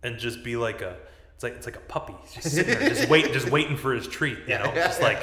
and 0.01 0.17
just 0.17 0.43
be 0.45 0.55
like 0.55 0.81
a. 0.81 0.95
It's 1.39 1.43
like 1.45 1.53
it's 1.53 1.65
like 1.65 1.77
a 1.77 1.87
puppy, 1.87 2.13
just 2.33 2.51
sitting 2.53 2.77
there, 2.77 2.89
just 2.89 3.07
wait, 3.07 3.31
just 3.31 3.49
waiting 3.49 3.77
for 3.77 3.93
his 3.93 4.05
treat, 4.09 4.39
you 4.45 4.59
know, 4.59 4.69
just 4.75 5.01
like, 5.01 5.21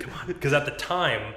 come 0.00 0.12
on. 0.20 0.26
Because 0.26 0.52
at 0.52 0.64
the 0.64 0.72
time, 0.72 1.32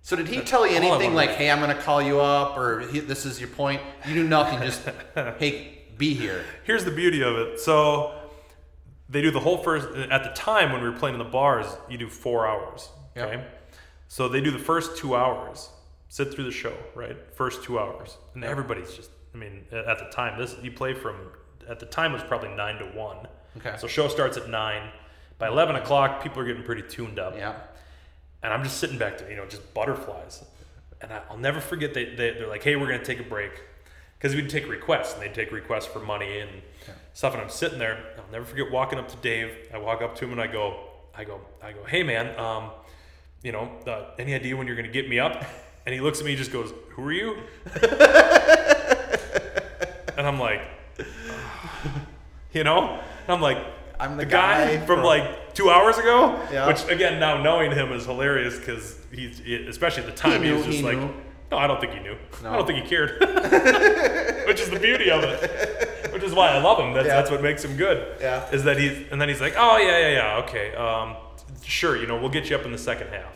So 0.00 0.16
did 0.16 0.28
he 0.28 0.40
tell 0.40 0.66
you 0.66 0.74
anything 0.76 1.12
like, 1.12 1.28
"Hey, 1.32 1.50
I'm 1.50 1.58
going 1.60 1.76
to 1.76 1.82
call 1.82 2.00
you 2.00 2.20
up," 2.22 2.56
or 2.56 2.86
"This 2.86 3.26
is 3.26 3.38
your 3.38 3.50
point"? 3.50 3.82
You 4.08 4.14
do 4.14 4.26
nothing. 4.26 4.60
Just, 4.62 4.80
"Hey, 5.38 5.82
be 5.98 6.14
here." 6.14 6.42
here's 6.64 6.86
the 6.86 6.90
beauty 6.90 7.22
of 7.22 7.36
it. 7.36 7.60
So 7.60 8.14
they 9.10 9.20
do 9.20 9.30
the 9.30 9.40
whole 9.40 9.58
first 9.58 9.88
at 10.10 10.24
the 10.24 10.30
time 10.30 10.72
when 10.72 10.80
we 10.82 10.88
were 10.88 10.96
playing 10.96 11.16
in 11.16 11.18
the 11.18 11.30
bars, 11.30 11.66
you 11.90 11.98
do 11.98 12.08
four 12.08 12.48
hours. 12.48 12.88
Yep. 13.14 13.28
Okay. 13.28 13.44
So 14.08 14.26
they 14.26 14.40
do 14.40 14.52
the 14.52 14.58
first 14.58 14.96
two 14.96 15.14
hours, 15.14 15.68
sit 16.08 16.32
through 16.32 16.44
the 16.44 16.50
show, 16.50 16.72
right? 16.94 17.18
First 17.34 17.62
two 17.62 17.78
hours. 17.78 18.16
And 18.32 18.42
everybody's 18.42 18.94
just 18.94 19.10
I 19.34 19.36
mean, 19.36 19.66
at 19.70 19.98
the 19.98 20.08
time, 20.10 20.38
this 20.38 20.56
you 20.62 20.70
play 20.72 20.94
from 20.94 21.16
at 21.68 21.80
the 21.80 21.86
time 21.86 22.12
it 22.12 22.14
was 22.14 22.22
probably 22.24 22.50
nine 22.50 22.78
to 22.78 22.84
one. 22.86 23.26
Okay. 23.58 23.74
So 23.78 23.86
show 23.86 24.08
starts 24.08 24.36
at 24.36 24.48
nine. 24.48 24.90
By 25.38 25.48
eleven 25.48 25.76
o'clock, 25.76 26.22
people 26.22 26.40
are 26.40 26.44
getting 26.44 26.62
pretty 26.62 26.82
tuned 26.82 27.18
up 27.18 27.36
Yeah. 27.36 27.54
and 28.42 28.52
I'm 28.52 28.62
just 28.62 28.78
sitting 28.78 28.98
back 28.98 29.18
there, 29.18 29.28
you 29.30 29.36
know, 29.36 29.46
just 29.46 29.74
butterflies. 29.74 30.44
And 31.00 31.12
I, 31.12 31.20
I'll 31.30 31.36
never 31.38 31.60
forget 31.60 31.92
they, 31.94 32.04
they 32.14 32.30
they're 32.32 32.46
like, 32.48 32.62
hey, 32.62 32.76
we're 32.76 32.86
gonna 32.86 33.04
take 33.04 33.20
a 33.20 33.24
break 33.24 33.50
because 34.18 34.34
we'd 34.34 34.48
take 34.48 34.68
requests 34.68 35.12
and 35.14 35.22
they'd 35.22 35.34
take 35.34 35.50
requests 35.52 35.86
for 35.86 35.98
money 36.00 36.38
and 36.40 36.50
stuff. 37.12 37.32
And 37.34 37.42
I'm 37.42 37.48
sitting 37.50 37.78
there. 37.78 37.98
I'll 38.16 38.30
never 38.32 38.44
forget 38.44 38.70
walking 38.70 38.98
up 38.98 39.08
to 39.08 39.16
Dave. 39.16 39.50
I 39.74 39.78
walk 39.78 40.00
up 40.02 40.14
to 40.16 40.24
him 40.24 40.32
and 40.32 40.40
I 40.40 40.46
go, 40.46 40.80
I 41.16 41.24
go, 41.24 41.40
I 41.62 41.72
go, 41.72 41.84
hey 41.84 42.02
man, 42.02 42.38
um, 42.38 42.70
you 43.42 43.52
know, 43.52 43.70
uh, 43.86 44.06
any 44.18 44.34
idea 44.34 44.56
when 44.56 44.66
you're 44.66 44.76
gonna 44.76 44.88
get 44.88 45.08
me 45.08 45.18
up? 45.18 45.44
And 45.86 45.92
he 45.94 46.00
looks 46.00 46.18
at 46.20 46.24
me, 46.24 46.30
and 46.32 46.38
just 46.38 46.50
goes, 46.50 46.72
who 46.92 47.04
are 47.06 47.12
you? 47.12 47.36
and 50.16 50.26
I'm 50.26 50.38
like, 50.38 50.62
you 52.52 52.64
know, 52.64 52.90
and 53.24 53.28
I'm 53.32 53.40
like, 53.40 53.58
I'm 53.98 54.16
the 54.16 54.26
guy, 54.26 54.76
guy 54.76 54.86
from, 54.86 54.96
from- 54.98 55.04
like 55.04 55.54
two 55.54 55.70
hours 55.70 55.98
ago. 55.98 56.38
Yeah. 56.52 56.66
Which 56.66 56.86
again, 56.88 57.20
now 57.20 57.42
knowing 57.42 57.70
him 57.72 57.92
is 57.92 58.06
hilarious 58.06 58.58
because 58.58 58.98
he's 59.12 59.40
especially 59.68 60.02
at 60.04 60.08
the 60.10 60.16
time 60.16 60.42
he, 60.42 60.48
knew, 60.50 60.56
was 60.56 60.66
just 60.66 60.78
he 60.78 60.84
like, 60.84 60.98
knew. 60.98 61.14
no, 61.50 61.58
I 61.58 61.66
don't 61.66 61.80
think 61.80 61.92
he 61.92 62.00
knew. 62.00 62.16
No. 62.42 62.50
I 62.52 62.56
don't 62.56 62.66
think 62.66 62.82
he 62.82 62.88
cared. 62.88 63.18
which 64.46 64.60
is 64.60 64.70
the 64.70 64.78
beauty 64.80 65.10
of 65.10 65.22
it. 65.24 66.12
Which 66.12 66.22
is 66.22 66.32
why 66.34 66.48
I 66.50 66.60
love 66.60 66.78
him. 66.78 66.92
That's, 66.92 67.06
Yeah. 67.06 67.16
that's 67.16 67.30
what 67.30 67.42
makes 67.42 67.64
him 67.64 67.76
good. 67.76 68.16
Yeah. 68.20 68.48
Is 68.50 68.64
that 68.64 68.78
he's 68.78 69.06
and 69.10 69.20
then 69.20 69.28
he's 69.28 69.40
like, 69.40 69.54
oh 69.56 69.78
yeah, 69.78 69.98
yeah, 69.98 70.12
yeah, 70.12 70.42
okay, 70.44 70.74
um, 70.74 71.16
sure, 71.64 71.96
you 71.96 72.06
know, 72.06 72.18
we'll 72.20 72.30
get 72.30 72.50
you 72.50 72.56
up 72.56 72.64
in 72.64 72.72
the 72.72 72.78
second 72.78 73.08
half. 73.08 73.32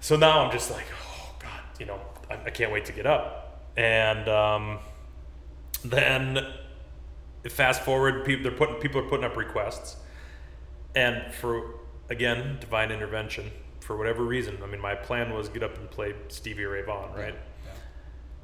So 0.00 0.16
now 0.16 0.44
I'm 0.44 0.52
just 0.52 0.70
like, 0.70 0.86
oh 1.12 1.34
god, 1.40 1.60
you 1.80 1.86
know, 1.86 2.00
I, 2.30 2.34
I 2.46 2.50
can't 2.50 2.72
wait 2.72 2.84
to 2.86 2.92
get 2.92 3.06
up. 3.06 3.64
And 3.76 4.28
um, 4.28 4.78
then 5.84 6.46
fast 7.48 7.82
forward, 7.82 8.24
people 8.24 8.42
they're 8.42 8.58
putting 8.58 8.76
people 8.76 9.00
are 9.00 9.08
putting 9.08 9.24
up 9.24 9.36
requests, 9.36 9.96
and 10.94 11.32
for 11.32 11.74
again 12.10 12.58
divine 12.60 12.90
intervention 12.90 13.50
for 13.80 13.96
whatever 13.96 14.22
reason. 14.22 14.58
I 14.62 14.66
mean, 14.66 14.80
my 14.80 14.94
plan 14.94 15.32
was 15.32 15.48
get 15.48 15.62
up 15.62 15.78
and 15.78 15.90
play 15.90 16.14
Stevie 16.28 16.64
Ray 16.64 16.82
Vaughan, 16.82 17.14
right? 17.14 17.34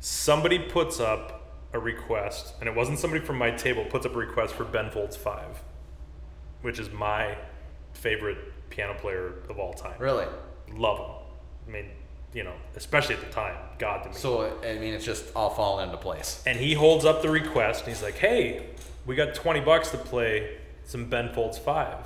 Somebody 0.01 0.59
puts 0.59 1.01
up 1.01 1.41
a 1.73 1.79
request, 1.79 2.55
and 2.61 2.69
it 2.69 2.75
wasn't 2.75 2.99
somebody 2.99 3.25
from 3.25 3.37
my 3.37 3.51
table 3.51 3.85
puts 3.85 4.07
up 4.07 4.15
a 4.15 4.19
request 4.19 4.55
for 4.55 4.65
Ben 4.65 4.91
Folds 4.91 5.17
Five, 5.17 5.63
which 6.63 6.79
is 6.79 6.91
my 6.91 7.37
favorite 7.95 8.39
piano 8.71 8.95
player 8.95 9.35
of 9.49 9.59
all 9.59 9.73
time. 9.73 9.97
Really? 9.99 10.27
Love 10.73 10.99
him. 10.99 11.17
I 11.67 11.71
mean, 11.71 11.91
you 12.35 12.43
know, 12.45 12.53
especially 12.77 13.15
at 13.15 13.21
the 13.23 13.31
time, 13.33 13.55
God 13.79 14.03
to 14.03 14.09
me. 14.11 14.15
So 14.17 14.59
I 14.63 14.75
mean, 14.79 14.93
it's 14.95 15.05
just 15.05 15.25
all 15.37 15.51
falling 15.51 15.87
into 15.87 15.97
place. 15.97 16.43
and 16.47 16.59
he 16.59 16.75
holds 16.75 17.05
up 17.05 17.23
the 17.23 17.31
request 17.31 17.85
and 17.85 17.89
he's 17.95 18.03
like, 18.03 18.17
"Hey, 18.19 18.67
we 19.07 19.15
got 19.15 19.35
20 19.35 19.61
bucks 19.61 19.91
to 19.93 19.99
play 19.99 20.59
some 20.85 21.07
Ben 21.09 21.33
Folds 21.33 21.57
5." 21.59 21.97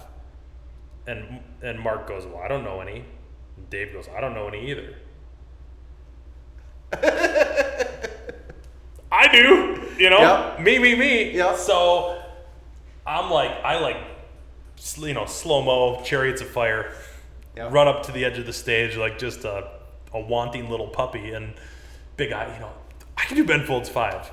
And 1.07 1.41
and 1.63 1.81
Mark 1.81 2.07
goes, 2.07 2.27
"Well, 2.27 2.39
I 2.43 2.49
don't 2.49 2.63
know 2.65 2.81
any." 2.81 3.05
And 3.57 3.71
Dave 3.71 3.93
goes, 3.93 4.07
"I 4.17 4.21
don't 4.21 4.35
know 4.35 4.47
any 4.49 4.71
either." 4.71 4.95
I 9.11 9.29
do, 9.33 9.83
you 9.99 10.11
know, 10.11 10.19
Yep. 10.21 10.61
me, 10.61 10.79
me, 10.79 10.95
me. 10.95 11.31
Yep. 11.33 11.57
So 11.57 12.23
I'm 13.07 13.31
like, 13.31 13.51
I 13.65 13.79
like, 13.79 13.97
you 14.99 15.15
know, 15.15 15.25
slow 15.27 15.63
mo, 15.63 16.03
chariots 16.05 16.41
of 16.43 16.49
fire, 16.49 16.93
Yep. 17.57 17.73
run 17.73 17.89
up 17.89 18.03
to 18.05 18.13
the 18.13 18.25
edge 18.25 18.39
of 18.39 18.47
the 18.47 18.53
stage 18.53 18.97
like 18.97 19.19
just 19.19 19.45
a, 19.45 19.69
a 20.13 20.21
wanting 20.21 20.69
little 20.71 20.89
puppy, 20.89 21.33
and 21.33 21.55
big 22.17 22.33
eye, 22.33 22.53
you 22.55 22.61
know, 22.61 22.73
I 23.17 23.25
can 23.25 23.37
do 23.37 23.45
Ben 23.45 23.65
Folds 23.65 23.89
five, 23.89 24.31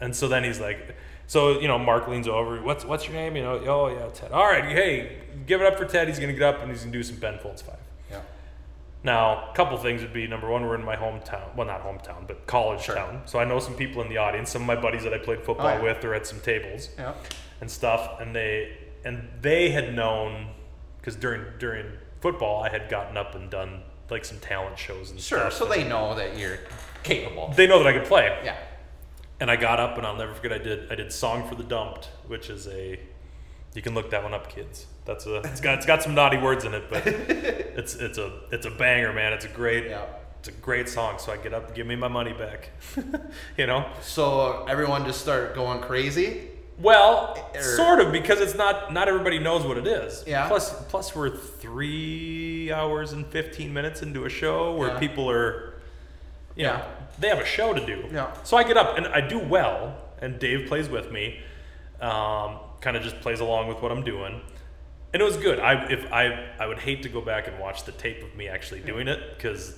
and 0.00 0.14
so 0.14 0.28
then 0.28 0.44
he's 0.44 0.60
like, 0.60 0.96
so 1.26 1.60
you 1.60 1.68
know, 1.68 1.78
Mark 1.78 2.08
leans 2.08 2.26
over, 2.28 2.60
what's 2.62 2.84
what's 2.84 3.04
your 3.06 3.14
name? 3.14 3.36
You 3.36 3.42
know, 3.42 3.58
oh 3.66 3.88
yeah, 3.88 4.08
Ted. 4.12 4.32
All 4.32 4.44
right, 4.46 4.64
hey, 4.64 5.18
give 5.46 5.60
it 5.60 5.66
up 5.66 5.76
for 5.78 5.84
Ted. 5.84 6.08
He's 6.08 6.18
gonna 6.18 6.32
get 6.32 6.42
up 6.42 6.60
and 6.62 6.70
he's 6.70 6.80
gonna 6.80 6.92
do 6.92 7.02
some 7.02 7.16
Ben 7.16 7.38
Folds 7.38 7.62
five. 7.62 7.76
Yeah. 8.10 8.20
Now, 9.04 9.50
a 9.50 9.54
couple 9.54 9.76
things 9.78 10.02
would 10.02 10.12
be 10.12 10.26
number 10.26 10.48
one, 10.48 10.62
we're 10.66 10.74
in 10.74 10.84
my 10.84 10.96
hometown. 10.96 11.54
Well, 11.54 11.66
not 11.66 11.84
hometown, 11.84 12.26
but 12.26 12.46
college 12.46 12.82
Sure. 12.82 12.96
town. 12.96 13.22
So 13.26 13.38
I 13.38 13.44
know 13.44 13.60
some 13.60 13.74
people 13.74 14.02
in 14.02 14.08
the 14.08 14.16
audience. 14.18 14.50
Some 14.50 14.62
of 14.62 14.66
my 14.66 14.74
buddies 14.76 15.04
that 15.04 15.14
I 15.14 15.18
played 15.18 15.44
football 15.44 15.66
Oh, 15.68 15.70
yeah. 15.76 15.82
with 15.82 16.04
are 16.04 16.14
at 16.14 16.26
some 16.26 16.40
tables 16.40 16.88
Yeah. 16.98 17.12
and 17.60 17.70
stuff. 17.70 18.20
And 18.20 18.34
they 18.34 18.76
and 19.04 19.28
they 19.40 19.70
had 19.70 19.94
known 19.94 20.48
because 20.98 21.14
during 21.14 21.42
during 21.58 21.86
football, 22.20 22.62
I 22.64 22.70
had 22.70 22.88
gotten 22.88 23.16
up 23.16 23.34
and 23.36 23.48
done 23.48 23.82
like 24.10 24.24
some 24.24 24.38
talent 24.38 24.78
shows 24.78 25.10
and 25.10 25.20
Sure. 25.20 25.38
stuff. 25.40 25.52
So 25.54 25.64
they 25.66 25.84
know 25.84 26.14
that 26.14 26.38
you're 26.38 26.58
capable. 27.02 27.52
they 27.56 27.66
know 27.66 27.78
that 27.82 27.88
I 27.88 27.92
can 27.92 28.06
play. 28.06 28.38
Yeah. 28.44 28.56
And 29.40 29.50
I 29.50 29.56
got 29.56 29.78
up 29.80 29.96
and 29.98 30.06
I'll 30.06 30.16
never 30.16 30.34
forget. 30.34 30.52
I 30.52 30.58
did 30.58 30.90
I 30.90 30.94
did 30.96 31.12
"Song 31.12 31.48
for 31.48 31.54
the 31.54 31.62
Dumped," 31.62 32.06
which 32.26 32.50
is 32.50 32.66
a 32.68 32.98
you 33.74 33.82
can 33.82 33.94
look 33.94 34.10
that 34.10 34.22
one 34.24 34.34
up, 34.34 34.48
kids. 34.48 34.86
That's 35.04 35.26
a 35.26 35.36
it's 35.36 35.60
got 35.60 35.76
it's 35.78 35.86
got 35.86 36.02
some 36.02 36.14
naughty 36.14 36.38
words 36.38 36.64
in 36.64 36.74
it, 36.74 36.84
but 36.90 37.06
it's 37.06 37.94
it's 37.94 38.18
a 38.18 38.40
it's 38.50 38.66
a 38.66 38.70
banger, 38.70 39.12
man. 39.12 39.32
It's 39.32 39.44
a 39.44 39.48
great 39.48 39.86
Yeah. 39.86 40.04
it's 40.40 40.48
a 40.48 40.52
great 40.52 40.88
song. 40.88 41.18
So 41.18 41.32
I 41.32 41.36
get 41.36 41.54
up, 41.54 41.74
give 41.74 41.86
me 41.86 41.94
my 41.94 42.08
money 42.08 42.32
back, 42.32 42.70
you 43.56 43.66
know. 43.66 43.88
So 44.02 44.64
everyone 44.68 45.04
just 45.04 45.20
start 45.20 45.54
going 45.54 45.80
crazy. 45.80 46.48
Well, 46.78 47.36
Or- 47.54 47.60
sort 47.60 48.00
of 48.00 48.12
because 48.12 48.40
it's 48.40 48.54
not 48.54 48.92
not 48.92 49.08
everybody 49.08 49.38
knows 49.38 49.64
what 49.64 49.78
it 49.78 49.86
is. 49.86 50.22
Yeah. 50.26 50.46
Plus 50.48 50.72
plus 50.88 51.14
we're 51.14 51.30
three 51.30 52.70
hours 52.72 53.12
and 53.12 53.26
fifteen 53.26 53.72
minutes 53.72 54.02
into 54.02 54.24
a 54.24 54.28
show 54.28 54.74
where 54.74 54.90
Yeah. 54.90 54.98
people 54.98 55.28
are, 55.30 55.74
you 56.54 56.64
know, 56.66 56.72
Yeah. 56.74 56.82
they 57.18 57.28
have 57.28 57.40
a 57.40 57.44
show 57.44 57.72
to 57.74 57.84
do. 57.84 58.04
Yeah. 58.12 58.32
So 58.44 58.56
I 58.56 58.62
get 58.62 58.76
up 58.76 58.96
and 58.96 59.06
I 59.08 59.20
do 59.20 59.38
well, 59.38 59.96
and 60.20 60.38
Dave 60.38 60.68
plays 60.68 60.88
with 60.88 61.10
me, 61.10 61.40
um, 62.00 62.58
kind 62.80 62.96
of 62.96 63.02
just 63.02 63.20
plays 63.20 63.40
along 63.40 63.66
with 63.68 63.82
what 63.82 63.90
I'm 63.90 64.04
doing, 64.04 64.40
and 65.12 65.20
it 65.20 65.24
was 65.24 65.36
good. 65.36 65.58
I 65.58 65.84
if 65.90 66.12
I 66.12 66.46
I 66.60 66.66
would 66.66 66.78
hate 66.78 67.02
to 67.02 67.08
go 67.08 67.20
back 67.20 67.48
and 67.48 67.58
watch 67.58 67.84
the 67.84 67.92
tape 67.92 68.22
of 68.22 68.36
me 68.36 68.46
actually 68.46 68.80
doing 68.80 69.08
it 69.08 69.36
because 69.36 69.76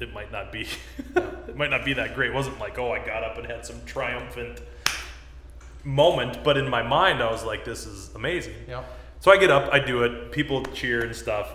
it 0.00 0.12
might 0.14 0.32
not 0.32 0.50
be 0.52 0.66
it 1.48 1.56
might 1.56 1.70
not 1.70 1.84
be 1.84 1.92
that 1.92 2.14
great. 2.14 2.30
It 2.30 2.34
wasn't 2.34 2.58
like 2.60 2.78
oh 2.78 2.92
I 2.92 2.98
got 3.04 3.22
up 3.22 3.36
and 3.36 3.46
had 3.46 3.66
some 3.66 3.76
triumphant 3.84 4.62
moment, 5.84 6.42
but 6.44 6.56
in 6.56 6.68
my 6.68 6.82
mind 6.82 7.22
I 7.22 7.30
was 7.30 7.44
like 7.44 7.64
this 7.64 7.86
is 7.86 8.14
amazing. 8.14 8.54
Yeah. 8.68 8.84
So 9.20 9.30
I 9.30 9.38
get 9.38 9.50
up, 9.50 9.72
I 9.72 9.78
do 9.78 10.02
it, 10.02 10.32
people 10.32 10.62
cheer 10.66 11.04
and 11.04 11.14
stuff. 11.16 11.50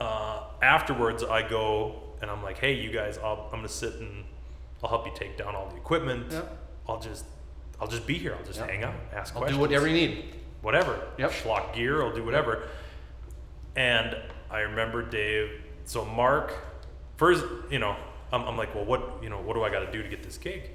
Uh, 0.00 0.42
afterwards, 0.62 1.22
I 1.22 1.48
go 1.48 2.02
and 2.20 2.30
I'm 2.30 2.42
like, 2.42 2.58
hey, 2.58 2.72
you 2.74 2.90
guys, 2.90 3.18
I'll, 3.18 3.48
I'm 3.52 3.58
gonna 3.58 3.68
sit 3.68 3.94
and 3.96 4.24
I'll 4.82 4.88
help 4.90 5.06
you 5.06 5.12
take 5.14 5.36
down 5.38 5.54
all 5.54 5.68
the 5.68 5.76
equipment. 5.76 6.32
Yep. 6.32 6.58
I'll 6.88 7.00
just, 7.00 7.24
I'll 7.80 7.86
just 7.86 8.06
be 8.06 8.14
here. 8.14 8.34
I'll 8.38 8.44
just 8.44 8.58
Yep. 8.58 8.68
hang 8.70 8.82
out, 8.84 8.94
ask 9.12 9.32
I'll 9.34 9.42
questions, 9.42 9.58
do 9.58 9.60
whatever 9.60 9.86
you 9.86 9.94
need. 9.94 10.34
whatever. 10.62 10.98
Yep. 11.18 11.30
Schlock 11.30 11.74
gear, 11.74 12.02
I'll 12.02 12.14
do 12.14 12.24
whatever. 12.24 12.68
And 13.76 14.16
I 14.50 14.60
remember 14.60 15.02
Dave. 15.02 15.50
So 15.84 16.04
Mark, 16.04 16.52
first, 17.16 17.44
you 17.70 17.78
know, 17.78 17.96
I'm, 18.32 18.42
I'm 18.42 18.56
like, 18.56 18.74
well, 18.74 18.84
what, 18.84 19.22
you 19.22 19.28
know, 19.28 19.40
what 19.40 19.54
do 19.54 19.62
I 19.62 19.70
got 19.70 19.80
to 19.80 19.92
do 19.92 20.02
to 20.02 20.08
get 20.08 20.22
this 20.22 20.36
gig? 20.38 20.70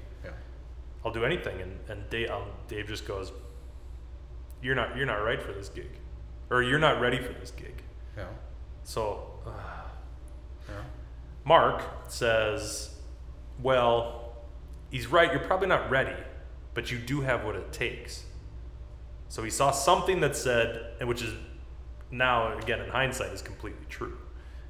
I'll 1.04 1.12
do 1.12 1.24
anything. 1.24 1.60
And, 1.60 1.78
and 1.88 2.10
Dave, 2.10 2.30
um, 2.30 2.44
Dave 2.68 2.88
just 2.88 3.06
goes, 3.06 3.32
you're 4.62 4.74
not, 4.74 4.96
you're 4.96 5.06
not 5.06 5.22
right 5.24 5.42
for 5.42 5.52
this 5.52 5.68
gig, 5.68 5.90
or 6.50 6.62
you're 6.62 6.78
not 6.78 7.00
ready 7.00 7.18
for 7.18 7.32
this 7.32 7.50
gig. 7.50 7.82
Yeah. 8.16 8.26
So 8.84 9.30
uh, 9.46 9.50
Yeah. 10.68 10.74
Mark 11.44 11.82
says, 12.08 12.94
well, 13.62 14.36
he's 14.90 15.06
right. 15.06 15.30
You're 15.32 15.40
probably 15.40 15.68
not 15.68 15.90
ready, 15.90 16.16
but 16.74 16.90
you 16.90 16.98
do 16.98 17.22
have 17.22 17.44
what 17.44 17.56
it 17.56 17.72
takes. 17.72 18.24
So 19.28 19.42
he 19.42 19.50
saw 19.50 19.70
something 19.70 20.20
that 20.20 20.36
said, 20.36 20.94
and 20.98 21.08
which 21.08 21.22
is 21.22 21.32
now 22.10 22.56
again 22.58 22.80
in 22.80 22.90
hindsight 22.90 23.32
is 23.32 23.42
completely 23.42 23.86
true. 23.88 24.18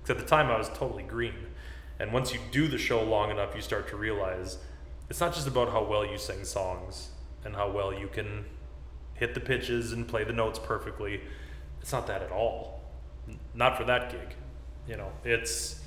Because 0.03 0.21
at 0.21 0.23
the 0.23 0.29
time 0.29 0.51
I 0.51 0.59
was 0.59 0.69
totally 0.71 1.03
green. 1.03 1.35
And 1.99 2.13
once 2.13 2.33
you 2.33 2.41
do 2.51 2.69
the 2.69 2.79
show 2.79 3.03
long 3.03 3.31
enough, 3.31 3.55
you 3.55 3.63
start 3.63 3.89
to 3.89 3.97
realize 3.97 4.59
it's 5.11 5.21
not 5.21 5.35
just 5.35 5.49
about 5.49 5.71
how 5.71 5.83
well 5.83 6.07
you 6.07 6.17
sing 6.17 6.45
songs 6.45 7.09
and 7.45 7.55
how 7.55 7.69
well 7.69 7.93
you 7.93 8.07
can 8.07 8.45
hit 9.15 9.35
the 9.35 9.41
pitches 9.41 9.93
and 9.93 10.07
play 10.07 10.23
the 10.25 10.33
notes 10.33 10.59
perfectly. 10.59 11.21
It's 11.83 11.93
not 11.93 12.07
that 12.07 12.23
at 12.23 12.31
all. 12.31 12.81
Not 13.53 13.77
for 13.77 13.85
that 13.85 14.11
gig. 14.11 14.37
You 14.87 14.97
know, 14.97 15.13
it's 15.25 15.83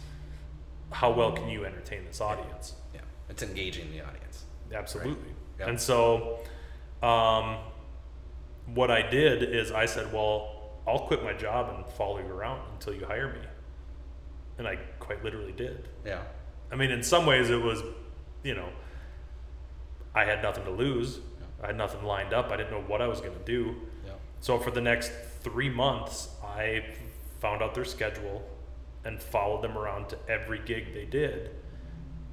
how 0.92 1.12
well 1.12 1.32
can 1.32 1.48
you 1.48 1.66
entertain 1.66 2.06
this 2.06 2.22
audience? 2.22 2.74
Yeah. 2.94 3.02
It's 3.30 3.42
engaging 3.42 3.92
the 3.92 4.02
audience. 4.02 4.44
Absolutely. 4.72 5.34
Yep. 5.60 5.68
And 5.70 5.82
so, 5.82 6.40
um, 7.02 7.58
what 8.74 8.92
I 8.92 9.08
did 9.10 9.44
is 9.44 9.72
I 9.72 9.86
said, 9.86 10.12
well, 10.14 10.72
I'll 10.88 11.08
quit 11.08 11.24
my 11.24 11.34
job 11.34 11.74
and 11.76 11.86
follow 11.96 12.20
you 12.20 12.28
around 12.32 12.62
until 12.74 12.94
you 12.94 13.06
hire 13.06 13.34
me. 13.34 13.40
And 14.58 14.68
I 14.68 14.76
quite 15.00 15.24
literally 15.24 15.54
did. 15.54 15.88
Yeah. 16.06 16.22
I 16.72 16.76
mean, 16.76 16.92
in 16.92 17.04
some 17.04 17.26
ways, 17.26 17.50
it 17.50 17.62
was, 17.62 17.82
you 18.44 18.56
know, 18.56 18.70
I 20.15 20.26
had 20.26 20.41
nothing 20.41 20.63
to 20.65 20.71
lose. 20.71 21.19
I 21.62 21.67
had 21.67 21.78
nothing 21.78 22.04
lined 22.04 22.34
up. 22.34 22.52
I 22.52 22.58
didn't 22.58 22.71
know 22.71 22.82
what 22.82 23.02
I 23.02 23.08
was 23.08 23.21
going 23.21 23.34
to 23.34 23.45
do. 23.45 23.76
Yeah. 24.06 24.12
So 24.41 24.60
for 24.60 24.71
the 24.71 24.82
next 24.82 25.12
three 25.41 25.69
months, 25.69 26.30
I 26.43 26.84
found 27.39 27.62
out 27.62 27.73
their 27.73 27.86
schedule 27.86 28.43
and 29.06 29.21
followed 29.21 29.62
them 29.62 29.78
around 29.78 30.10
to 30.10 30.17
every 30.30 30.60
gig 30.60 30.93
they 30.93 31.06
did, 31.06 31.52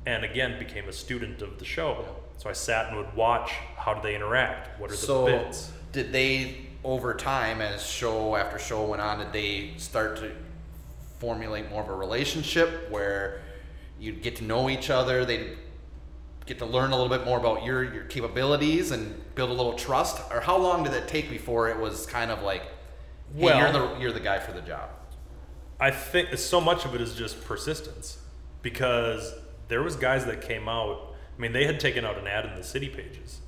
and 0.07 0.25
again 0.25 0.59
became 0.59 0.89
a 0.89 0.93
student 0.93 1.43
of 1.43 1.59
the 1.59 1.65
show. 1.65 2.05
So 2.39 2.49
I 2.49 2.53
sat 2.53 2.89
and 2.89 2.97
would 2.97 3.15
watch 3.15 3.51
how 3.77 3.95
do 3.95 4.01
they 4.03 4.15
interact, 4.15 4.81
what 4.81 4.91
are 4.91 4.95
the 4.95 4.99
So 4.99 5.27
bits. 5.27 5.73
did 5.93 6.13
they 6.13 6.67
over 6.85 7.13
time 7.15 7.61
as 7.61 7.85
show 7.85 8.37
after 8.37 8.59
show 8.59 8.85
went 8.87 9.03
on 9.03 9.19
did 9.19 9.33
they 9.35 9.73
start 9.77 10.17
to 10.17 10.33
formulate 11.19 11.69
more 11.71 11.83
of 11.83 11.89
a 11.91 11.95
relationship 11.95 12.91
where 12.91 13.43
you'd 13.99 14.23
get 14.23 14.37
to 14.37 14.45
know 14.45 14.71
each 14.71 14.89
other 14.89 15.27
they'd 15.27 15.59
get 16.51 16.59
to 16.59 16.67
learn 16.67 16.91
a 16.91 16.97
little 16.97 17.09
bit 17.17 17.25
more 17.25 17.39
about 17.39 17.65
your 17.65 17.83
your 17.95 18.05
capabilities 18.05 18.91
and 18.91 19.03
build 19.37 19.51
a 19.51 19.53
little 19.61 19.75
trust 19.75 20.21
or 20.33 20.41
how 20.41 20.57
long 20.57 20.83
did 20.85 20.93
it 20.93 21.07
take 21.09 21.31
before 21.31 21.69
it 21.71 21.79
was 21.79 22.07
kind 22.07 22.31
of 22.31 22.43
like 22.43 22.63
hey, 22.63 23.45
Well- 23.45 23.59
you're 23.59 23.73
the 23.73 24.01
you're 24.01 24.13
the 24.13 24.21
guy 24.31 24.39
for 24.41 24.53
the 24.53 24.61
job 24.63 24.89
I 25.79 25.91
think 25.91 26.37
so 26.37 26.61
much 26.61 26.85
of 26.85 26.95
it 26.95 27.01
is 27.01 27.15
just 27.15 27.43
persistence 27.45 28.19
because 28.63 29.33
there 29.69 29.83
was 29.83 29.97
guys 29.97 30.27
that 30.27 30.43
came 30.43 30.69
out. 30.69 31.15
I 31.37 31.41
mean, 31.41 31.53
they 31.53 31.65
had 31.65 31.81
taken 31.81 32.05
out 32.05 32.19
an 32.19 32.27
ad 32.27 32.45
in 32.45 32.55
the 32.55 32.63
city 32.63 32.89
pages, 32.91 33.39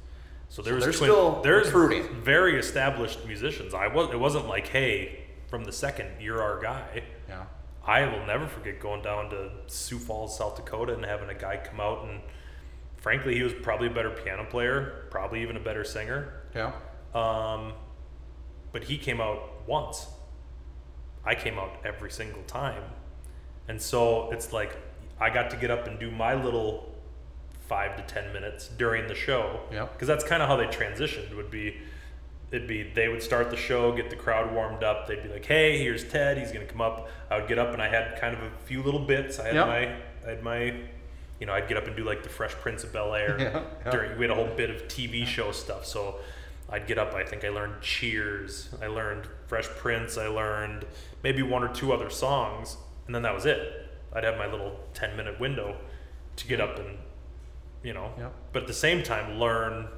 so 0.49 0.63
there 0.63 0.75
was 0.75 0.85
they're 0.85 0.93
twin- 0.95 1.11
still 1.11 1.43
there's 1.43 1.67
recruiting. 1.67 2.23
very 2.23 2.59
established 2.59 3.27
musicians. 3.27 3.75
I 3.75 3.89
was 3.89 4.09
it 4.13 4.19
wasn't 4.19 4.47
like 4.49 4.69
hey 4.69 5.25
from 5.51 5.65
the 5.65 5.73
second 5.73 6.07
you're 6.21 6.41
our 6.43 6.59
guy. 6.63 7.03
yeah 7.29 7.45
I 7.85 8.07
will 8.07 8.25
never 8.25 8.47
forget 8.47 8.81
going 8.81 9.03
down 9.03 9.29
to 9.31 9.51
Sioux 9.67 9.99
Falls, 9.99 10.39
South 10.39 10.57
Dakota, 10.57 10.95
and 10.95 11.05
having 11.05 11.29
a 11.29 11.35
guy 11.35 11.57
come 11.59 11.81
out 11.81 12.05
and, 12.09 12.21
frankly, 13.03 13.35
he 13.35 13.43
was 13.43 13.53
probably 13.53 13.89
a 13.89 13.91
better 13.99 14.11
piano 14.11 14.45
player, 14.49 15.07
probably 15.11 15.43
even 15.43 15.57
a 15.57 15.61
better 15.61 15.85
singer. 15.85 16.21
yeah 16.55 16.73
Um, 17.15 17.75
but 18.73 18.85
he 18.85 18.97
came 18.97 19.21
out 19.21 19.67
once. 19.69 20.07
I 21.25 21.35
came 21.35 21.59
out 21.59 21.73
every 21.85 22.11
single 22.11 22.43
time, 22.45 22.83
and 23.69 23.81
so 23.81 24.31
it's 24.33 24.53
like 24.53 24.77
I 25.21 25.29
got 25.31 25.51
to 25.51 25.57
get 25.57 25.71
up 25.71 25.87
and 25.87 25.99
do 26.01 26.11
my 26.11 26.35
little 26.35 26.89
five 27.69 27.97
to 27.97 28.03
ten 28.15 28.33
minutes 28.33 28.67
during 28.69 29.07
the 29.07 29.15
show. 29.15 29.61
Yeah. 29.71 29.87
Because 29.93 30.09
that's 30.09 30.25
kind 30.25 30.43
of 30.43 30.49
how 30.49 30.57
they 30.57 30.67
transitioned. 30.67 31.35
Would 31.37 31.51
be 31.51 31.77
it'd 32.51 32.67
be 32.67 32.83
they 32.83 33.07
would 33.09 33.23
start 33.23 33.51
the 33.51 33.57
show, 33.57 33.93
get 33.95 34.11
the 34.11 34.17
crowd 34.17 34.53
warmed 34.53 34.83
up. 34.83 35.07
They'd 35.07 35.23
be 35.23 35.29
like, 35.29 35.45
"Hey, 35.47 35.79
here's 35.79 36.03
Ted. 36.09 36.39
He's 36.39 36.51
gonna 36.51 36.67
come 36.67 36.81
up." 36.81 37.09
I 37.31 37.39
would 37.39 37.47
get 37.49 37.59
up 37.59 37.73
and 37.73 37.81
I 37.81 37.89
had 37.89 38.21
kind 38.21 38.35
of 38.37 38.43
a 38.43 38.51
few 38.65 38.83
little 38.83 39.05
bits. 39.07 39.39
I 39.39 39.47
had 39.47 39.55
Yep. 39.55 39.67
my, 39.69 39.97
I 40.27 40.31
had 40.35 40.43
my, 40.43 40.75
you 41.43 41.47
know, 41.47 41.55
I'd 41.55 41.67
get 41.67 41.77
up 41.77 41.89
and 41.89 41.97
do 41.97 42.05
like 42.05 42.23
the 42.23 42.29
Fresh 42.29 42.53
Prince 42.53 42.85
of 42.85 42.93
Bel 42.93 43.17
Air 43.17 43.37
Yeah, 43.41 43.63
yeah. 43.85 43.91
during. 43.91 44.17
We 44.17 44.23
had 44.23 44.31
a 44.31 44.35
whole 44.37 44.55
bit 44.57 44.71
of 44.71 44.87
TV 44.87 45.27
show 45.27 45.51
stuff, 45.51 45.85
so 45.85 46.21
I'd 46.71 46.87
get 46.87 46.99
up. 46.99 47.15
I 47.15 47.25
think 47.25 47.45
I 47.45 47.49
learned 47.49 47.83
Cheers. 47.83 48.69
I 48.81 48.87
learned 48.87 49.27
Fresh 49.49 49.67
Prince. 49.71 50.17
I 50.17 50.29
learned 50.29 50.85
maybe 51.25 51.43
one 51.43 51.65
or 51.65 51.75
two 51.75 51.93
other 51.93 52.11
songs, 52.11 52.77
and 53.07 53.15
then 53.15 53.23
that 53.23 53.35
was 53.35 53.45
it. 53.45 53.59
I'd 54.13 54.23
have 54.23 54.39
my 54.39 54.47
little 54.47 54.79
ten 54.95 55.17
minute 55.17 55.41
window 55.41 55.79
to 56.37 56.47
get 56.47 56.61
up 56.61 56.79
and 56.79 56.97
you 57.83 57.93
know. 57.93 58.13
Yep. 58.17 58.35
But 58.53 58.63
at 58.63 58.69
the 58.69 58.73
same 58.75 59.03
time, 59.03 59.41
learn. 59.41 59.89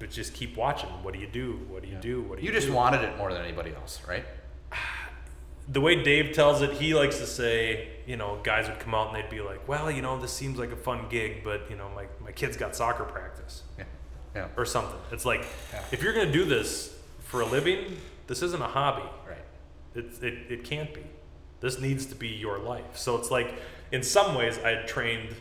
But 0.00 0.10
just 0.10 0.34
keep 0.34 0.54
watching. 0.54 0.90
What 1.02 1.14
do 1.14 1.20
you 1.20 1.28
do? 1.28 1.60
What 1.70 1.82
do 1.82 1.88
you 1.88 1.96
do? 1.96 2.20
What 2.20 2.36
do 2.36 2.42
you? 2.42 2.48
You 2.48 2.54
just 2.54 2.66
do? 2.66 2.74
wanted 2.74 3.04
it 3.04 3.16
more 3.16 3.32
than 3.32 3.40
anybody 3.42 3.72
else, 3.74 4.02
right? 4.06 4.26
the 5.70 5.80
way 5.80 6.02
Dave 6.02 6.32
tells 6.34 6.62
it, 6.62 6.72
he 6.72 6.94
likes 6.94 7.18
to 7.18 7.26
say, 7.26 7.88
you 8.06 8.16
know, 8.16 8.40
guys 8.42 8.68
would 8.68 8.80
come 8.80 8.94
out 8.94 9.14
and 9.14 9.16
they'd 9.16 9.30
be 9.30 9.40
like, 9.40 9.68
well, 9.68 9.90
you 9.90 10.02
know, 10.02 10.18
this 10.18 10.32
seems 10.32 10.58
like 10.58 10.72
a 10.72 10.76
fun 10.76 11.06
gig, 11.08 11.44
but, 11.44 11.70
you 11.70 11.76
know, 11.76 11.88
my, 11.94 12.06
my 12.22 12.32
kid's 12.32 12.56
got 12.56 12.74
soccer 12.74 13.04
practice 13.04 13.62
Yeah. 13.78 13.84
Yeah. 14.34 14.48
or 14.56 14.64
something. 14.64 14.98
It's 15.12 15.24
like, 15.24 15.44
Yeah. 15.72 15.84
if 15.92 16.02
you're 16.02 16.12
going 16.12 16.26
to 16.26 16.32
do 16.32 16.44
this 16.44 16.96
for 17.20 17.40
a 17.42 17.46
living, 17.46 17.96
this 18.26 18.42
isn't 18.42 18.60
a 18.60 18.66
hobby. 18.66 19.08
Right. 19.28 19.38
It's, 19.94 20.18
it, 20.20 20.34
it 20.50 20.64
can't 20.64 20.92
be. 20.92 21.02
This 21.60 21.78
needs 21.78 22.06
to 22.06 22.14
be 22.16 22.28
your 22.28 22.58
life. 22.58 22.96
So 22.96 23.16
it's 23.16 23.30
like, 23.30 23.54
in 23.92 24.02
some 24.02 24.34
ways, 24.34 24.58
I 24.64 24.70
had 24.70 24.88
trained 24.88 25.34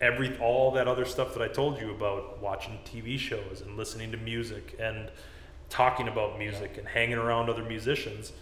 every 0.00 0.36
all 0.38 0.70
that 0.72 0.86
other 0.86 1.04
stuff 1.04 1.32
that 1.34 1.42
I 1.42 1.48
told 1.48 1.80
you 1.80 1.90
about 1.90 2.40
watching 2.40 2.78
TV 2.84 3.18
shows 3.18 3.62
and 3.66 3.76
listening 3.76 4.12
to 4.12 4.16
music 4.16 4.76
and 4.78 5.10
talking 5.70 6.06
about 6.08 6.38
music 6.38 6.78
and 6.78 6.86
hanging 6.86 7.18
around 7.18 7.48
other 7.50 7.64
musicians. 7.64 8.32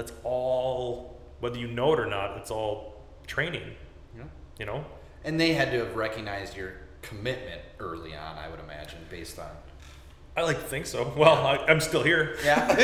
That's 0.00 0.12
all, 0.24 1.20
whether 1.40 1.58
you 1.58 1.66
know 1.68 1.92
it 1.92 2.00
or 2.00 2.06
not, 2.06 2.38
it's 2.38 2.50
all 2.50 3.02
training. 3.26 3.74
Yeah. 4.16 4.22
You 4.58 4.64
know, 4.64 4.82
And 5.24 5.38
they 5.38 5.52
had 5.52 5.70
to 5.72 5.78
have 5.84 5.94
recognized 5.94 6.56
your 6.56 6.72
commitment 7.02 7.60
early 7.78 8.14
on, 8.16 8.38
I 8.38 8.48
would 8.48 8.60
imagine, 8.60 9.00
based 9.10 9.38
on. 9.38 9.50
I 10.38 10.42
like 10.42 10.56
to 10.56 10.64
think 10.64 10.86
so. 10.86 11.12
Well, 11.18 11.46
I, 11.46 11.56
I'm 11.68 11.80
still 11.80 12.02
here. 12.02 12.38
Yeah. 12.42 12.78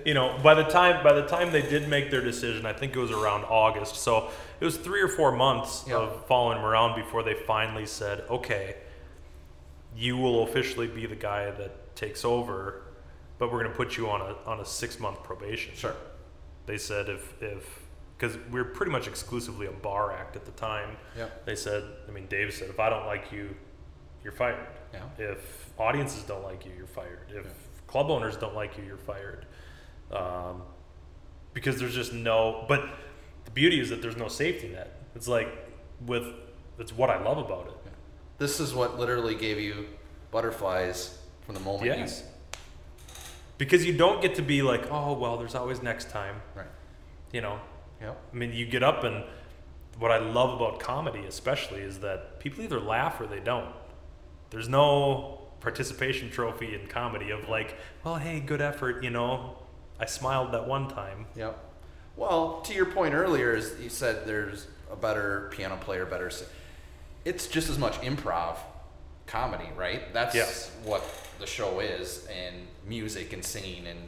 you 0.04 0.14
know, 0.14 0.36
by 0.42 0.54
the 0.54 0.64
time 0.64 1.04
by 1.04 1.12
the 1.12 1.26
time 1.28 1.52
they 1.52 1.62
did 1.62 1.88
make 1.88 2.10
their 2.10 2.22
decision, 2.24 2.66
I 2.66 2.72
think 2.72 2.96
it 2.96 2.98
was 2.98 3.12
around 3.12 3.44
August. 3.44 3.94
So 3.98 4.30
it 4.58 4.64
was 4.64 4.76
three 4.76 5.00
or 5.00 5.06
four 5.08 5.30
months 5.30 5.84
Yeah. 5.86 5.98
of 5.98 6.26
following 6.26 6.58
them 6.58 6.64
around 6.66 6.96
before 7.00 7.22
they 7.22 7.34
finally 7.34 7.86
said, 7.86 8.24
"Okay, 8.28 8.74
you 9.96 10.16
will 10.16 10.42
officially 10.42 10.88
be 10.88 11.06
the 11.06 11.14
guy 11.14 11.52
that 11.52 11.94
takes 11.94 12.24
over, 12.24 12.82
but 13.38 13.52
we're 13.52 13.60
going 13.60 13.70
to 13.70 13.76
put 13.76 13.96
you 13.96 14.08
on 14.08 14.20
a 14.20 14.34
on 14.48 14.60
a 14.60 14.64
six 14.64 14.98
month 15.00 15.22
probation." 15.22 15.74
sure. 15.74 15.96
They 16.66 16.78
said 16.78 17.08
if 17.08 17.42
if 17.42 17.86
because 18.18 18.36
we 18.50 18.60
were 18.60 18.64
pretty 18.64 18.92
much 18.92 19.06
exclusively 19.06 19.66
a 19.66 19.72
bar 19.72 20.12
act 20.12 20.36
at 20.36 20.44
the 20.44 20.52
time. 20.52 20.96
Yep. 21.16 21.44
They 21.44 21.54
said, 21.54 21.84
I 22.08 22.12
mean, 22.12 22.26
Dave 22.28 22.52
said, 22.54 22.70
if 22.70 22.80
I 22.80 22.88
don't 22.88 23.04
like 23.04 23.30
you, 23.30 23.54
you're 24.24 24.32
fired. 24.32 24.66
Yeah. 24.94 25.32
If 25.32 25.70
audiences 25.78 26.22
don't 26.22 26.42
like 26.42 26.64
you, 26.64 26.72
you're 26.76 26.86
fired. 26.86 27.30
If 27.30 27.46
club 27.86 28.10
owners 28.10 28.36
don't 28.36 28.54
like 28.54 28.78
you, 28.78 28.84
you're 28.84 28.96
fired. 28.96 29.46
Um, 30.10 30.62
because 31.52 31.78
there's 31.78 31.94
just 31.94 32.12
no. 32.12 32.64
But 32.68 32.88
the 33.44 33.50
beauty 33.50 33.80
is 33.80 33.90
that 33.90 34.02
there's 34.02 34.16
no 34.16 34.28
safety 34.28 34.68
net. 34.68 35.00
It's 35.14 35.28
like 35.28 35.48
with. 36.06 36.24
It's 36.78 36.92
what 36.92 37.08
I 37.08 37.22
love 37.22 37.38
about 37.38 37.68
it. 37.68 37.92
This 38.38 38.60
is 38.60 38.74
what 38.74 38.98
literally 38.98 39.34
gave 39.34 39.58
you 39.58 39.86
butterflies 40.30 41.18
from 41.46 41.54
the 41.54 41.60
moment 41.60 41.86
Yes. 41.86 42.22
Because 43.58 43.84
you 43.86 43.92
don't 43.96 44.20
get 44.20 44.34
to 44.36 44.42
be 44.42 44.62
like, 44.62 44.90
oh 44.90 45.12
well, 45.14 45.36
there's 45.36 45.54
always 45.54 45.82
next 45.82 46.10
time. 46.10 46.42
Right. 46.54 46.66
You 47.32 47.40
know, 47.40 47.60
Yep. 48.00 48.20
I 48.32 48.36
mean, 48.36 48.52
you 48.52 48.66
get 48.66 48.82
up 48.82 49.04
and 49.04 49.24
what 49.98 50.10
I 50.10 50.18
love 50.18 50.52
about 50.60 50.78
comedy, 50.80 51.20
especially, 51.26 51.80
is 51.80 52.00
that 52.00 52.38
people 52.40 52.62
either 52.62 52.78
laugh 52.78 53.18
or 53.20 53.26
they 53.26 53.40
don't. 53.40 53.72
There's 54.50 54.68
no 54.68 55.40
participation 55.60 56.30
trophy 56.30 56.74
in 56.74 56.86
comedy 56.86 57.30
of 57.30 57.48
like, 57.48 57.78
well, 58.04 58.16
hey, 58.16 58.40
good 58.40 58.60
effort, 58.60 59.02
you 59.02 59.08
know, 59.10 59.56
I 59.98 60.04
smiled 60.04 60.52
that 60.52 60.68
one 60.68 60.88
time. 60.88 61.26
Yep. 61.34 61.58
Well, 62.16 62.60
to 62.62 62.74
your 62.74 62.86
point 62.86 63.14
earlier, 63.14 63.54
is 63.54 63.74
you 63.82 63.88
said 63.88 64.26
there's 64.26 64.66
a 64.92 64.96
better 64.96 65.50
piano 65.52 65.76
player, 65.80 66.04
better. 66.04 66.30
It's 67.24 67.46
just 67.46 67.70
as 67.70 67.78
much 67.78 67.98
improv 68.02 68.56
comedy, 69.26 69.68
right? 69.76 70.12
That's 70.12 70.34
Yes. 70.34 70.70
what 70.84 71.02
the 71.38 71.46
show 71.46 71.80
is, 71.80 72.26
and 72.26 72.56
music 72.86 73.32
and 73.32 73.44
singing 73.44 73.86
and 73.86 73.98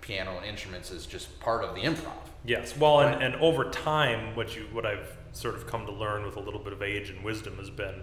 piano 0.00 0.36
and 0.36 0.46
instruments 0.46 0.90
is 0.90 1.06
just 1.06 1.38
part 1.40 1.64
of 1.64 1.74
the 1.74 1.82
improv. 1.82 2.12
Yes, 2.44 2.76
well, 2.76 3.00
and, 3.00 3.22
and 3.22 3.34
over 3.36 3.70
time, 3.70 4.34
what 4.34 4.56
you 4.56 4.62
what 4.72 4.84
I've 4.84 5.16
sort 5.32 5.54
of 5.54 5.66
come 5.66 5.86
to 5.86 5.92
learn 5.92 6.24
with 6.24 6.36
a 6.36 6.40
little 6.40 6.60
bit 6.60 6.72
of 6.72 6.82
age 6.82 7.08
and 7.10 7.22
wisdom 7.24 7.56
has 7.58 7.70
been, 7.70 8.02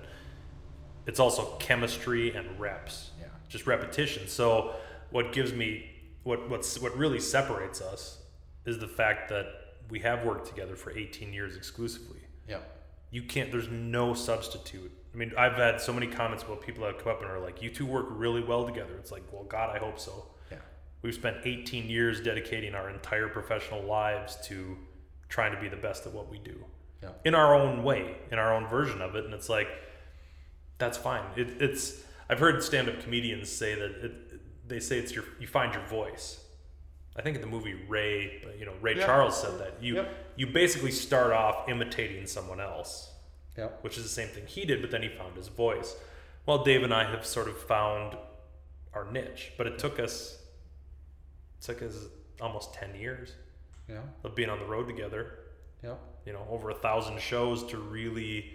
it's 1.06 1.20
also 1.20 1.56
chemistry 1.60 2.34
and 2.36 2.60
reps, 2.60 3.12
Yeah. 3.20 3.28
just 3.50 3.68
repetition. 3.68 4.28
So 4.28 4.76
what 5.12 5.34
gives 5.34 5.52
me 5.54 5.86
what 6.24 6.50
what's 6.50 6.80
what 6.80 6.98
really 6.98 7.20
separates 7.20 7.82
us 7.82 8.20
is 8.66 8.80
the 8.80 8.88
fact 8.88 9.30
that 9.30 9.48
we 9.90 10.00
have 10.00 10.24
worked 10.24 10.48
together 10.48 10.76
for 10.76 10.92
18 10.96 11.34
years 11.34 11.56
exclusively. 11.58 12.20
Yeah, 12.48 12.60
You 13.12 13.24
can't. 13.24 13.52
There's 13.52 13.70
no 13.70 14.14
substitute. 14.14 14.92
I 15.14 15.18
mean, 15.18 15.32
I've 15.38 15.54
had 15.54 15.82
so 15.82 15.92
many 15.92 16.08
comments 16.08 16.44
about 16.44 16.62
people 16.62 16.84
that 16.86 17.00
come 17.00 17.12
up 17.12 17.22
and 17.22 17.30
are 17.32 17.40
like, 17.40 17.62
"You 17.62 17.70
two 17.70 17.86
work 17.86 18.06
really 18.10 18.44
well 18.44 18.66
together." 18.66 18.96
It's 19.00 19.12
like, 19.12 19.24
well, 19.32 19.44
God, 19.44 19.76
I 19.76 19.80
hope 19.80 20.00
so. 20.00 20.28
Yeah. 20.52 20.58
We've 21.02 21.14
spent 21.16 21.38
18 21.46 21.90
years 21.90 22.22
dedicating 22.22 22.76
our 22.76 22.90
entire 22.90 23.28
professional 23.28 23.82
lives 23.84 24.38
to 24.48 24.78
trying 25.28 25.54
to 25.56 25.60
be 25.62 25.68
the 25.68 25.76
best 25.78 26.06
at 26.08 26.14
what 26.14 26.30
we 26.30 26.40
do 26.40 26.64
Yeah. 27.04 27.10
in 27.26 27.34
our 27.36 27.56
own 27.56 27.84
way, 27.84 28.18
in 28.32 28.40
our 28.40 28.54
own 28.54 28.68
version 28.68 29.02
of 29.02 29.16
it. 29.16 29.26
And 29.26 29.34
it's 29.34 29.50
like, 29.50 29.68
that's 30.80 30.98
fine. 30.98 31.24
It, 31.36 31.62
it's, 31.62 32.02
I've 32.30 32.40
heard 32.40 32.64
stand 32.64 32.90
up 32.90 33.00
comedians 33.02 33.50
say 33.52 33.76
that 33.76 33.92
it, 34.06 34.68
they 34.70 34.80
say 34.80 34.98
it's 34.98 35.14
your, 35.14 35.26
you 35.40 35.46
find 35.48 35.74
your 35.74 35.84
voice. 35.84 36.44
I 37.16 37.22
think 37.22 37.36
in 37.36 37.42
the 37.42 37.48
movie 37.48 37.76
Ray, 37.88 38.42
you 38.60 38.66
know, 38.66 38.74
Ray 38.82 38.98
Yeah. 38.98 39.06
Charles 39.06 39.40
said 39.40 39.60
that. 39.60 39.82
You, 39.82 39.96
Yep. 39.98 40.16
you 40.38 40.48
basically 40.48 40.92
start 40.92 41.32
off 41.32 41.68
imitating 41.70 42.26
someone 42.28 42.60
else 42.60 43.09
Yep. 43.60 43.84
which 43.84 43.98
is 43.98 44.04
the 44.04 44.10
same 44.10 44.28
thing 44.30 44.46
he 44.48 44.66
did, 44.66 44.82
but 44.82 44.90
then 44.92 45.02
he 45.02 45.10
found 45.10 45.36
his 45.36 45.48
voice. 45.50 45.96
Well, 46.46 46.64
Dave 46.64 46.84
and 46.84 46.94
I 46.94 47.04
have 47.10 47.26
sort 47.26 47.48
of 47.48 47.58
found 47.62 48.16
our 48.94 49.06
niche, 49.12 49.52
but 49.58 49.68
it 49.68 49.78
took 49.78 50.00
us 50.00 50.38
it 51.60 51.64
took 51.66 51.82
us 51.82 51.96
almost 52.42 52.74
ten 52.74 52.96
years 52.96 53.34
Yeah. 53.88 54.02
of 54.24 54.34
being 54.36 54.50
on 54.50 54.60
the 54.60 54.66
road 54.66 54.88
together. 54.88 55.40
Yep. 55.84 56.00
You 56.26 56.34
know, 56.34 56.46
over 56.50 56.70
a 56.70 56.74
thousand 56.76 57.20
shows 57.22 57.64
to 57.66 57.78
really 57.78 58.54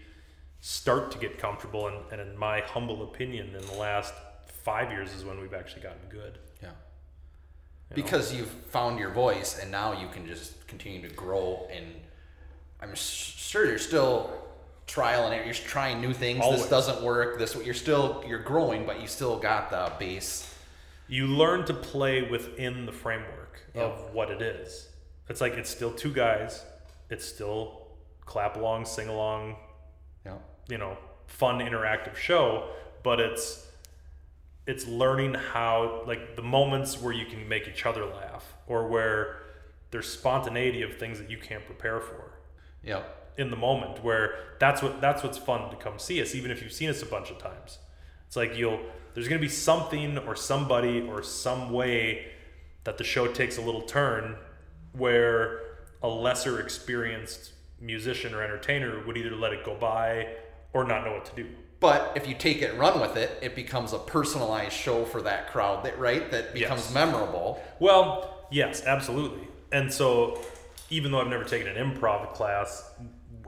start 0.61 1.11
to 1.13 1.19
get 1.19 1.39
comfortable. 1.39 1.89
And, 1.89 1.97
and 2.13 2.21
in 2.21 2.37
my 2.39 2.61
humble 2.61 3.03
opinion, 3.03 3.55
in 3.55 3.67
the 3.67 3.75
last 3.75 4.15
five 4.47 4.91
years 4.91 5.13
is 5.15 5.25
when 5.25 5.39
we've 5.41 5.53
actually 5.55 5.83
gotten 5.83 6.09
good. 6.09 6.39
Yeah. 6.63 6.69
you 6.69 6.73
know? 7.91 7.95
Because 8.03 8.33
you've 8.35 8.49
found 8.49 8.99
your 8.99 9.11
voice, 9.11 9.59
and 9.61 9.71
now 9.71 9.93
you 10.01 10.09
can 10.09 10.27
just 10.27 10.67
continue 10.67 11.07
to 11.07 11.15
grow. 11.15 11.69
And 11.71 11.87
I'm 12.81 12.95
sure 12.95 13.67
you're 13.67 13.79
still 13.79 14.31
trial 14.87 15.24
and 15.26 15.35
error. 15.35 15.45
You're 15.45 15.55
trying 15.55 16.01
new 16.01 16.12
things. 16.12 16.41
Always. 16.43 16.61
This 16.62 16.70
doesn't 16.70 17.03
work. 17.03 17.39
This 17.39 17.57
you're 17.64 17.74
still 17.74 18.24
you're 18.26 18.43
growing, 18.43 18.87
but 18.87 19.01
you 19.01 19.07
still 19.07 19.39
got 19.39 19.70
the 19.70 19.93
base. 19.99 20.51
you 21.07 21.26
learn 21.26 21.66
to 21.66 21.74
play 21.74 22.22
within 22.22 22.87
the 22.87 22.93
framework 22.93 23.61
Yeah. 23.74 23.82
of 23.82 24.14
what 24.14 24.30
it 24.30 24.41
is. 24.41 24.89
It's 25.28 25.41
like 25.41 25.53
it's 25.55 25.68
still 25.68 25.93
two 25.93 26.12
guys. 26.12 26.64
It's 27.11 27.26
still 27.26 27.89
clap 28.24 28.57
along, 28.57 28.87
sing 28.87 29.09
along, 29.09 29.57
Yeah. 30.24 30.39
you 30.68 30.78
know, 30.78 30.97
fun 31.26 31.59
interactive 31.59 32.16
show, 32.16 32.70
but 33.03 33.20
it's 33.20 33.66
it's 34.66 34.87
learning 34.87 35.35
how 35.35 36.05
like 36.07 36.37
the 36.37 36.43
moments 36.43 36.99
where 36.99 37.12
you 37.12 37.26
can 37.26 37.47
make 37.49 37.68
each 37.68 37.85
other 37.85 38.07
laugh 38.07 38.55
or 38.66 38.89
where 38.89 39.43
there's 39.91 40.09
spontaneity 40.11 40.80
of 40.80 40.97
things 40.97 41.18
that 41.18 41.30
you 41.30 41.37
can't 41.37 41.66
prepare 41.66 42.01
for 42.01 42.32
Yep. 42.82 43.24
In 43.37 43.51
the 43.51 43.57
moment 43.57 44.03
where 44.05 44.35
that's 44.59 44.82
what 44.82 45.01
that's 45.01 45.22
what's 45.22 45.39
fun 45.39 45.70
to 45.70 45.76
come 45.76 45.99
see 45.99 46.20
us 46.22 46.35
even 46.35 46.51
if 46.51 46.62
you've 46.62 46.72
seen 46.72 46.89
us 46.89 47.03
a 47.03 47.07
bunch 47.07 47.30
of 47.30 47.39
times 47.39 47.78
it's 48.26 48.37
like 48.37 48.57
you'll 48.57 48.80
there's 49.14 49.28
going 49.28 49.41
to 49.41 49.45
be 49.47 49.53
something 49.53 50.18
or 50.18 50.35
somebody 50.37 51.01
or 51.01 51.22
some 51.22 51.70
way 51.70 52.26
that 52.85 52.99
the 52.99 53.05
show 53.05 53.26
takes 53.26 53.57
a 53.59 53.61
little 53.62 53.82
turn 53.82 54.37
where 54.93 55.61
a 56.03 56.09
lesser 56.09 56.61
experienced 56.61 57.53
musician 57.80 58.35
or 58.35 58.43
entertainer 58.43 59.05
would 59.07 59.16
either 59.16 59.35
let 59.35 59.53
it 59.53 59.64
go 59.64 59.74
by 59.74 60.28
or 60.72 60.85
not 60.85 61.05
know 61.05 61.12
what 61.12 61.24
to 61.24 61.35
do 61.37 61.49
But 61.80 62.12
if 62.16 62.26
you 62.28 62.35
take 62.35 62.62
it 62.62 62.70
and 62.70 62.78
run 62.78 63.01
with 63.01 63.16
it, 63.16 63.30
it 63.43 63.55
becomes 63.55 63.93
a 63.93 63.99
personalized 63.99 64.72
show 64.72 65.05
for 65.05 65.20
that 65.22 65.49
crowd, 65.53 65.85
that 65.85 65.99
right? 65.99 66.30
That 66.30 66.55
becomes 66.55 66.82
Yes. 66.85 66.95
memorable. 66.95 67.62
Well, 67.78 68.47
yes, 68.51 68.85
absolutely. 68.87 69.47
And 69.70 69.93
so, 69.93 70.41
even 70.91 71.11
though 71.12 71.20
I've 71.20 71.28
never 71.28 71.45
taken 71.45 71.68
an 71.68 71.76
improv 71.76 72.32
class, 72.35 72.91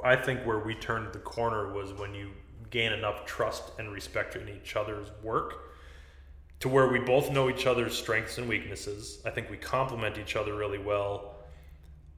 I 0.05 0.17
think 0.17 0.41
where 0.47 0.59
we 0.59 0.75
turned 0.75 1.13
the 1.13 1.19
corner 1.19 1.73
was 1.73 1.93
when 1.93 2.15
you 2.15 2.31
gain 2.71 2.93
enough 2.93 3.25
trust 3.27 3.65
and 3.79 3.93
respect 3.93 4.37
in 4.37 4.49
each 4.49 4.77
other's 4.77 5.09
work 5.23 5.55
to 6.61 6.69
where 6.69 6.89
we 6.89 6.99
both 6.99 7.31
know 7.31 7.49
each 7.49 7.67
other's 7.67 7.97
strengths 7.97 8.39
and 8.39 8.49
weaknesses. 8.49 9.21
I 9.25 9.31
think 9.31 9.51
we 9.51 9.57
complement 9.57 10.19
each 10.19 10.37
other 10.37 10.55
really 10.55 10.79
well, 10.79 11.37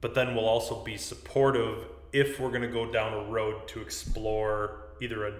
but 0.01 0.13
then 0.15 0.33
we'll 0.35 0.47
also 0.47 0.83
be 0.83 0.97
supportive 0.97 1.85
if 2.13 2.39
we're 2.39 2.49
going 2.49 2.61
to 2.61 2.67
go 2.67 2.91
down 2.91 3.13
a 3.13 3.29
road 3.29 3.67
to 3.69 3.81
explore 3.81 4.83
either 5.01 5.27
a, 5.27 5.33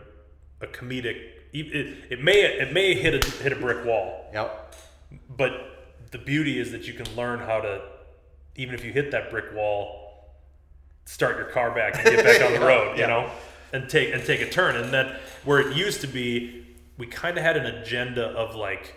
a 0.62 0.68
comedic. 0.68 1.18
It, 1.52 2.12
it 2.12 2.24
may 2.24 2.42
it 2.42 2.74
may 2.74 2.94
hit 2.94 3.24
a 3.26 3.32
hit 3.42 3.54
a 3.54 3.56
brick 3.56 3.84
wall, 3.86 4.30
Yep. 4.34 4.76
but 5.36 5.52
the 6.12 6.20
beauty 6.20 6.60
is 6.60 6.72
that 6.72 6.88
you 6.88 6.94
can 6.94 7.08
learn 7.16 7.40
how 7.40 7.62
to 7.62 7.82
even 8.56 8.76
if 8.76 8.84
you 8.84 8.92
hit 8.92 9.12
that 9.12 9.32
brick 9.32 9.46
wall 9.54 10.09
start 11.06 11.38
your 11.38 11.47
car 11.47 11.72
back 11.72 11.95
and 11.95 12.04
get 12.06 12.24
back 12.24 12.41
on 12.41 12.54
the 12.54 12.60
Yeah, 12.60 12.66
road, 12.66 12.93
you 12.97 13.02
yeah. 13.02 13.08
know, 13.08 13.32
and 13.74 13.89
take 13.89 14.14
and 14.14 14.24
take 14.24 14.41
a 14.41 14.50
turn. 14.50 14.76
And 14.76 14.93
then 14.93 15.16
where 15.43 15.60
it 15.60 15.76
used 15.76 16.02
to 16.02 16.08
be, 16.08 16.66
we 16.97 17.08
kind 17.08 17.38
of 17.38 17.43
had 17.43 17.58
an 17.58 17.66
agenda 17.66 18.26
of 18.28 18.56
like, 18.56 18.95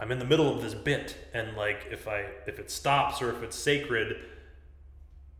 I'm 0.00 0.10
in 0.12 0.18
the 0.18 0.24
middle 0.24 0.54
of 0.54 0.62
this 0.62 0.74
bit, 0.74 1.16
and 1.34 1.56
like 1.56 1.86
if 1.90 2.06
I 2.08 2.26
if 2.46 2.58
it 2.58 2.70
stops 2.70 3.20
or 3.22 3.30
if 3.30 3.42
it's 3.42 3.56
sacred, 3.56 4.16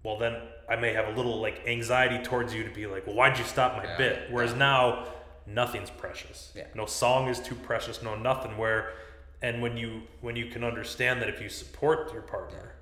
well 0.03 0.19
then 0.19 0.37
I 0.69 0.77
may 0.77 0.93
have 0.93 1.09
a 1.09 1.13
little 1.17 1.41
like 1.41 1.63
anxiety 1.67 2.23
towards 2.23 2.55
you 2.55 2.65
to 2.65 2.71
be 2.71 2.87
like, 2.87 3.07
well, 3.07 3.17
why'd 3.17 3.39
you 3.39 3.45
stop 3.45 3.77
my 3.77 3.85
Yeah, 3.85 3.97
bit? 3.97 4.23
Whereas 4.31 4.55
now 4.55 5.05
nothing's 5.47 5.91
precious. 5.91 6.53
Yeah. 6.55 6.67
No 6.75 6.85
song 6.87 7.29
is 7.29 7.41
too 7.41 7.55
precious. 7.55 8.03
No 8.03 8.15
nothing. 8.17 8.57
Where 8.59 8.93
and 9.41 9.63
when 9.63 9.77
you 9.77 10.03
when 10.21 10.37
you 10.37 10.47
can 10.47 10.65
understand 10.65 11.23
that 11.23 11.29
if 11.29 11.41
you 11.41 11.49
support 11.49 12.13
your 12.13 12.23
partner 12.23 12.75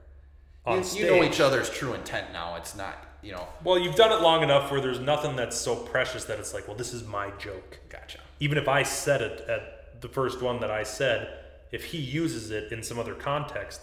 on 0.66 0.78
You, 0.78 0.84
stage, 0.84 1.02
you 1.02 1.10
know 1.10 1.24
each 1.24 1.40
other's 1.40 1.70
true 1.70 1.94
intent 1.94 2.32
now. 2.32 2.56
It's 2.56 2.76
not, 2.76 2.96
you 3.22 3.32
know. 3.32 3.46
well, 3.64 3.78
you've 3.78 3.94
done 3.94 4.12
it 4.12 4.20
long 4.20 4.42
enough 4.42 4.70
where 4.70 4.80
there's 4.80 5.00
nothing 5.00 5.36
that's 5.36 5.56
so 5.56 5.76
precious 5.76 6.24
that 6.24 6.38
it's 6.38 6.52
like, 6.52 6.66
well, 6.66 6.76
this 6.76 6.92
is 6.92 7.04
my 7.04 7.30
joke. 7.38 7.78
Gotcha. 7.88 8.18
Even 8.40 8.58
if 8.58 8.68
I 8.68 8.82
said 8.82 9.22
it 9.22 9.48
at 9.48 10.00
the 10.00 10.08
first 10.08 10.42
one 10.42 10.60
that 10.60 10.70
I 10.70 10.82
said, 10.82 11.28
if 11.72 11.84
he 11.84 11.98
uses 11.98 12.50
it 12.50 12.72
in 12.72 12.82
some 12.82 12.98
other 12.98 13.14
context, 13.14 13.80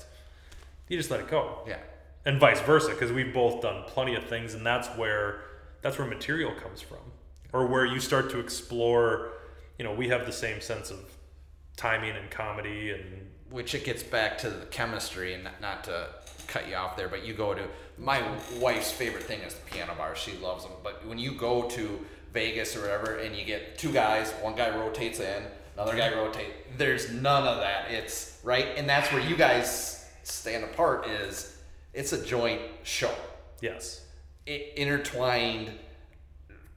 you 0.87 0.97
just 0.97 1.09
let 1.09 1.19
it 1.19 1.29
go. 1.29 1.59
Yeah. 1.67 1.77
And 2.25 2.39
vice 2.39 2.61
versa, 2.61 2.89
because 2.89 3.11
we've 3.11 3.33
both 3.33 3.61
done 3.61 3.83
plenty 3.87 4.15
of 4.15 4.25
things, 4.25 4.53
and 4.53 4.65
that's 4.65 4.87
where 4.89 5.41
that's 5.81 5.97
where 5.97 6.07
material 6.07 6.53
comes 6.53 6.81
from, 6.81 6.99
or 7.51 7.65
where 7.65 7.85
you 7.85 7.99
start 7.99 8.29
to 8.31 8.39
explore. 8.39 9.33
You 9.77 9.83
know, 9.83 9.93
we 9.93 10.07
have 10.07 10.25
the 10.25 10.31
same 10.31 10.61
sense 10.61 10.91
of 10.91 10.99
timing 11.75 12.15
and 12.15 12.29
comedy, 12.31 12.91
and 12.91 13.29
which 13.49 13.75
it 13.75 13.83
gets 13.83 14.03
back 14.03 14.37
to 14.39 14.49
the 14.49 14.65
chemistry 14.67 15.33
and 15.33 15.43
not, 15.43 15.59
not 15.61 15.83
to 15.83 16.07
cut 16.53 16.69
you 16.69 16.75
off 16.75 16.95
there 16.95 17.09
but 17.09 17.25
you 17.25 17.33
go 17.33 17.53
to 17.53 17.63
my 17.97 18.21
wife's 18.59 18.91
favorite 18.91 19.23
thing 19.23 19.39
is 19.41 19.55
the 19.55 19.71
piano 19.71 19.93
bar 19.97 20.15
she 20.15 20.33
loves 20.37 20.63
them 20.63 20.73
but 20.83 21.05
when 21.07 21.17
you 21.17 21.31
go 21.31 21.63
to 21.67 21.99
vegas 22.31 22.75
or 22.75 22.81
whatever 22.81 23.15
and 23.17 23.35
you 23.35 23.43
get 23.43 23.77
two 23.77 23.91
guys 23.91 24.31
one 24.41 24.55
guy 24.55 24.69
rotates 24.77 25.19
in 25.19 25.43
another 25.75 25.95
guy 25.97 26.13
rotate 26.13 26.53
there's 26.77 27.11
none 27.11 27.47
of 27.47 27.57
that 27.57 27.89
it's 27.89 28.39
right 28.43 28.67
and 28.77 28.87
that's 28.87 29.11
where 29.11 29.21
you 29.21 29.35
guys 29.35 30.05
stand 30.21 30.63
apart 30.63 31.07
is 31.07 31.57
it's 31.93 32.13
a 32.13 32.23
joint 32.23 32.61
show 32.83 33.11
yes, 33.61 34.01
I 34.47 34.71
intertwined 34.75 35.71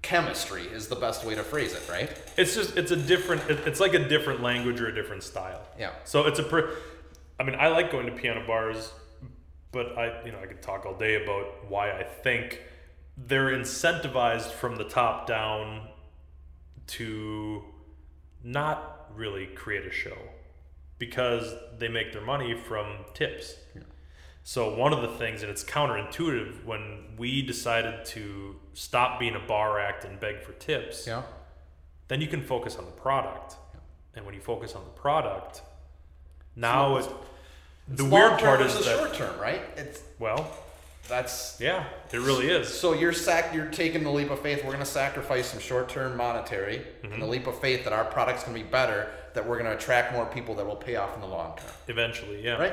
chemistry 0.03 0.63
is 0.63 0.89
the 0.89 0.95
best 0.97 1.25
way 1.25 1.35
to 1.35 1.43
phrase 1.43 1.75
it 1.75 1.83
right 1.91 2.11
it's 2.37 2.55
just 2.55 2.77
it's 2.77 2.93
a 2.93 2.97
different. 2.97 3.43
it- 3.51 3.67
It's 3.67 3.81
like 3.81 3.95
a 3.95 4.09
different 4.09 4.41
language 4.43 4.81
or 4.81 4.87
a 4.89 4.95
different 4.95 5.23
style. 5.23 5.63
Yeah. 5.79 5.91
So 6.05 6.27
it's 6.27 6.39
a. 6.39 6.43
Per, 6.45 6.71
I 7.41 7.43
mean, 7.45 7.57
I 7.59 7.69
like 7.69 7.91
going 7.91 8.07
to 8.07 8.13
piano 8.13 8.47
bars, 8.47 8.93
but 9.73 9.97
I 9.99 10.25
you 10.25 10.33
know 10.33 10.41
I 10.41 10.47
could 10.47 10.63
talk 10.63 10.87
all 10.87 10.95
day 10.95 11.23
about 11.23 11.69
why 11.69 11.93
I 11.93 12.03
think 12.03 12.63
they're 13.17 13.51
incentivized 13.51 14.51
from 14.51 14.77
the 14.77 14.85
top 14.85 15.27
down 15.27 15.89
to 16.89 17.65
not 18.45 19.11
really 19.15 19.47
create 19.47 19.87
a 19.87 19.91
show 19.91 20.17
because 20.99 21.55
they 21.79 21.89
make 21.89 22.13
their 22.13 22.23
money 22.23 22.55
from 22.55 22.99
tips. 23.15 23.55
So 24.45 24.77
one 24.77 24.93
of 24.93 25.03
the 25.03 25.19
things, 25.19 25.43
and 25.43 25.51
it's 25.51 25.65
counterintuitive, 25.65 26.65
when 26.65 27.17
we 27.19 27.43
decided 27.43 28.05
to 28.07 28.55
stop 28.75 29.19
being 29.19 29.35
a 29.35 29.41
bar 29.41 29.81
act 29.81 30.05
and 30.05 30.21
beg 30.21 30.41
for 30.43 30.53
tips, 30.53 31.07
yeah 31.07 31.23
then 32.09 32.21
you 32.21 32.29
can 32.29 32.43
focus 32.43 32.77
on 32.77 32.85
the 32.85 32.93
product. 32.93 33.57
And 34.15 34.25
when 34.25 34.35
you 34.35 34.41
focus 34.41 34.75
on 34.75 34.85
the 34.85 34.91
product, 34.91 35.63
now 36.55 36.97
it, 36.97 37.09
the 37.89 38.05
weird 38.05 38.39
part 38.39 38.61
is 38.61 38.77
the 38.77 38.85
that 38.85 38.99
short 38.99 39.15
term 39.15 39.39
right 39.41 39.61
it's 39.77 40.01
well, 40.19 40.51
that's 41.09 41.57
yeah, 41.61 41.85
it 42.13 42.19
really 42.19 42.49
is. 42.49 42.67
So 42.69 42.93
you're 42.95 43.13
sac- 43.13 43.55
you're 43.55 43.67
taking 43.67 44.03
the 44.03 44.11
leap 44.11 44.31
of 44.31 44.41
faith. 44.41 44.59
We're 44.65 44.73
going 44.73 44.79
to 44.81 44.85
sacrifice 44.85 45.47
some 45.49 45.61
short-term 45.61 46.17
monetary, 46.17 46.79
Mm-hmm. 47.03 47.13
and 47.13 47.23
the 47.23 47.27
leap 47.27 47.47
of 47.47 47.61
faith 47.61 47.85
that 47.85 47.93
our 47.93 48.05
product's 48.05 48.43
going 48.45 48.57
to 48.57 48.63
be 48.65 48.69
better. 48.69 49.09
That 49.35 49.47
we're 49.47 49.59
going 49.59 49.71
to 49.71 49.77
attract 49.77 50.13
more 50.15 50.27
people 50.27 50.55
that 50.57 50.67
will 50.67 50.75
pay 50.77 50.97
off 50.97 51.15
in 51.15 51.21
the 51.21 51.27
long 51.29 51.57
term. 51.59 51.71
Eventually, 51.89 52.43
yeah. 52.43 52.55
Right? 52.55 52.73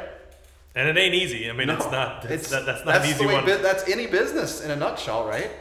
And 0.75 0.87
it 0.89 0.97
ain't 0.99 1.13
easy. 1.13 1.47
I 1.49 1.53
mean, 1.53 1.69
it's 1.69 1.85
not. 1.91 2.23
It's, 2.25 2.45
it's- 2.45 2.49
that, 2.49 2.65
that's 2.65 2.83
not 2.85 2.95
an 2.95 3.01
the 3.03 3.09
easy 3.09 3.25
one. 3.27 3.45
bu- 3.45 3.61
that's 3.61 3.87
any 3.87 4.07
business 4.07 4.61
in 4.61 4.71
a 4.71 4.75
nutshell, 4.75 5.27
right? 5.27 5.51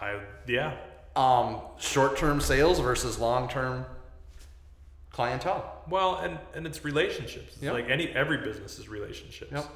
I 0.00 0.20
yeah. 0.46 0.74
Um, 1.16 1.58
short-term 1.78 2.40
sales 2.40 2.78
versus 2.80 3.18
long-term 3.18 3.84
clientele. 5.12 5.82
Well, 5.88 6.16
and 6.16 6.38
and 6.54 6.66
it's 6.66 6.84
relationships. 6.84 7.54
It's 7.54 7.62
Yep. 7.62 7.72
like 7.74 7.90
any 7.90 8.08
every 8.08 8.38
business 8.38 8.78
is 8.78 8.88
relationships. 8.88 9.52
Yep. 9.52 9.66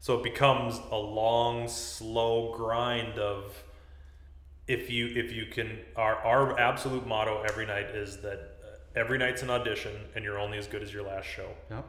So 0.00 0.16
it 0.18 0.22
becomes 0.22 0.80
a 0.90 0.96
long, 0.96 1.68
slow 1.68 2.54
grind 2.56 3.18
of 3.18 3.62
if 4.66 4.88
you 4.90 5.06
if 5.08 5.32
you 5.32 5.46
can 5.46 5.78
our 5.96 6.16
our 6.16 6.58
absolute 6.58 7.06
motto 7.06 7.42
every 7.48 7.66
night 7.66 7.86
is 7.94 8.20
that 8.22 8.38
uh, 8.62 8.98
every 8.98 9.18
night's 9.18 9.42
an 9.42 9.50
audition 9.50 9.92
and 10.14 10.24
you're 10.24 10.38
only 10.38 10.58
as 10.58 10.66
good 10.66 10.82
as 10.82 10.92
your 10.92 11.02
last 11.02 11.26
show. 11.26 11.48
Yep. 11.70 11.84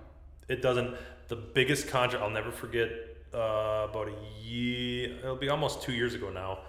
It 0.49 0.61
doesn't. 0.61 0.95
The 1.29 1.35
biggest 1.37 1.87
contract 1.87 2.23
I'll 2.23 2.29
never 2.29 2.51
forget. 2.51 2.89
Uh, 3.33 3.87
about 3.89 4.09
a 4.09 4.43
year, 4.43 5.15
it'll 5.19 5.37
be 5.37 5.47
almost 5.47 5.81
two 5.81 5.93
years 5.93 6.13
ago 6.13 6.29
now. 6.29 6.59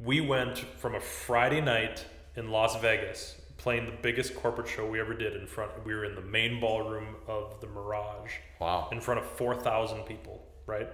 We 0.00 0.20
went 0.20 0.58
from 0.58 0.96
a 0.96 1.00
Friday 1.00 1.60
night 1.60 2.04
in 2.34 2.50
Las 2.50 2.74
Vegas, 2.80 3.40
playing 3.62 3.86
the 3.86 3.92
biggest 4.02 4.34
corporate 4.34 4.66
show 4.66 4.84
we 4.84 4.98
ever 4.98 5.14
did 5.14 5.36
in 5.36 5.46
front. 5.46 5.70
We 5.86 5.94
were 5.94 6.04
in 6.04 6.16
the 6.16 6.20
main 6.20 6.58
ballroom 6.60 7.14
of 7.28 7.60
the 7.60 7.68
Mirage 7.68 8.32
Wow. 8.60 8.88
in 8.90 9.00
front 9.00 9.20
of 9.20 9.26
4,000 9.26 10.02
people, 10.02 10.44
right? 10.66 10.88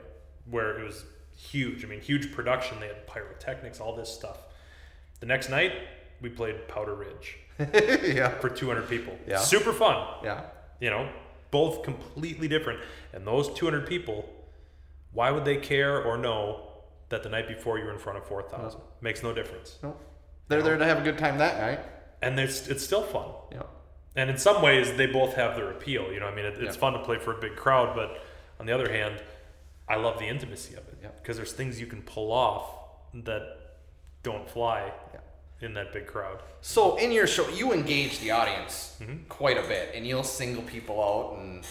Where 0.45 0.79
it 0.79 0.85
was 0.85 1.07
huge. 1.35 1.83
I 1.83 1.89
mean, 1.89 2.03
huge 2.03 2.31
production. 2.31 2.79
They 2.79 2.89
had 2.89 3.07
pyrotechnics, 3.07 3.81
all 3.81 3.97
this 3.97 4.13
stuff. 4.13 4.39
The 5.21 5.27
next 5.27 5.49
night, 5.49 5.73
we 6.21 6.29
played 6.29 6.69
Powder 6.69 6.95
Ridge 6.95 7.39
yeah. 7.59 8.39
for 8.39 8.51
200 8.51 8.87
people. 8.87 9.17
Yeah. 9.27 9.39
Super 9.39 9.73
fun. 9.73 10.07
Yeah. 10.23 10.43
You 10.79 10.91
know, 10.91 11.09
both 11.51 11.83
completely 11.83 12.49
different. 12.49 12.81
And 13.15 13.27
those 13.27 13.49
200 13.55 13.87
people, 13.87 14.29
why 15.13 15.31
would 15.31 15.47
they 15.47 15.57
care 15.57 16.03
or 16.05 16.19
know 16.19 16.67
that 17.09 17.23
the 17.23 17.31
night 17.31 17.49
before 17.49 17.79
you're 17.79 17.93
in 17.95 17.99
front 17.99 18.19
of 18.19 18.27
4,000? 18.27 18.79
Makes 19.01 19.23
no 19.23 19.33
difference. 19.33 19.79
Nope. 19.83 19.99
They're 20.49 20.63
there 20.63 20.77
to 20.77 20.85
have 20.85 20.99
a 20.99 21.03
good 21.03 21.17
time 21.17 21.39
that 21.39 21.59
night. 21.59 21.81
And 22.23 22.39
it's, 22.39 22.67
it's 22.69 22.85
still 22.85 23.03
fun. 23.03 23.29
Yeah. 23.53 23.63
And 24.17 24.31
in 24.31 24.39
some 24.39 24.63
ways, 24.63 24.93
they 24.97 25.07
both 25.07 25.35
have 25.35 25.55
their 25.57 25.71
appeal. 25.71 26.13
You 26.13 26.21
know, 26.21 26.27
I 26.27 26.35
mean, 26.35 26.45
it, 26.45 26.55
it's 26.59 26.75
Yeah. 26.77 26.81
fun 26.81 26.93
to 26.95 26.99
play 27.01 27.19
for 27.19 27.33
a 27.37 27.41
big 27.41 27.55
crowd, 27.57 27.95
but 27.95 28.23
on 28.59 28.67
the 28.67 28.73
other 28.73 28.91
hand, 28.91 29.23
I 29.89 29.97
love 29.97 30.19
the 30.19 30.27
intimacy 30.27 30.75
of 30.75 30.87
it 30.89 30.99
Yeah. 31.03 31.09
because 31.23 31.37
there's 31.37 31.53
things 31.53 31.81
you 31.81 31.87
can 31.87 32.03
pull 32.03 32.33
off 32.33 32.65
that 33.15 33.43
don't 34.23 34.49
fly 34.51 34.93
Yeah. 35.15 35.21
in 35.67 35.75
that 35.75 35.93
big 35.93 36.07
crowd. 36.07 36.43
So 36.61 36.97
in 36.97 37.13
your 37.13 37.27
show, 37.27 37.49
you 37.51 37.73
engage 37.73 38.19
the 38.19 38.33
audience 38.33 38.97
Mm-hmm. 39.01 39.25
quite 39.29 39.57
a 39.59 39.63
bit, 39.63 39.93
and 39.95 40.07
you'll 40.07 40.25
single 40.25 40.63
people 40.65 41.01
out 41.03 41.39
and 41.39 41.65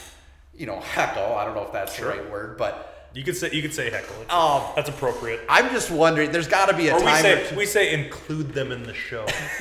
you 0.55 0.65
know 0.65 0.79
heckle. 0.79 1.35
I 1.35 1.43
don't 1.45 1.53
know 1.53 1.63
if 1.65 1.71
that's 1.73 1.93
Sure. 1.93 2.11
the 2.15 2.21
right 2.21 2.31
word, 2.31 2.57
but 2.57 2.93
You 3.13 3.23
could 3.23 3.37
say 3.37 3.49
you 3.51 3.61
could 3.61 3.73
say 3.73 3.89
heckle. 3.89 4.15
It's- 4.21 4.33
um, 4.33 4.63
That's 4.75 4.89
appropriate. 4.89 5.41
I'm 5.49 5.69
just 5.71 5.89
wondering. 5.91 6.31
There's 6.31 6.47
got 6.47 6.67
to 6.69 6.75
be 6.75 6.87
a 6.89 6.93
Or 6.93 6.99
we 6.99 7.05
time. 7.05 7.19
or 7.19 7.21
say 7.21 7.47
two- 7.49 7.55
we 7.55 7.65
say 7.65 7.93
include 7.93 8.53
them 8.53 8.71
in 8.71 8.83
the 8.83 8.93
show, 8.93 9.25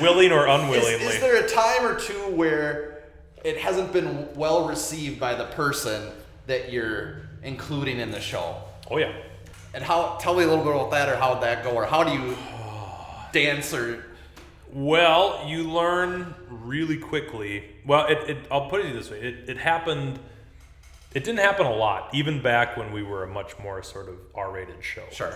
willing 0.00 0.32
or 0.32 0.48
is, 0.48 0.60
unwillingly. 0.60 1.06
is 1.06 1.20
there 1.20 1.44
a 1.44 1.48
time 1.48 1.84
or 1.84 1.98
two 1.98 2.30
where 2.30 3.02
it 3.44 3.56
hasn't 3.56 3.92
been 3.92 4.28
well 4.34 4.68
received 4.68 5.18
by 5.18 5.34
the 5.34 5.46
person 5.46 6.10
that 6.46 6.72
you're 6.72 7.22
including 7.42 7.98
in 7.98 8.10
the 8.10 8.20
show? 8.20 8.56
oh 8.90 8.98
yeah. 8.98 9.12
And 9.72 9.84
how? 9.84 10.18
Tell 10.20 10.34
me 10.34 10.42
a 10.42 10.48
little 10.48 10.64
bit 10.64 10.74
about 10.74 10.90
that, 10.90 11.08
or 11.08 11.16
how 11.16 11.34
would 11.34 11.42
that 11.42 11.62
go, 11.62 11.70
or 11.70 11.86
how 11.86 12.02
do 12.02 12.12
you 12.12 12.36
dance 13.32 13.72
or 13.72 14.04
Well, 14.72 15.46
you 15.46 15.64
learn 15.64 16.34
really 16.48 16.96
quickly. 16.98 17.64
Well, 17.86 18.06
it, 18.06 18.18
it 18.28 18.38
I'll 18.50 18.68
put 18.68 18.84
it 18.84 18.92
this 18.92 19.10
way: 19.10 19.20
it, 19.20 19.48
it 19.48 19.58
happened. 19.58 20.18
It 21.14 21.24
didn't 21.24 21.40
happen 21.40 21.66
a 21.66 21.74
lot, 21.74 22.10
even 22.14 22.40
back 22.40 22.76
when 22.76 22.92
we 22.92 23.02
were 23.02 23.24
a 23.24 23.28
much 23.28 23.58
more 23.58 23.82
sort 23.82 24.08
of 24.08 24.14
R-rated 24.34 24.82
show. 24.82 25.02
sure? 25.10 25.34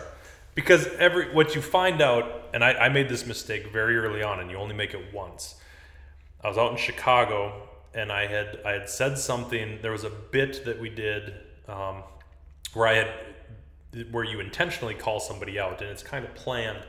Because 0.54 0.86
every 0.98 1.32
what 1.34 1.54
you 1.54 1.62
find 1.62 2.00
out, 2.00 2.50
and 2.54 2.64
I, 2.64 2.74
I 2.74 2.88
made 2.88 3.08
this 3.08 3.26
mistake 3.26 3.72
very 3.72 3.96
early 3.96 4.22
on, 4.22 4.40
and 4.40 4.50
you 4.50 4.56
only 4.56 4.74
make 4.74 4.94
it 4.94 5.12
once. 5.12 5.56
I 6.42 6.48
was 6.48 6.58
out 6.58 6.70
in 6.70 6.76
Chicago, 6.76 7.68
and 7.92 8.12
I 8.12 8.26
had 8.26 8.60
I 8.64 8.72
had 8.72 8.88
said 8.88 9.18
something. 9.18 9.78
There 9.82 9.92
was 9.92 10.04
a 10.04 10.10
bit 10.10 10.64
that 10.64 10.80
we 10.80 10.90
did 10.90 11.34
um, 11.66 12.04
where 12.72 12.86
I 12.86 12.94
had 12.94 13.10
where 14.10 14.24
you 14.24 14.40
intentionally 14.40 14.94
call 14.94 15.20
somebody 15.20 15.58
out, 15.58 15.80
and 15.80 15.90
it's 15.90 16.02
kind 16.02 16.24
of 16.24 16.34
planned. 16.34 16.84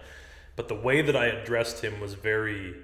But 0.56 0.68
the 0.68 0.76
way 0.76 1.02
that 1.02 1.16
I 1.16 1.26
addressed 1.26 1.84
him 1.84 2.00
was 2.00 2.14
very. 2.14 2.76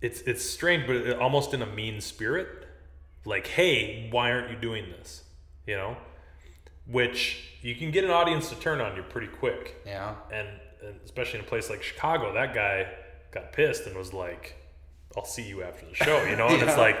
It's 0.00 0.20
it's 0.22 0.44
strange, 0.48 0.86
but 0.86 1.18
almost 1.18 1.54
in 1.54 1.62
a 1.62 1.66
mean 1.66 2.00
spirit. 2.00 2.48
Like, 3.24 3.46
hey, 3.48 4.08
why 4.10 4.30
aren't 4.30 4.50
you 4.50 4.56
doing 4.56 4.88
this? 4.90 5.24
You 5.66 5.76
know, 5.76 5.96
which 6.86 7.38
you 7.62 7.74
can 7.74 7.90
get 7.90 8.04
an 8.04 8.10
audience 8.10 8.48
to 8.50 8.54
turn 8.56 8.80
on 8.80 8.96
you 8.96 9.02
pretty 9.02 9.26
quick 9.26 9.76
Yeah. 9.86 10.14
and, 10.32 10.46
and 10.84 11.00
especially 11.04 11.40
in 11.40 11.44
a 11.44 11.48
place 11.48 11.68
like 11.70 11.82
Chicago, 11.82 12.32
that 12.34 12.54
guy 12.54 12.86
got 13.32 13.52
pissed 13.52 13.86
and 13.86 13.96
was 13.96 14.12
like, 14.12 14.56
"I'll 15.16 15.24
see 15.24 15.42
you 15.42 15.62
after 15.62 15.84
the 15.86 15.94
show," 15.94 16.24
you 16.24 16.36
know. 16.36 16.46
And 16.48 16.62
it's 16.62 16.76
like, 16.86 16.96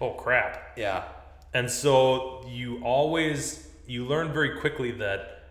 "Oh 0.00 0.10
crap!" 0.12 0.76
Yeah. 0.76 1.04
And 1.52 1.70
so 1.70 2.44
you 2.48 2.80
always 2.84 3.68
you 3.86 4.04
learn 4.04 4.32
very 4.32 4.60
quickly 4.60 4.92
that 4.92 5.42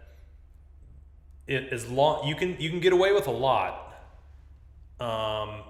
it 1.47 1.71
as 1.73 1.89
long 1.89 2.25
you 2.27 2.36
can 2.36 2.55
you 2.59 2.69
can 2.69 2.79
get 2.79 2.93
away 2.93 3.11
with 3.11 3.27
a 3.27 3.31
lot. 3.31 3.93
Um, 4.99 5.63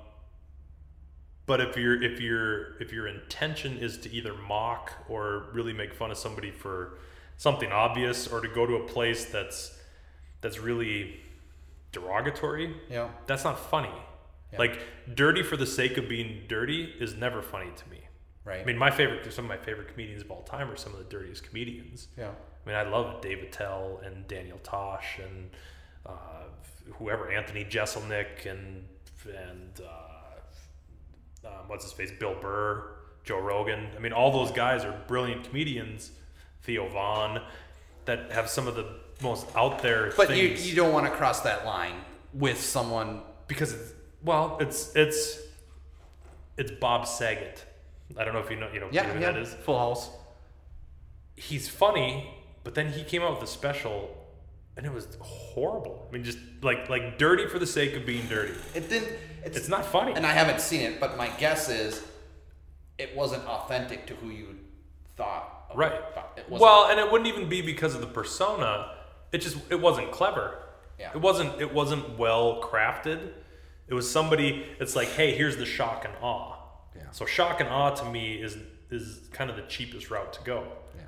but 1.46 1.60
if 1.60 1.76
your 1.78 2.02
if 2.02 2.20
your 2.22 2.78
if 2.80 2.92
your 2.94 3.08
intention 3.08 3.78
is 3.78 3.98
to 4.00 4.12
either 4.14 4.34
mock 4.36 4.92
or 5.10 5.48
really 5.54 5.74
make 5.74 5.94
fun 5.94 6.12
of 6.12 6.18
somebody 6.18 6.52
for 6.52 7.00
something 7.38 7.72
obvious, 7.72 8.28
or 8.28 8.42
to 8.42 8.48
go 8.48 8.66
to 8.66 8.76
a 8.76 8.88
place 8.88 9.26
that's 9.26 9.78
that's 10.42 10.60
really 10.60 11.20
derogatory, 11.92 12.76
Yeah. 12.90 13.10
that's 13.28 13.44
not 13.44 13.60
funny. 13.70 13.94
Like 14.58 14.80
dirty 15.16 15.42
for 15.42 15.58
the 15.58 15.66
sake 15.66 15.98
of 15.98 16.08
being 16.08 16.44
dirty 16.48 16.84
is 17.00 17.16
never 17.16 17.42
funny 17.42 17.72
to 17.76 17.90
me. 17.90 18.02
Right. 18.46 18.60
I 18.62 18.66
mean, 18.66 18.78
my 18.78 18.92
favorite, 18.92 19.32
some 19.34 19.46
of 19.46 19.50
my 19.50 19.58
favorite 19.58 19.88
comedians 19.88 20.22
of 20.22 20.30
all 20.30 20.44
time 20.44 20.70
are 20.70 20.76
some 20.76 20.92
of 20.94 21.00
the 21.00 21.06
dirtiest 21.06 21.44
comedians. 21.44 22.10
yeah. 22.18 22.30
I 22.30 22.70
mean, 22.70 22.76
I 22.78 22.84
love 22.84 23.20
Dave 23.22 23.42
Attell 23.42 24.00
and 24.06 24.28
Daniel 24.28 24.60
Tosh 24.62 25.18
and 25.24 25.50
uh, 26.06 26.44
whoever, 27.00 27.32
Anthony 27.32 27.66
Jeselnik 27.66 28.46
and 28.46 28.86
and 29.26 29.82
uh, 29.82 31.48
um, 31.48 31.68
what's 31.68 31.84
his 31.86 31.94
face, 31.94 32.12
Bill 32.20 32.36
Burr, 32.40 32.92
Joe 33.24 33.40
Rogan. 33.40 33.88
I 33.96 34.00
mean, 34.00 34.14
all 34.14 34.32
those 34.32 34.52
guys 34.52 34.84
are 34.86 34.94
brilliant 35.08 35.46
comedians. 35.46 36.12
Theo 36.64 36.88
Von, 36.90 37.42
that 38.06 38.32
have 38.32 38.50
some 38.50 38.68
of 38.68 38.76
the 38.76 38.86
most 39.22 39.48
out 39.56 39.82
there. 39.82 40.12
But 40.18 40.30
you, 40.36 40.50
things. 40.50 40.70
you 40.70 40.76
don't 40.76 40.92
want 40.92 41.06
to 41.06 41.12
cross 41.12 41.42
that 41.42 41.66
line 41.66 41.96
with 42.34 42.60
someone 42.60 43.22
because 43.48 43.74
it's 43.74 43.94
well, 44.24 44.58
it's 44.60 44.96
it's 44.96 45.40
it's 46.58 46.72
Bob 46.72 47.08
Saget. 47.08 47.64
I 48.18 48.24
don't 48.24 48.34
know 48.34 48.40
if 48.40 48.50
you 48.50 48.56
know 48.58 48.70
you 48.74 48.80
know, 48.80 48.88
you 48.88 48.92
know 48.92 49.04
yeah 49.04 49.04
who 49.14 49.20
yeah 49.20 49.32
that 49.32 49.42
is. 49.42 49.54
Full 49.54 49.78
House. 49.78 50.10
he's 51.36 51.68
funny, 51.68 52.34
but 52.64 52.76
then 52.76 52.92
he 52.92 53.04
came 53.04 53.22
out 53.22 53.40
with 53.40 53.50
a 53.50 53.52
special 53.52 54.16
and 54.76 54.86
it 54.86 54.92
was 54.94 55.08
horrible. 55.20 56.06
I 56.10 56.14
mean 56.14 56.24
just 56.24 56.38
like 56.62 56.90
like 56.90 57.18
dirty 57.18 57.48
for 57.48 57.60
the 57.60 57.68
sake 57.68 57.96
of 57.96 58.06
being 58.06 58.26
dirty. 58.28 58.54
It 58.74 58.90
didn't. 58.90 59.12
It's, 59.46 59.58
It's 59.58 59.68
not 59.70 59.86
funny. 59.86 60.14
and 60.14 60.26
I 60.26 60.32
haven't 60.32 60.62
seen 60.62 60.82
it, 60.82 61.00
but 61.00 61.18
my 61.18 61.28
guess 61.38 61.70
is 61.70 62.02
it 62.98 63.16
wasn't 63.16 63.46
authentic 63.46 64.06
to 64.08 64.16
who 64.16 64.30
you 64.30 64.58
thought. 65.18 65.63
Of- 65.74 65.78
Right. 65.80 65.92
Well, 66.62 66.86
and 66.92 67.00
it 67.00 67.12
wouldn't 67.12 67.28
even 67.28 67.50
be 67.50 67.62
because 67.62 67.96
of 67.96 68.02
the 68.02 68.08
persona. 68.08 68.96
It 69.32 69.40
just 69.40 69.58
it 69.70 69.80
wasn't 69.82 70.12
clever. 70.12 70.60
Yeah. 71.00 71.12
It 71.14 71.22
wasn't 71.22 71.60
it 71.62 71.74
wasn't 71.74 72.18
well 72.18 72.62
crafted. 72.62 73.32
It 73.88 73.94
was 73.94 74.10
somebody 74.10 74.66
it's 74.80 74.96
like, 74.96 75.10
"Hey, 75.10 75.34
here's 75.36 75.58
the 75.58 75.66
shock 75.66 76.06
and 76.06 76.14
awe." 76.22 76.56
Yeah. 76.96 77.10
So 77.12 77.26
shock 77.26 77.60
and 77.60 77.70
awe 77.70 77.92
to 77.92 78.06
me 78.06 78.36
is 78.36 78.58
is 78.92 79.28
kind 79.34 79.50
of 79.50 79.56
the 79.56 79.64
cheapest 79.64 80.10
route 80.12 80.32
to 80.34 80.42
go. 80.44 80.68
yeah. 80.96 81.02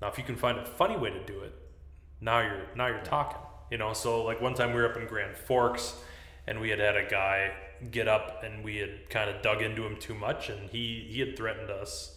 Now, 0.00 0.08
if 0.08 0.16
you 0.18 0.24
can 0.24 0.36
find 0.36 0.58
a 0.58 0.64
funny 0.64 0.96
way 0.96 1.10
to 1.10 1.22
do 1.24 1.40
it, 1.40 1.52
now 2.20 2.40
you're 2.40 2.62
now 2.74 2.86
you're 2.86 3.00
talking. 3.04 3.38
You 3.70 3.78
know, 3.78 3.92
so 3.92 4.22
like 4.24 4.40
one 4.40 4.54
time 4.54 4.72
we 4.72 4.80
were 4.80 4.88
up 4.90 4.96
in 4.96 5.06
Grand 5.06 5.36
Forks, 5.36 5.94
and 6.46 6.60
we 6.60 6.70
had 6.70 6.78
had 6.78 6.96
a 6.96 7.04
guy 7.08 7.52
get 7.90 8.08
up, 8.08 8.42
and 8.42 8.64
we 8.64 8.78
had 8.78 9.10
kind 9.10 9.28
of 9.28 9.42
dug 9.42 9.60
into 9.60 9.84
him 9.84 9.96
too 9.98 10.14
much, 10.14 10.48
and 10.48 10.70
he 10.70 11.06
he 11.10 11.20
had 11.20 11.36
threatened 11.36 11.70
us, 11.70 12.15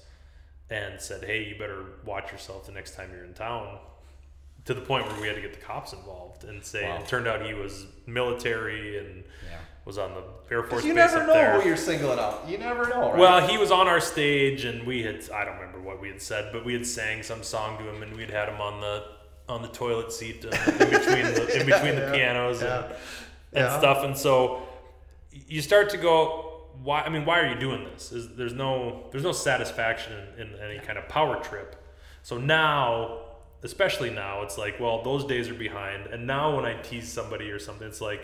and 0.69 0.99
said, 1.01 1.23
"Hey, 1.23 1.43
you 1.45 1.55
better 1.57 1.83
watch 2.05 2.31
yourself 2.31 2.65
the 2.65 2.71
next 2.71 2.95
time 2.95 3.09
you're 3.13 3.25
in 3.25 3.33
town." 3.33 3.79
To 4.65 4.73
the 4.73 4.81
point 4.81 5.07
where 5.07 5.19
we 5.21 5.25
had 5.27 5.35
to 5.35 5.41
get 5.41 5.53
the 5.53 5.59
cops 5.59 5.93
involved 5.93 6.43
and 6.43 6.63
say. 6.63 6.87
Wow. 6.87 6.97
It 6.99 7.07
turned 7.07 7.27
out 7.27 7.43
he 7.45 7.53
was 7.55 7.87
military 8.05 8.99
and 8.99 9.23
Yeah. 9.49 9.57
was 9.85 9.97
on 9.97 10.13
the 10.13 10.21
Air 10.53 10.63
Force 10.63 10.83
You 10.83 10.93
base 10.93 11.11
never 11.13 11.25
know 11.25 11.33
there. 11.33 11.59
who 11.61 11.67
you're 11.67 11.77
singling 11.77 12.19
out. 12.19 12.43
You 12.47 12.57
never 12.59 12.87
know, 12.87 13.09
right? 13.11 13.17
Well, 13.17 13.47
he 13.47 13.57
was 13.57 13.71
on 13.71 13.87
our 13.87 14.01
stage, 14.01 14.65
and 14.65 14.85
we 14.85 15.01
had 15.01 15.27
I 15.33 15.45
don't 15.45 15.55
remember 15.57 15.79
what 15.79 15.99
we 16.01 16.09
had 16.09 16.21
said, 16.21 16.51
but 16.51 16.65
we 16.65 16.73
had 16.73 16.85
sang 16.85 17.23
some 17.23 17.41
song 17.41 17.77
to 17.79 17.89
him, 17.89 18.03
and 18.03 18.15
we'd 18.15 18.29
had 18.29 18.49
him 18.49 18.61
on 18.61 18.81
the 18.81 19.05
on 19.47 19.63
the 19.63 19.69
toilet 19.69 20.11
seat 20.11 20.45
uh, 20.45 20.49
in 20.49 20.77
between 20.91 21.23
the 21.33 21.59
in 21.61 21.65
between 21.65 21.95
the 21.95 22.01
Yeah, 22.07 22.11
pianos 22.13 22.61
and, 22.61 22.71
and 22.83 22.93
yeah. 23.53 23.79
stuff, 23.79 24.03
and 24.03 24.15
so 24.15 24.61
you 25.31 25.61
start 25.61 25.89
to 25.91 25.97
go, 25.97 26.48
why? 26.83 27.01
I 27.01 27.09
mean, 27.09 27.25
why 27.25 27.39
are 27.41 27.47
you 27.53 27.59
doing 27.59 27.83
this? 27.83 28.11
Is 28.11 28.35
there's 28.35 28.53
no 28.53 29.07
there's 29.11 29.23
no 29.23 29.31
satisfaction 29.31 30.13
in, 30.37 30.53
in 30.53 30.59
any 30.59 30.79
kind 30.79 30.97
of 30.97 31.07
power 31.09 31.41
trip. 31.43 31.75
So 32.23 32.37
now, 32.37 33.19
especially 33.63 34.09
now, 34.09 34.41
it's 34.43 34.57
like, 34.57 34.79
well, 34.79 35.01
those 35.03 35.25
days 35.25 35.49
are 35.49 35.53
behind, 35.53 36.07
and 36.07 36.25
now 36.27 36.55
when 36.55 36.65
I 36.65 36.79
tease 36.81 37.11
somebody 37.11 37.49
or 37.51 37.59
something, 37.59 37.87
it's 37.87 38.01
like 38.01 38.21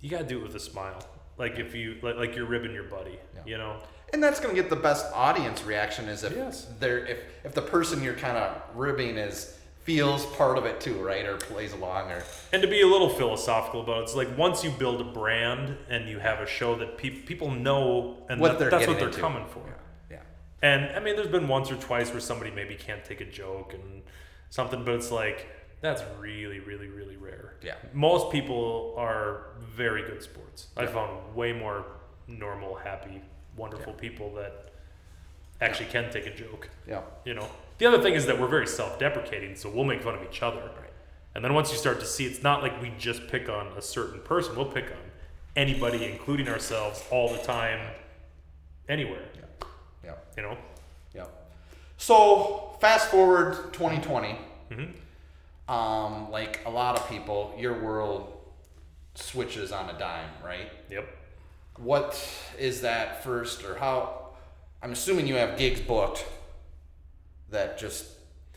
you 0.00 0.10
gotta 0.10 0.24
do 0.24 0.38
it 0.38 0.42
with 0.42 0.54
a 0.54 0.60
smile. 0.60 1.04
Like 1.38 1.58
if 1.58 1.74
you 1.74 1.96
like, 2.02 2.16
like 2.16 2.36
you're 2.36 2.46
ribbing 2.46 2.72
your 2.72 2.84
buddy, 2.84 3.18
you 3.46 3.56
know. 3.58 3.78
and 4.12 4.22
that's 4.22 4.38
going 4.38 4.54
to 4.54 4.60
get 4.60 4.68
the 4.68 4.76
best 4.76 5.06
audience 5.14 5.64
reaction 5.64 6.08
is 6.08 6.22
if 6.22 6.34
Yes. 6.36 6.66
they're 6.78 7.06
if 7.06 7.18
if 7.44 7.54
the 7.54 7.62
person 7.62 8.02
you're 8.02 8.14
kind 8.14 8.36
of 8.36 8.60
ribbing 8.74 9.16
is 9.16 9.58
feels 9.84 10.24
part 10.26 10.56
of 10.58 10.64
it 10.64 10.80
too, 10.80 10.94
right, 11.02 11.24
or 11.26 11.36
plays 11.36 11.72
along, 11.72 12.10
or 12.10 12.22
And 12.52 12.62
to 12.62 12.68
be 12.68 12.82
a 12.82 12.86
little 12.86 13.08
philosophical 13.08 13.80
about 13.82 13.98
it, 13.98 14.02
it's 14.02 14.14
like 14.14 14.36
once 14.38 14.62
you 14.62 14.70
build 14.70 15.00
a 15.00 15.04
brand 15.04 15.76
and 15.88 16.08
you 16.08 16.18
have 16.20 16.40
a 16.40 16.46
show 16.46 16.76
that 16.76 16.96
pe- 16.98 17.10
people 17.10 17.50
know 17.50 18.16
and 18.28 18.40
what 18.40 18.58
that- 18.58 18.70
that's 18.70 18.86
what 18.86 18.98
they're 18.98 19.08
into. 19.08 19.20
coming 19.20 19.46
for. 19.46 19.62
Yeah. 20.10 20.18
And 20.62 20.94
I 20.96 21.00
mean, 21.00 21.16
there's 21.16 21.26
been 21.28 21.48
once 21.48 21.70
or 21.70 21.76
twice 21.76 22.10
where 22.10 22.20
somebody 22.20 22.50
maybe 22.52 22.74
can't 22.76 23.04
take 23.04 23.20
a 23.20 23.24
joke 23.24 23.74
and 23.74 24.02
something, 24.50 24.84
but 24.84 24.94
it's 24.94 25.10
like 25.10 25.48
that's 25.80 26.04
really, 26.20 26.60
really, 26.60 26.86
really 26.86 27.16
rare. 27.16 27.54
Yeah. 27.60 27.74
Most 27.92 28.30
people 28.30 28.94
are 28.96 29.46
very 29.58 30.02
good 30.04 30.22
sports. 30.22 30.68
I 30.76 30.86
found 30.86 31.34
way 31.34 31.52
more 31.52 31.84
normal, 32.28 32.76
happy, 32.76 33.20
wonderful 33.56 33.92
people 33.94 34.32
that 34.34 34.70
actually 35.60 35.88
can 35.88 36.08
take 36.12 36.26
a 36.26 36.34
joke. 36.34 36.68
Yeah. 36.86 37.00
You 37.24 37.34
know, 37.34 37.48
the 37.82 37.88
other 37.88 38.00
thing 38.00 38.14
is 38.14 38.26
that 38.26 38.38
we're 38.38 38.46
very 38.46 38.68
self-deprecating, 38.68 39.56
so 39.56 39.68
we'll 39.68 39.82
make 39.82 40.02
fun 40.02 40.14
of 40.14 40.22
each 40.22 40.40
other. 40.40 40.70
And 41.34 41.44
then 41.44 41.52
once 41.52 41.72
you 41.72 41.76
start 41.76 41.98
to 41.98 42.06
see, 42.06 42.24
it's 42.24 42.40
not 42.40 42.62
like 42.62 42.80
we 42.80 42.92
just 42.96 43.26
pick 43.26 43.48
on 43.48 43.76
a 43.76 43.82
certain 43.82 44.20
person. 44.20 44.54
We'll 44.54 44.66
pick 44.66 44.84
on 44.84 45.10
anybody, 45.56 46.04
including 46.04 46.48
ourselves, 46.48 47.02
all 47.10 47.32
the 47.32 47.38
time, 47.38 47.80
anywhere. 48.88 49.24
Yeah. 49.34 49.66
Yeah. 50.04 50.14
You 50.36 50.42
know. 50.44 50.58
Yeah. 51.12 51.24
So 51.96 52.76
fast 52.80 53.08
forward 53.08 53.72
2020. 53.72 54.38
Mm-hmm. 54.70 55.72
Um, 55.74 56.30
like 56.30 56.60
a 56.64 56.70
lot 56.70 56.96
of 56.96 57.08
people, 57.08 57.52
your 57.58 57.82
world 57.82 58.32
switches 59.16 59.72
on 59.72 59.90
a 59.90 59.98
dime, 59.98 60.30
right? 60.44 60.70
Yep. 60.88 61.08
What 61.78 62.28
is 62.60 62.82
that 62.82 63.24
first, 63.24 63.64
or 63.64 63.74
how? 63.74 64.26
I'm 64.80 64.92
assuming 64.92 65.26
you 65.26 65.34
have 65.34 65.58
gigs 65.58 65.80
booked 65.80 66.24
that 67.52 67.78
just 67.78 68.06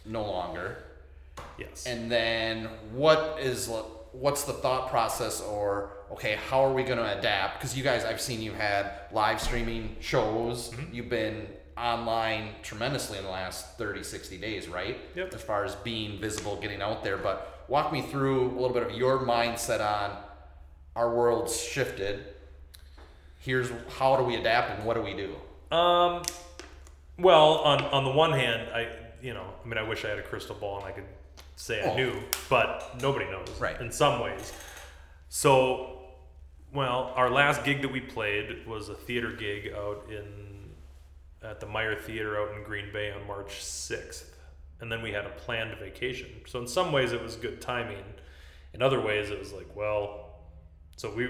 no 0.06 0.24
longer. 0.24 0.78
Yes. 1.58 1.86
And 1.86 2.12
then 2.12 2.70
what 2.94 3.38
is 3.40 3.70
what's 4.12 4.44
the 4.44 4.54
thought 4.54 4.90
process 4.90 5.42
or 5.42 5.92
okay, 6.12 6.38
how 6.50 6.64
are 6.64 6.74
we 6.74 6.84
going 6.84 6.98
to 6.98 7.18
adapt? 7.18 7.60
Because 7.60 7.78
you 7.78 7.84
guys, 7.84 8.06
I've 8.06 8.22
seen 8.22 8.42
you 8.42 8.52
had 8.52 8.92
live 9.12 9.42
streaming 9.42 9.96
shows. 10.00 10.72
You've 10.92 11.10
been 11.10 11.48
online 11.78 12.50
tremendously 12.62 13.18
in 13.18 13.24
the 13.24 13.30
last 13.30 13.78
30, 13.78 14.04
60 14.04 14.38
days, 14.38 14.68
right? 14.68 14.98
Yep. 15.16 15.34
As 15.34 15.42
far 15.42 15.66
as 15.66 15.76
being 15.76 16.20
visible, 16.20 16.56
getting 16.58 16.82
out 16.82 17.04
there. 17.04 17.18
But 17.18 17.66
walk 17.68 17.92
me 17.92 18.02
through 18.02 18.52
a 18.52 18.54
little 18.54 18.74
bit 18.74 18.84
of 18.84 18.92
your 18.92 19.20
mindset 19.20 19.82
on 19.82 20.16
our 20.96 21.14
world's 21.14 21.60
shifted. 21.60 22.24
Here's 23.40 23.70
how 23.98 24.16
do 24.16 24.24
we 24.24 24.36
adapt 24.36 24.72
and 24.72 24.86
what 24.86 24.96
do 24.96 25.02
we 25.02 25.14
do? 25.14 25.76
Um, 25.76 26.24
well, 27.18 27.56
on 27.60 27.82
on 27.86 28.04
the 28.04 28.12
one 28.12 28.32
hand, 28.32 28.70
I 28.74 28.90
you 29.22 29.34
know, 29.34 29.46
I 29.64 29.68
mean, 29.68 29.78
I 29.78 29.84
wish 29.84 30.06
I 30.06 30.10
had 30.10 30.20
a 30.20 30.24
crystal 30.24 30.56
ball 30.56 30.78
and 30.78 30.86
I 30.86 30.92
could 30.92 31.06
say 31.56 31.82
I 31.84 31.92
Oh. 31.92 31.96
knew, 31.96 32.14
but 32.50 33.02
nobody 33.02 33.26
knows. 33.26 33.50
Right. 33.60 33.80
In 33.82 33.92
some 33.92 34.20
ways. 34.22 34.54
So, 35.30 36.00
well, 36.74 37.12
our 37.16 37.30
last 37.30 37.64
gig 37.64 37.82
that 37.82 37.92
we 37.92 38.00
played 38.02 38.68
was 38.68 38.90
a 38.90 38.94
theater 38.96 39.32
gig 39.32 39.74
out 39.74 40.06
in 40.10 40.72
at 41.44 41.60
the 41.60 41.66
Meyer 41.66 41.96
Theater 41.96 42.40
out 42.42 42.56
in 42.56 42.64
Green 42.64 42.92
Bay 42.92 43.12
on 43.12 43.26
March 43.28 43.64
sixth, 43.64 44.36
and 44.82 44.92
then 44.92 45.02
we 45.02 45.12
had 45.12 45.26
a 45.26 45.30
planned 45.30 45.78
vacation. 45.80 46.28
So 46.48 46.60
in 46.60 46.68
some 46.68 46.92
ways, 46.92 47.12
it 47.12 47.22
was 47.22 47.36
good 47.36 47.62
timing. 47.62 48.04
In 48.74 48.82
other 48.82 49.00
ways, 49.00 49.30
it 49.30 49.40
was 49.40 49.54
like, 49.54 49.74
well, 49.76 50.36
so 50.98 51.14
we 51.14 51.30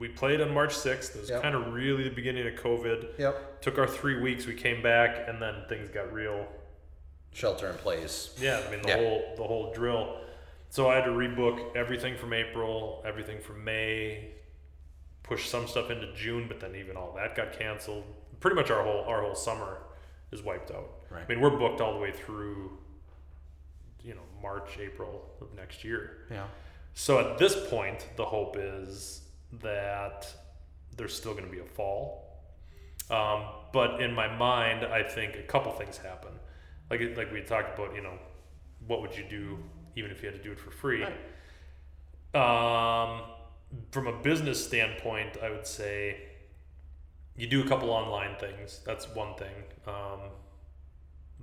we 0.00 0.08
played 0.08 0.40
on 0.40 0.52
March 0.52 0.74
sixth. 0.74 1.14
It 1.14 1.20
was 1.20 1.30
Yep. 1.30 1.42
kind 1.42 1.54
of 1.54 1.72
really 1.72 2.02
the 2.04 2.10
beginning 2.10 2.46
of 2.48 2.54
COVID 2.54 3.18
Yep. 3.18 3.60
took 3.60 3.78
our 3.78 3.86
three 3.86 4.18
weeks. 4.20 4.46
We 4.46 4.54
came 4.54 4.82
back, 4.82 5.28
and 5.28 5.40
then 5.40 5.64
things 5.68 5.88
got 5.90 6.12
real. 6.12 6.48
Shelter 7.32 7.68
in 7.68 7.76
place. 7.76 8.36
Yeah, 8.40 8.60
I 8.66 8.70
mean 8.72 8.82
the 8.82 8.88
Yeah. 8.88 8.96
whole 8.96 9.34
the 9.36 9.44
whole 9.44 9.72
drill. 9.72 10.18
So 10.70 10.88
I 10.88 10.96
had 10.96 11.04
to 11.04 11.10
rebook 11.10 11.76
everything 11.76 12.16
from 12.16 12.32
April, 12.32 13.02
everything 13.06 13.40
from 13.40 13.62
May, 13.62 14.32
push 15.22 15.48
some 15.48 15.68
stuff 15.68 15.90
into 15.90 16.12
June, 16.14 16.48
but 16.48 16.58
then 16.60 16.74
even 16.74 16.96
all 16.96 17.12
that 17.12 17.36
got 17.36 17.52
canceled. 17.52 18.04
Pretty 18.40 18.56
much 18.56 18.70
our 18.70 18.82
whole 18.82 19.04
our 19.04 19.20
whole 19.22 19.34
summer 19.36 19.82
is 20.32 20.42
wiped 20.42 20.70
out. 20.72 20.88
Right. 21.10 21.24
I 21.24 21.28
mean 21.28 21.40
we're 21.40 21.50
booked 21.50 21.80
all 21.80 21.92
the 21.92 22.00
way 22.00 22.10
through, 22.10 22.78
you 24.02 24.14
know, 24.14 24.22
March, 24.42 24.78
April 24.80 25.30
of 25.40 25.52
next 25.54 25.84
year. 25.84 26.26
Yeah. 26.30 26.46
So 26.94 27.20
at 27.20 27.38
this 27.38 27.68
point, 27.68 28.08
the 28.16 28.24
hope 28.24 28.56
is 28.58 29.22
that 29.60 30.26
there's 30.96 31.14
still 31.14 31.32
going 31.32 31.44
to 31.44 31.50
be 31.50 31.60
a 31.60 31.64
fall. 31.64 32.26
Um, 33.10 33.44
but 33.72 34.00
in 34.00 34.14
my 34.14 34.28
mind, 34.36 34.84
I 34.84 35.02
think 35.02 35.36
a 35.36 35.42
couple 35.42 35.72
things 35.72 35.96
happen. 35.98 36.32
Like 36.90 37.16
like 37.16 37.32
we 37.32 37.42
talked 37.42 37.78
about, 37.78 37.94
you 37.94 38.02
know, 38.02 38.18
what 38.86 39.00
would 39.02 39.16
you 39.16 39.24
do 39.28 39.58
even 39.96 40.10
if 40.10 40.22
you 40.22 40.28
had 40.30 40.36
to 40.36 40.42
do 40.42 40.52
it 40.52 40.60
for 40.60 40.70
free? 40.70 41.04
Um, 42.34 43.22
from 43.90 44.06
a 44.06 44.12
business 44.22 44.64
standpoint, 44.64 45.36
I 45.42 45.50
would 45.50 45.66
say 45.66 46.16
you 47.36 47.46
do 47.46 47.62
a 47.64 47.68
couple 47.68 47.90
online 47.90 48.36
things. 48.38 48.80
That's 48.84 49.08
one 49.14 49.34
thing. 49.34 49.54
Um, 49.86 50.20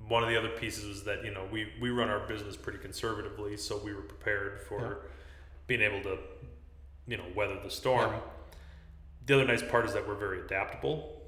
one 0.07 0.23
of 0.23 0.29
the 0.29 0.37
other 0.37 0.49
pieces 0.49 0.83
is 0.85 1.03
that 1.03 1.25
you 1.25 1.31
know 1.33 1.45
we 1.51 1.67
we 1.81 1.89
run 1.89 2.09
our 2.09 2.25
business 2.27 2.55
pretty 2.55 2.79
conservatively, 2.79 3.57
so 3.57 3.77
we 3.83 3.93
were 3.93 4.01
prepared 4.03 4.61
for 4.61 4.79
Yeah. 4.81 5.09
being 5.67 5.81
able 5.81 6.01
to 6.03 6.17
you 7.07 7.17
know 7.17 7.25
weather 7.35 7.57
the 7.63 7.69
storm. 7.69 8.11
Yeah. 8.11 8.19
The 9.25 9.33
other 9.35 9.45
nice 9.45 9.63
part 9.63 9.85
is 9.85 9.93
that 9.93 10.07
we're 10.07 10.15
very 10.15 10.39
adaptable, 10.41 11.21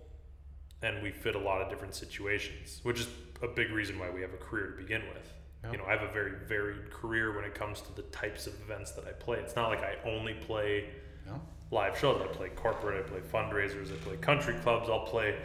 and 0.81 1.01
we 1.03 1.11
fit 1.11 1.35
a 1.35 1.39
lot 1.39 1.61
of 1.61 1.69
different 1.69 1.95
situations, 1.95 2.79
which 2.83 2.99
is 3.01 3.07
a 3.41 3.47
big 3.47 3.71
reason 3.71 3.99
why 3.99 4.09
we 4.09 4.21
have 4.21 4.33
a 4.33 4.37
career 4.37 4.67
to 4.67 4.77
begin 4.81 5.01
with. 5.13 5.33
Yeah. 5.63 5.71
You 5.73 5.77
know, 5.79 5.85
I 5.85 5.91
have 5.91 6.03
a 6.03 6.11
very 6.11 6.31
varied 6.47 6.89
career 6.91 7.35
when 7.35 7.43
it 7.43 7.53
comes 7.53 7.81
to 7.81 7.95
the 7.95 8.03
types 8.03 8.47
of 8.47 8.53
events 8.61 8.91
that 8.91 9.05
I 9.05 9.11
play. 9.11 9.39
It's 9.39 9.55
not 9.55 9.67
like 9.69 9.83
I 9.83 9.95
only 10.05 10.33
play 10.33 10.85
No? 11.25 11.41
live 11.71 11.97
shows. 11.97 12.21
I 12.21 12.27
play 12.27 12.49
corporate, 12.49 13.05
I 13.05 13.09
play 13.09 13.19
fundraisers, 13.19 13.91
I 13.91 13.97
play 13.97 14.15
country 14.17 14.55
clubs. 14.63 14.89
I'll 14.89 15.05
play. 15.05 15.35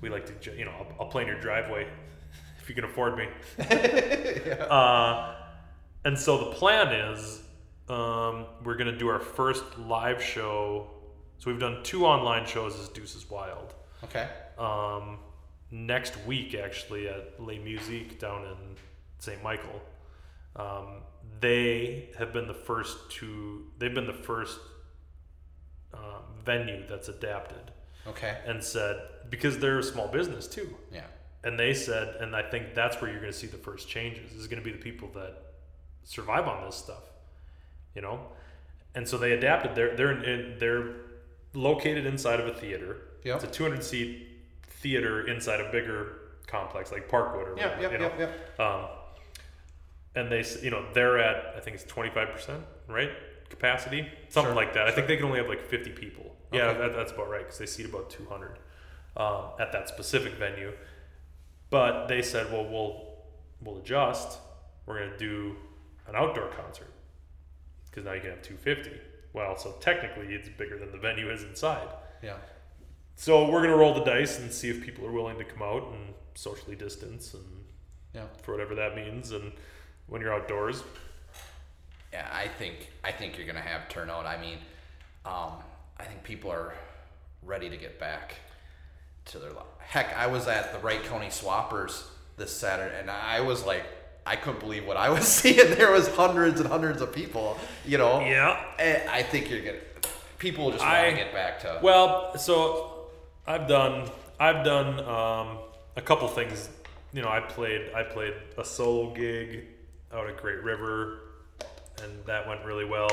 We 0.00 0.08
like 0.08 0.40
to, 0.42 0.56
you 0.56 0.64
know, 0.64 0.70
I'll, 0.70 0.86
I'll 1.00 1.08
play 1.08 1.22
in 1.22 1.28
your 1.28 1.40
driveway 1.40 1.88
if 2.62 2.68
you 2.68 2.74
can 2.76 2.84
afford 2.84 3.16
me. 3.18 3.26
uh, 4.70 5.34
and 6.04 6.16
so 6.16 6.38
the 6.44 6.52
plan 6.52 6.92
is 7.12 7.42
um, 7.90 8.46
we're 8.64 8.76
gonna 8.76 8.96
do 8.96 9.08
our 9.08 9.18
first 9.20 9.64
live 9.78 10.22
show. 10.22 10.88
So 11.38 11.50
we've 11.50 11.60
done 11.60 11.82
two 11.82 12.04
online 12.06 12.46
shows 12.46 12.78
as 12.78 12.88
Deuces 12.88 13.28
Wild. 13.30 13.74
Okay. 14.04 14.28
Um, 14.58 15.18
next 15.70 16.14
week, 16.26 16.54
actually, 16.54 17.08
at 17.08 17.34
Les 17.42 17.58
Musiques 17.58 18.14
down 18.16 18.44
in 18.44 18.56
St. 19.18 19.42
Michael. 19.42 19.80
Um, 20.56 21.02
they 21.40 22.10
have 22.18 22.32
been 22.32 22.46
the 22.46 22.54
first 22.54 23.10
to. 23.12 23.66
They've 23.78 23.94
been 23.94 24.06
the 24.06 24.12
first 24.12 24.58
um, 25.94 26.22
venue 26.44 26.84
that's 26.88 27.08
adapted 27.08 27.72
Okay. 28.06 28.36
and 28.46 28.62
said 28.62 29.00
because 29.30 29.58
they're 29.58 29.78
a 29.78 29.82
small 29.82 30.08
business 30.08 30.46
too, 30.46 30.74
Yeah. 30.92 31.06
and 31.44 31.58
they 31.58 31.72
said, 31.74 32.16
and 32.20 32.34
I 32.36 32.42
think 32.42 32.74
that's 32.74 33.00
where 33.00 33.10
you're 33.10 33.20
going 33.20 33.32
to 33.32 33.38
see 33.38 33.46
the 33.46 33.56
first 33.56 33.88
changes. 33.88 34.32
Is 34.32 34.46
going 34.48 34.62
to 34.62 34.64
be 34.64 34.72
the 34.76 34.82
people 34.82 35.08
that 35.14 35.42
survive 36.04 36.46
on 36.48 36.64
this 36.66 36.76
stuff, 36.76 37.09
you 37.94 38.02
know, 38.02 38.20
and 38.94 39.06
so 39.08 39.18
they 39.18 39.32
adapted. 39.32 39.74
They're 39.74 39.94
they're 39.96 40.12
in, 40.22 40.58
they're 40.58 40.94
located 41.54 42.06
inside 42.06 42.40
of 42.40 42.46
a 42.46 42.54
theater. 42.54 42.96
Yep. 43.24 43.36
It's 43.36 43.44
a 43.44 43.48
200 43.48 43.82
seat 43.84 44.28
theater 44.68 45.26
inside 45.26 45.60
a 45.60 45.70
bigger 45.70 46.16
complex 46.46 46.90
like 46.92 47.08
Parkwood 47.08 47.48
or 47.48 47.56
Yep, 47.56 47.76
whatever, 47.76 47.82
yep, 47.82 47.92
you 47.92 47.98
know. 47.98 48.12
yep, 48.18 48.18
yep. 48.18 48.60
Um, 48.60 48.84
and 50.14 50.30
they, 50.32 50.44
you 50.62 50.70
know, 50.70 50.84
they're 50.94 51.18
at 51.18 51.54
I 51.56 51.60
think 51.60 51.74
it's 51.76 51.84
25 51.84 52.30
percent, 52.30 52.62
right? 52.88 53.10
Capacity, 53.50 54.08
something 54.28 54.50
Sure, 54.52 54.54
like 54.54 54.74
that. 54.74 54.86
I 54.86 54.92
think 54.92 55.06
they 55.08 55.16
can 55.16 55.26
only 55.26 55.38
have 55.38 55.48
like 55.48 55.66
50 55.66 55.90
people. 55.90 56.34
Yeah, 56.52 56.72
that, 56.72 56.92
that's 56.94 57.12
about 57.12 57.28
right 57.30 57.42
because 57.42 57.58
they 57.58 57.66
seat 57.66 57.86
about 57.86 58.10
200 58.10 58.58
um, 59.16 59.44
at 59.60 59.70
that 59.72 59.88
specific 59.88 60.32
venue. 60.34 60.72
But 61.68 62.06
they 62.08 62.22
said, 62.22 62.50
well, 62.52 62.64
we'll 62.64 63.06
we'll 63.60 63.78
adjust. 63.78 64.38
We're 64.86 64.98
gonna 65.00 65.18
do 65.18 65.56
an 66.08 66.16
outdoor 66.16 66.48
concert 66.48 66.88
because 67.90 68.04
now 68.04 68.12
you 68.12 68.20
can 68.20 68.30
have 68.30 68.42
250. 68.42 68.98
Well, 69.32 69.56
so 69.56 69.72
technically 69.80 70.34
it's 70.34 70.48
bigger 70.48 70.78
than 70.78 70.90
the 70.92 70.98
venue 70.98 71.30
is 71.30 71.42
inside. 71.44 71.88
Yeah. 72.22 72.36
So 73.16 73.50
we're 73.50 73.62
gonna 73.62 73.76
roll 73.76 73.94
the 73.94 74.04
dice 74.04 74.38
and 74.38 74.52
see 74.52 74.70
if 74.70 74.82
people 74.84 75.06
are 75.06 75.12
willing 75.12 75.38
to 75.38 75.44
come 75.44 75.62
out 75.62 75.88
and 75.92 76.14
socially 76.34 76.76
distance 76.76 77.34
and 77.34 77.44
Yeah. 78.14 78.26
for 78.42 78.52
whatever 78.52 78.74
that 78.76 78.96
means. 78.96 79.30
And 79.32 79.52
when 80.06 80.20
you're 80.20 80.32
outdoors, 80.34 80.82
Yeah, 82.12 82.28
I 82.32 82.48
think 82.48 82.88
I 83.04 83.12
think 83.12 83.36
you're 83.38 83.46
gonna 83.46 83.60
have 83.60 83.88
turnout. 83.88 84.26
I 84.26 84.36
mean, 84.40 84.58
um, 85.24 85.62
I 85.96 86.04
think 86.04 86.24
people 86.24 86.50
are 86.50 86.74
ready 87.42 87.70
to 87.70 87.76
get 87.76 88.00
back 88.00 88.34
to 89.26 89.38
their 89.38 89.52
life. 89.52 89.66
Heck, 89.78 90.12
I 90.16 90.26
was 90.26 90.48
at 90.48 90.72
the 90.72 90.80
Wright 90.80 91.02
County 91.04 91.28
Swappers 91.28 92.02
this 92.36 92.52
Saturday, 92.56 92.98
and 92.98 93.08
I 93.10 93.40
was 93.42 93.64
like, 93.64 93.84
I 94.30 94.36
couldn't 94.36 94.60
believe 94.60 94.86
what 94.86 94.96
I 94.96 95.10
was 95.10 95.26
seeing. 95.38 95.74
There 95.74 95.90
was 95.90 96.06
hundreds 96.14 96.60
and 96.60 96.68
hundreds 96.68 97.02
of 97.02 97.12
people. 97.12 97.58
You 97.84 97.98
know. 97.98 98.20
yeah. 98.20 98.62
And 98.78 99.08
I 99.10 99.24
think 99.24 99.50
you're 99.50 99.60
gonna. 99.60 99.78
People 100.38 100.70
just 100.70 100.84
want 100.84 101.10
to 101.10 101.16
get 101.16 101.34
back 101.34 101.60
to. 101.60 101.80
Well, 101.82 102.38
so 102.38 103.08
I've 103.46 103.66
done 103.66 104.08
I've 104.38 104.64
done 104.64 105.00
um, 105.00 105.58
a 105.96 106.00
couple 106.00 106.28
things. 106.28 106.70
You 107.12 107.22
know, 107.22 107.28
I 107.28 107.40
played 107.40 107.92
I 107.92 108.04
played 108.04 108.34
a 108.56 108.64
solo 108.64 109.12
gig 109.12 109.66
out 110.14 110.28
at 110.30 110.36
Great 110.36 110.62
River, 110.62 111.18
and 112.02 112.24
that 112.26 112.46
went 112.46 112.64
really 112.64 112.84
well. 112.84 113.10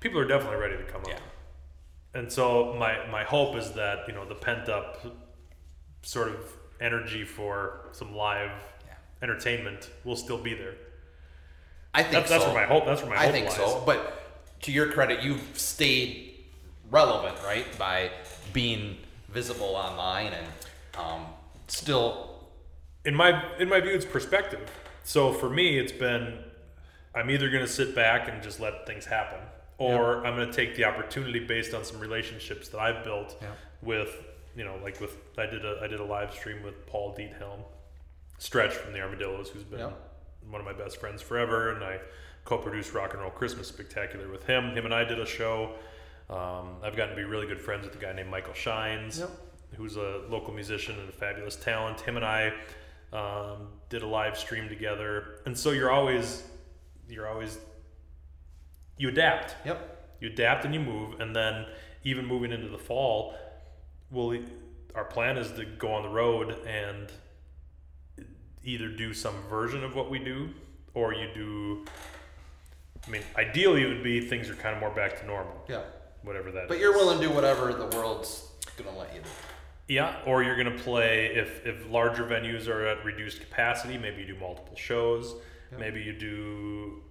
People 0.00 0.20
are 0.20 0.28
definitely 0.28 0.58
ready 0.58 0.76
to 0.76 0.84
come 0.84 1.00
up. 1.00 1.08
Yeah. 1.08 1.18
And 2.12 2.30
so 2.30 2.74
my 2.78 3.06
my 3.10 3.24
hope 3.24 3.56
is 3.56 3.72
that 3.72 4.06
you 4.06 4.14
know 4.14 4.26
the 4.26 4.34
pent 4.34 4.68
up 4.68 5.04
sort 6.02 6.28
of 6.28 6.36
energy 6.80 7.24
for 7.24 7.88
some 7.92 8.14
live. 8.14 8.52
Entertainment 9.24 9.90
will 10.04 10.16
still 10.16 10.38
be 10.38 10.54
there. 10.54 10.74
I 11.92 12.02
think 12.02 12.12
That's, 12.12 12.30
that's 12.30 12.44
where 12.44 12.54
my 12.54 12.64
hope. 12.64 12.84
That's 12.86 13.02
where 13.02 13.10
my 13.10 13.16
I 13.16 13.24
hope 13.24 13.32
think 13.32 13.46
lies. 13.46 13.56
so. 13.56 13.82
But 13.84 14.60
to 14.62 14.70
your 14.72 14.92
credit, 14.92 15.22
you've 15.22 15.42
stayed 15.58 16.34
relevant, 16.90 17.36
right? 17.44 17.66
By 17.78 18.10
being 18.52 18.98
visible 19.28 19.74
online 19.74 20.32
and 20.32 20.46
um, 20.98 21.26
still. 21.66 22.30
in 23.04 23.14
my 23.14 23.42
in 23.58 23.68
my 23.68 23.80
view 23.80 23.90
it's 23.92 24.04
perspective 24.04 24.64
so 25.02 25.32
for 25.32 25.50
me 25.50 25.76
it's 25.78 25.92
been 25.92 26.38
i'm 27.16 27.28
either 27.30 27.50
going 27.50 27.64
to 27.70 27.70
sit 27.80 27.94
back 27.94 28.28
and 28.28 28.42
just 28.42 28.60
let 28.60 28.86
things 28.86 29.04
happen 29.04 29.40
or 29.76 30.24
i'm 30.24 30.34
going 30.36 30.48
to 30.48 30.54
take 30.54 30.74
the 30.76 30.84
opportunity 30.84 31.40
based 31.40 31.74
on 31.74 31.84
some 31.84 31.98
relationships 32.00 32.68
that 32.70 32.78
i've 32.78 33.02
built 33.04 33.36
Yeah. 33.42 33.48
with 33.82 34.12
you 34.56 34.64
know 34.64 34.76
like 34.86 35.00
with 35.00 35.14
i 35.36 35.44
did 35.46 35.64
a 35.66 35.80
i 35.82 35.86
did 35.88 36.00
a 36.00 36.04
live 36.16 36.32
stream 36.32 36.62
with 36.62 36.76
paul 36.86 37.12
diethelm 37.18 37.60
stretch 38.38 38.72
from 38.72 38.92
the 38.92 39.00
armadillos 39.00 39.48
who's 39.50 39.64
been 39.64 39.78
Yeah. 39.80 39.90
one 40.48 40.60
of 40.60 40.66
my 40.66 40.72
best 40.72 40.98
friends 40.98 41.22
forever 41.22 41.72
and 41.72 41.82
i 41.84 41.98
co-produced 42.44 42.92
rock 42.92 43.12
and 43.14 43.22
roll 43.22 43.30
christmas 43.30 43.68
spectacular 43.68 44.28
with 44.28 44.44
him 44.44 44.70
him 44.76 44.84
and 44.84 44.94
i 44.94 45.04
did 45.04 45.18
a 45.20 45.26
show 45.26 45.74
um, 46.30 46.76
i've 46.82 46.96
gotten 46.96 47.10
to 47.14 47.16
be 47.16 47.24
really 47.24 47.46
good 47.46 47.60
friends 47.60 47.86
with 47.86 47.94
a 47.94 47.98
guy 47.98 48.12
named 48.12 48.30
michael 48.30 48.52
shynes 48.54 49.20
Yep. 49.20 49.30
who's 49.76 49.96
a 49.96 50.22
local 50.28 50.52
musician 50.52 50.98
and 51.00 51.08
a 51.08 51.12
fabulous 51.12 51.56
talent. 51.56 52.00
Him 52.00 52.16
and 52.16 52.24
I 52.24 52.52
um, 53.12 53.68
did 53.88 54.02
a 54.02 54.06
live 54.06 54.36
stream 54.38 54.68
together, 54.68 55.40
and 55.46 55.56
so 55.58 55.70
you're 55.72 55.90
always 55.90 56.44
you're 57.08 57.26
always 57.28 57.58
you 58.98 59.08
adapt. 59.08 59.56
Yep. 59.66 60.16
You 60.20 60.28
adapt 60.30 60.64
and 60.64 60.72
you 60.74 60.78
move, 60.80 61.20
and 61.20 61.34
then 61.34 61.66
even 62.04 62.24
moving 62.24 62.52
into 62.52 62.68
the 62.68 62.78
fall, 62.78 63.34
we'll 64.12 64.38
our 64.94 65.04
plan 65.04 65.36
is 65.38 65.50
to 65.52 65.64
go 65.64 65.92
on 65.92 66.02
the 66.04 66.08
road 66.08 66.56
and 66.66 67.10
either 68.64 68.88
do 68.88 69.12
some 69.14 69.34
version 69.48 69.84
of 69.84 69.94
what 69.94 70.10
we 70.10 70.18
do, 70.18 70.48
or 70.94 71.14
you 71.14 71.28
do. 71.34 71.84
I 73.06 73.10
mean, 73.10 73.22
ideally, 73.36 73.82
it 73.82 73.88
would 73.88 74.02
be 74.02 74.20
things 74.28 74.48
are 74.48 74.54
kind 74.54 74.74
of 74.74 74.80
more 74.80 74.90
back 74.90 75.20
to 75.20 75.26
normal, 75.26 75.64
Yeah. 75.68 75.82
whatever 76.22 76.50
that. 76.52 76.68
But 76.68 76.76
is. 76.76 76.80
you're 76.80 76.92
willing 76.92 77.20
to 77.20 77.28
do 77.28 77.34
whatever 77.34 77.72
the 77.72 77.86
world's 77.96 78.50
gonna 78.76 78.96
let 78.96 79.14
you 79.14 79.20
do. 79.20 79.28
Yeah, 79.86 80.22
or 80.24 80.42
you're 80.42 80.56
gonna 80.56 80.78
play 80.78 81.26
if 81.34 81.66
if 81.66 81.86
larger 81.90 82.24
venues 82.24 82.66
are 82.68 82.86
at 82.86 83.04
reduced 83.04 83.40
capacity. 83.40 83.98
Maybe 83.98 84.22
you 84.22 84.28
do 84.28 84.36
multiple 84.40 84.76
shows. 84.76 85.34
Yeah. 85.70 85.78
Maybe 85.78 86.00
you 86.02 86.12
do 86.14 87.02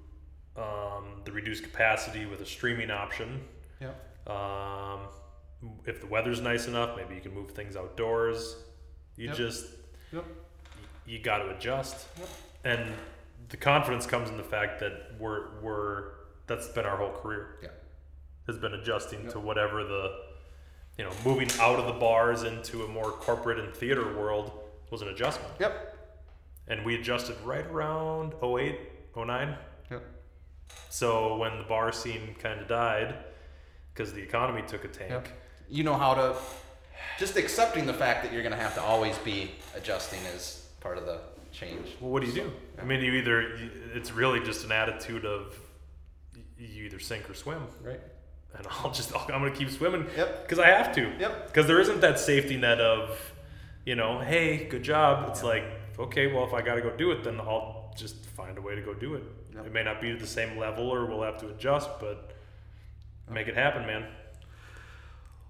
um, 0.55 1.21
the 1.25 1.31
reduced 1.31 1.63
capacity 1.63 2.25
with 2.25 2.41
a 2.41 2.45
streaming 2.45 2.89
option. 2.91 3.47
Yeah. 3.79 3.91
Um, 4.27 5.01
if 5.85 5.99
the 6.01 6.07
weather's 6.07 6.41
nice 6.41 6.67
enough, 6.67 6.95
maybe 6.95 7.15
you 7.15 7.21
can 7.21 7.33
move 7.33 7.51
things 7.51 7.75
outdoors. 7.75 8.55
You 9.15 9.27
Yep. 9.27 9.35
just 9.35 9.65
Yep. 10.11 10.25
You 11.05 11.19
got 11.19 11.37
to 11.39 11.49
adjust, 11.55 12.07
Yep. 12.17 12.27
and 12.63 12.93
the 13.49 13.57
confidence 13.57 14.05
comes 14.05 14.29
in 14.29 14.37
the 14.37 14.43
fact 14.43 14.79
that 14.79 15.11
we're 15.19 15.59
we're 15.61 16.11
that's 16.47 16.67
been 16.69 16.85
our 16.85 16.97
whole 16.97 17.11
career 17.11 17.57
Yeah. 17.61 17.69
has 18.47 18.57
been 18.57 18.73
adjusting 18.73 19.23
Yep. 19.23 19.33
to 19.33 19.39
whatever 19.39 19.83
the 19.83 20.19
you 20.97 21.03
know 21.03 21.11
moving 21.25 21.49
out 21.59 21.79
of 21.79 21.85
the 21.85 21.93
bars 21.93 22.43
into 22.43 22.83
a 22.83 22.87
more 22.87 23.11
corporate 23.11 23.59
and 23.59 23.73
theater 23.73 24.13
world 24.17 24.51
was 24.91 25.01
an 25.01 25.09
adjustment 25.09 25.53
Yep. 25.59 25.97
and 26.67 26.85
we 26.85 26.95
adjusted 26.95 27.35
right 27.43 27.65
around 27.65 28.33
08 28.41 28.79
09 29.15 29.57
Yep. 29.91 30.03
so 30.89 31.37
when 31.37 31.57
the 31.57 31.63
bar 31.63 31.91
scene 31.91 32.35
kind 32.39 32.59
of 32.61 32.67
died 32.67 33.15
because 33.93 34.13
the 34.13 34.21
economy 34.21 34.63
took 34.67 34.83
a 34.85 34.87
tank 34.87 35.11
Yep. 35.11 35.27
You 35.69 35.83
know 35.83 35.95
how 35.95 36.13
to. 36.13 36.35
Just 37.17 37.35
accepting 37.37 37.85
the 37.85 37.93
fact 37.93 38.23
that 38.23 38.33
you're 38.33 38.43
gonna 38.43 38.55
have 38.57 38.75
to 38.75 38.81
always 38.81 39.17
be 39.19 39.51
adjusting 39.75 40.19
is 40.35 40.62
part 40.83 40.97
of 40.97 41.05
the 41.05 41.19
change. 41.51 41.87
well 42.01 42.11
what 42.11 42.21
do 42.21 42.27
you 42.27 42.33
do 42.33 42.51
i 42.81 42.83
mean 42.83 42.99
you 43.01 43.13
either 43.13 43.57
it's 43.95 44.11
really 44.11 44.39
just 44.41 44.65
an 44.65 44.71
attitude 44.71 45.23
of 45.25 45.57
you 46.57 46.85
either 46.85 46.99
sink 46.99 47.29
or 47.29 47.33
swim 47.33 47.61
Right. 47.81 48.01
and 48.57 48.67
i'll 48.69 48.91
just 48.91 49.15
i'm 49.15 49.27
gonna 49.27 49.51
keep 49.51 49.69
swimming 49.69 50.05
Yep. 50.17 50.43
because 50.43 50.59
i 50.59 50.67
have 50.67 50.93
to 50.95 51.01
Yep. 51.19 51.47
because 51.47 51.67
there 51.67 51.79
isn't 51.79 52.01
that 52.01 52.19
safety 52.19 52.57
net 52.57 52.81
of 52.81 53.17
you 53.85 53.95
know 53.95 54.19
hey 54.19 54.65
good 54.67 54.83
job 54.83 55.29
it's 55.29 55.43
like 55.43 55.63
okay, 55.99 56.25
well, 56.25 56.43
if 56.43 56.55
I 56.55 56.63
got 56.63 56.73
to 56.73 56.81
go 56.81 56.89
do 56.97 57.11
it, 57.11 57.23
then 57.23 57.39
I'll 57.39 57.93
just 57.95 58.25
find 58.25 58.57
a 58.57 58.61
way 58.61 58.73
to 58.73 58.81
go 58.81 58.95
do 58.95 59.13
it. 59.13 59.21
Yep. 59.53 59.67
It 59.67 59.71
may 59.73 59.83
not 59.83 60.01
be 60.01 60.09
to 60.11 60.17
the 60.17 60.25
same 60.25 60.57
level, 60.57 60.89
or 60.89 61.05
we'll 61.05 61.21
have 61.21 61.37
to 61.41 61.49
adjust, 61.49 61.87
but 61.99 62.31
make 63.29 63.47
it 63.47 63.53
happen, 63.53 63.85
man. 63.85 64.03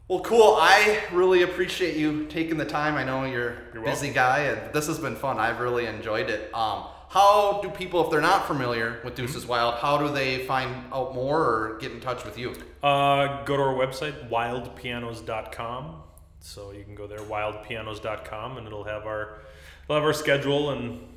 Well, 0.08 0.20
cool. 0.20 0.58
I 0.60 1.01
really 1.14 1.43
appreciate 1.43 1.95
you 1.95 2.26
taking 2.26 2.58
the 2.58 2.66
time. 2.66 2.95
I 2.95 3.06
know 3.06 3.24
you're, 3.24 3.56
you're 3.74 3.84
a 3.84 3.86
busy 3.86 4.12
guy, 4.12 4.39
and 4.39 4.74
this 4.74 4.88
has 4.88 4.99
been 4.99 5.16
fun. 5.16 5.39
I've 5.39 5.62
really 5.62 5.86
enjoyed 5.86 6.30
it. 6.30 6.54
Um, 6.54 6.84
how 7.10 7.62
do 7.62 7.70
people, 7.70 8.04
if 8.04 8.12
they're 8.12 8.20
not 8.20 8.45
familiar 8.45 8.99
with 9.06 9.16
Deuces 9.16 9.43
mm-hmm. 9.43 9.51
Wild, 9.51 9.76
how 9.76 9.97
do 9.97 10.12
they 10.12 10.45
find 10.45 10.91
out 10.91 11.16
more 11.16 11.39
or 11.39 11.78
get 11.80 11.93
in 11.93 12.01
touch 12.01 12.26
with 12.26 12.38
you? 12.38 12.54
Uh, 12.82 13.43
go 13.45 13.56
to 13.56 13.64
our 13.64 13.74
website, 13.74 14.30
wildpianos.com. 14.30 16.01
So 16.41 16.72
you 16.72 16.84
can 16.84 16.95
go 16.95 17.08
there, 17.08 17.20
wildpianos.com, 17.20 18.58
and 18.58 18.68
it'll 18.68 18.84
have 18.84 19.06
our, 19.06 19.39
it'll 19.86 19.95
have 19.95 20.04
our 20.04 20.14
schedule 20.14 20.72
and 20.72 21.08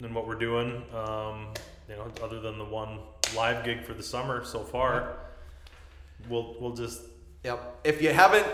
and 0.00 0.14
what 0.14 0.26
we're 0.26 0.34
doing. 0.34 0.82
Um, 0.94 1.48
you 1.88 1.96
know, 1.96 2.10
other 2.22 2.40
than 2.40 2.58
the 2.58 2.64
one 2.64 2.98
live 3.34 3.64
gig 3.64 3.84
for 3.84 3.94
the 3.94 4.02
summer 4.02 4.44
so 4.44 4.60
far, 4.60 5.16
we'll 6.28 6.56
we'll 6.60 6.74
just 6.74 7.00
Yep. 7.44 7.80
If 7.84 8.00
you 8.00 8.10
haven't 8.12 8.46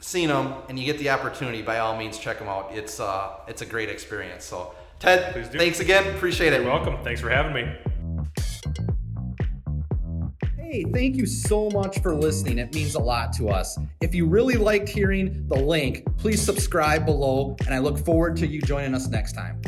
seen 0.00 0.28
them 0.28 0.54
and 0.68 0.76
you 0.76 0.84
get 0.84 0.98
the 0.98 1.10
opportunity, 1.10 1.62
by 1.62 1.78
all 1.78 1.96
means, 1.96 2.18
check 2.18 2.40
them 2.40 2.48
out. 2.48 2.70
It's 2.72 2.98
uh, 2.98 3.36
it's 3.46 3.62
a 3.62 3.66
great 3.66 3.88
experience. 3.88 4.44
So, 4.44 4.74
Ted, 4.98 5.52
thanks 5.52 5.78
again. 5.78 6.14
Appreciate 6.16 6.52
it. 6.52 6.62
You're 6.62 6.70
welcome. 6.70 7.02
Thanks 7.04 7.20
for 7.20 7.30
having 7.30 7.54
me. 7.54 7.72
Hey, 10.56 10.84
thank 10.92 11.14
you 11.14 11.26
so 11.26 11.70
much 11.70 12.00
for 12.00 12.12
listening. 12.16 12.58
It 12.58 12.74
means 12.74 12.96
a 12.96 13.00
lot 13.00 13.32
to 13.34 13.48
us. 13.50 13.78
If 14.00 14.12
you 14.12 14.26
really 14.26 14.56
liked 14.56 14.88
hearing 14.88 15.46
the 15.46 15.54
link, 15.54 16.04
please 16.16 16.42
subscribe 16.42 17.06
below, 17.06 17.56
and 17.64 17.72
I 17.72 17.78
look 17.78 17.96
forward 17.96 18.36
to 18.38 18.46
you 18.48 18.60
joining 18.60 18.92
us 18.92 19.06
next 19.06 19.34
time. 19.34 19.62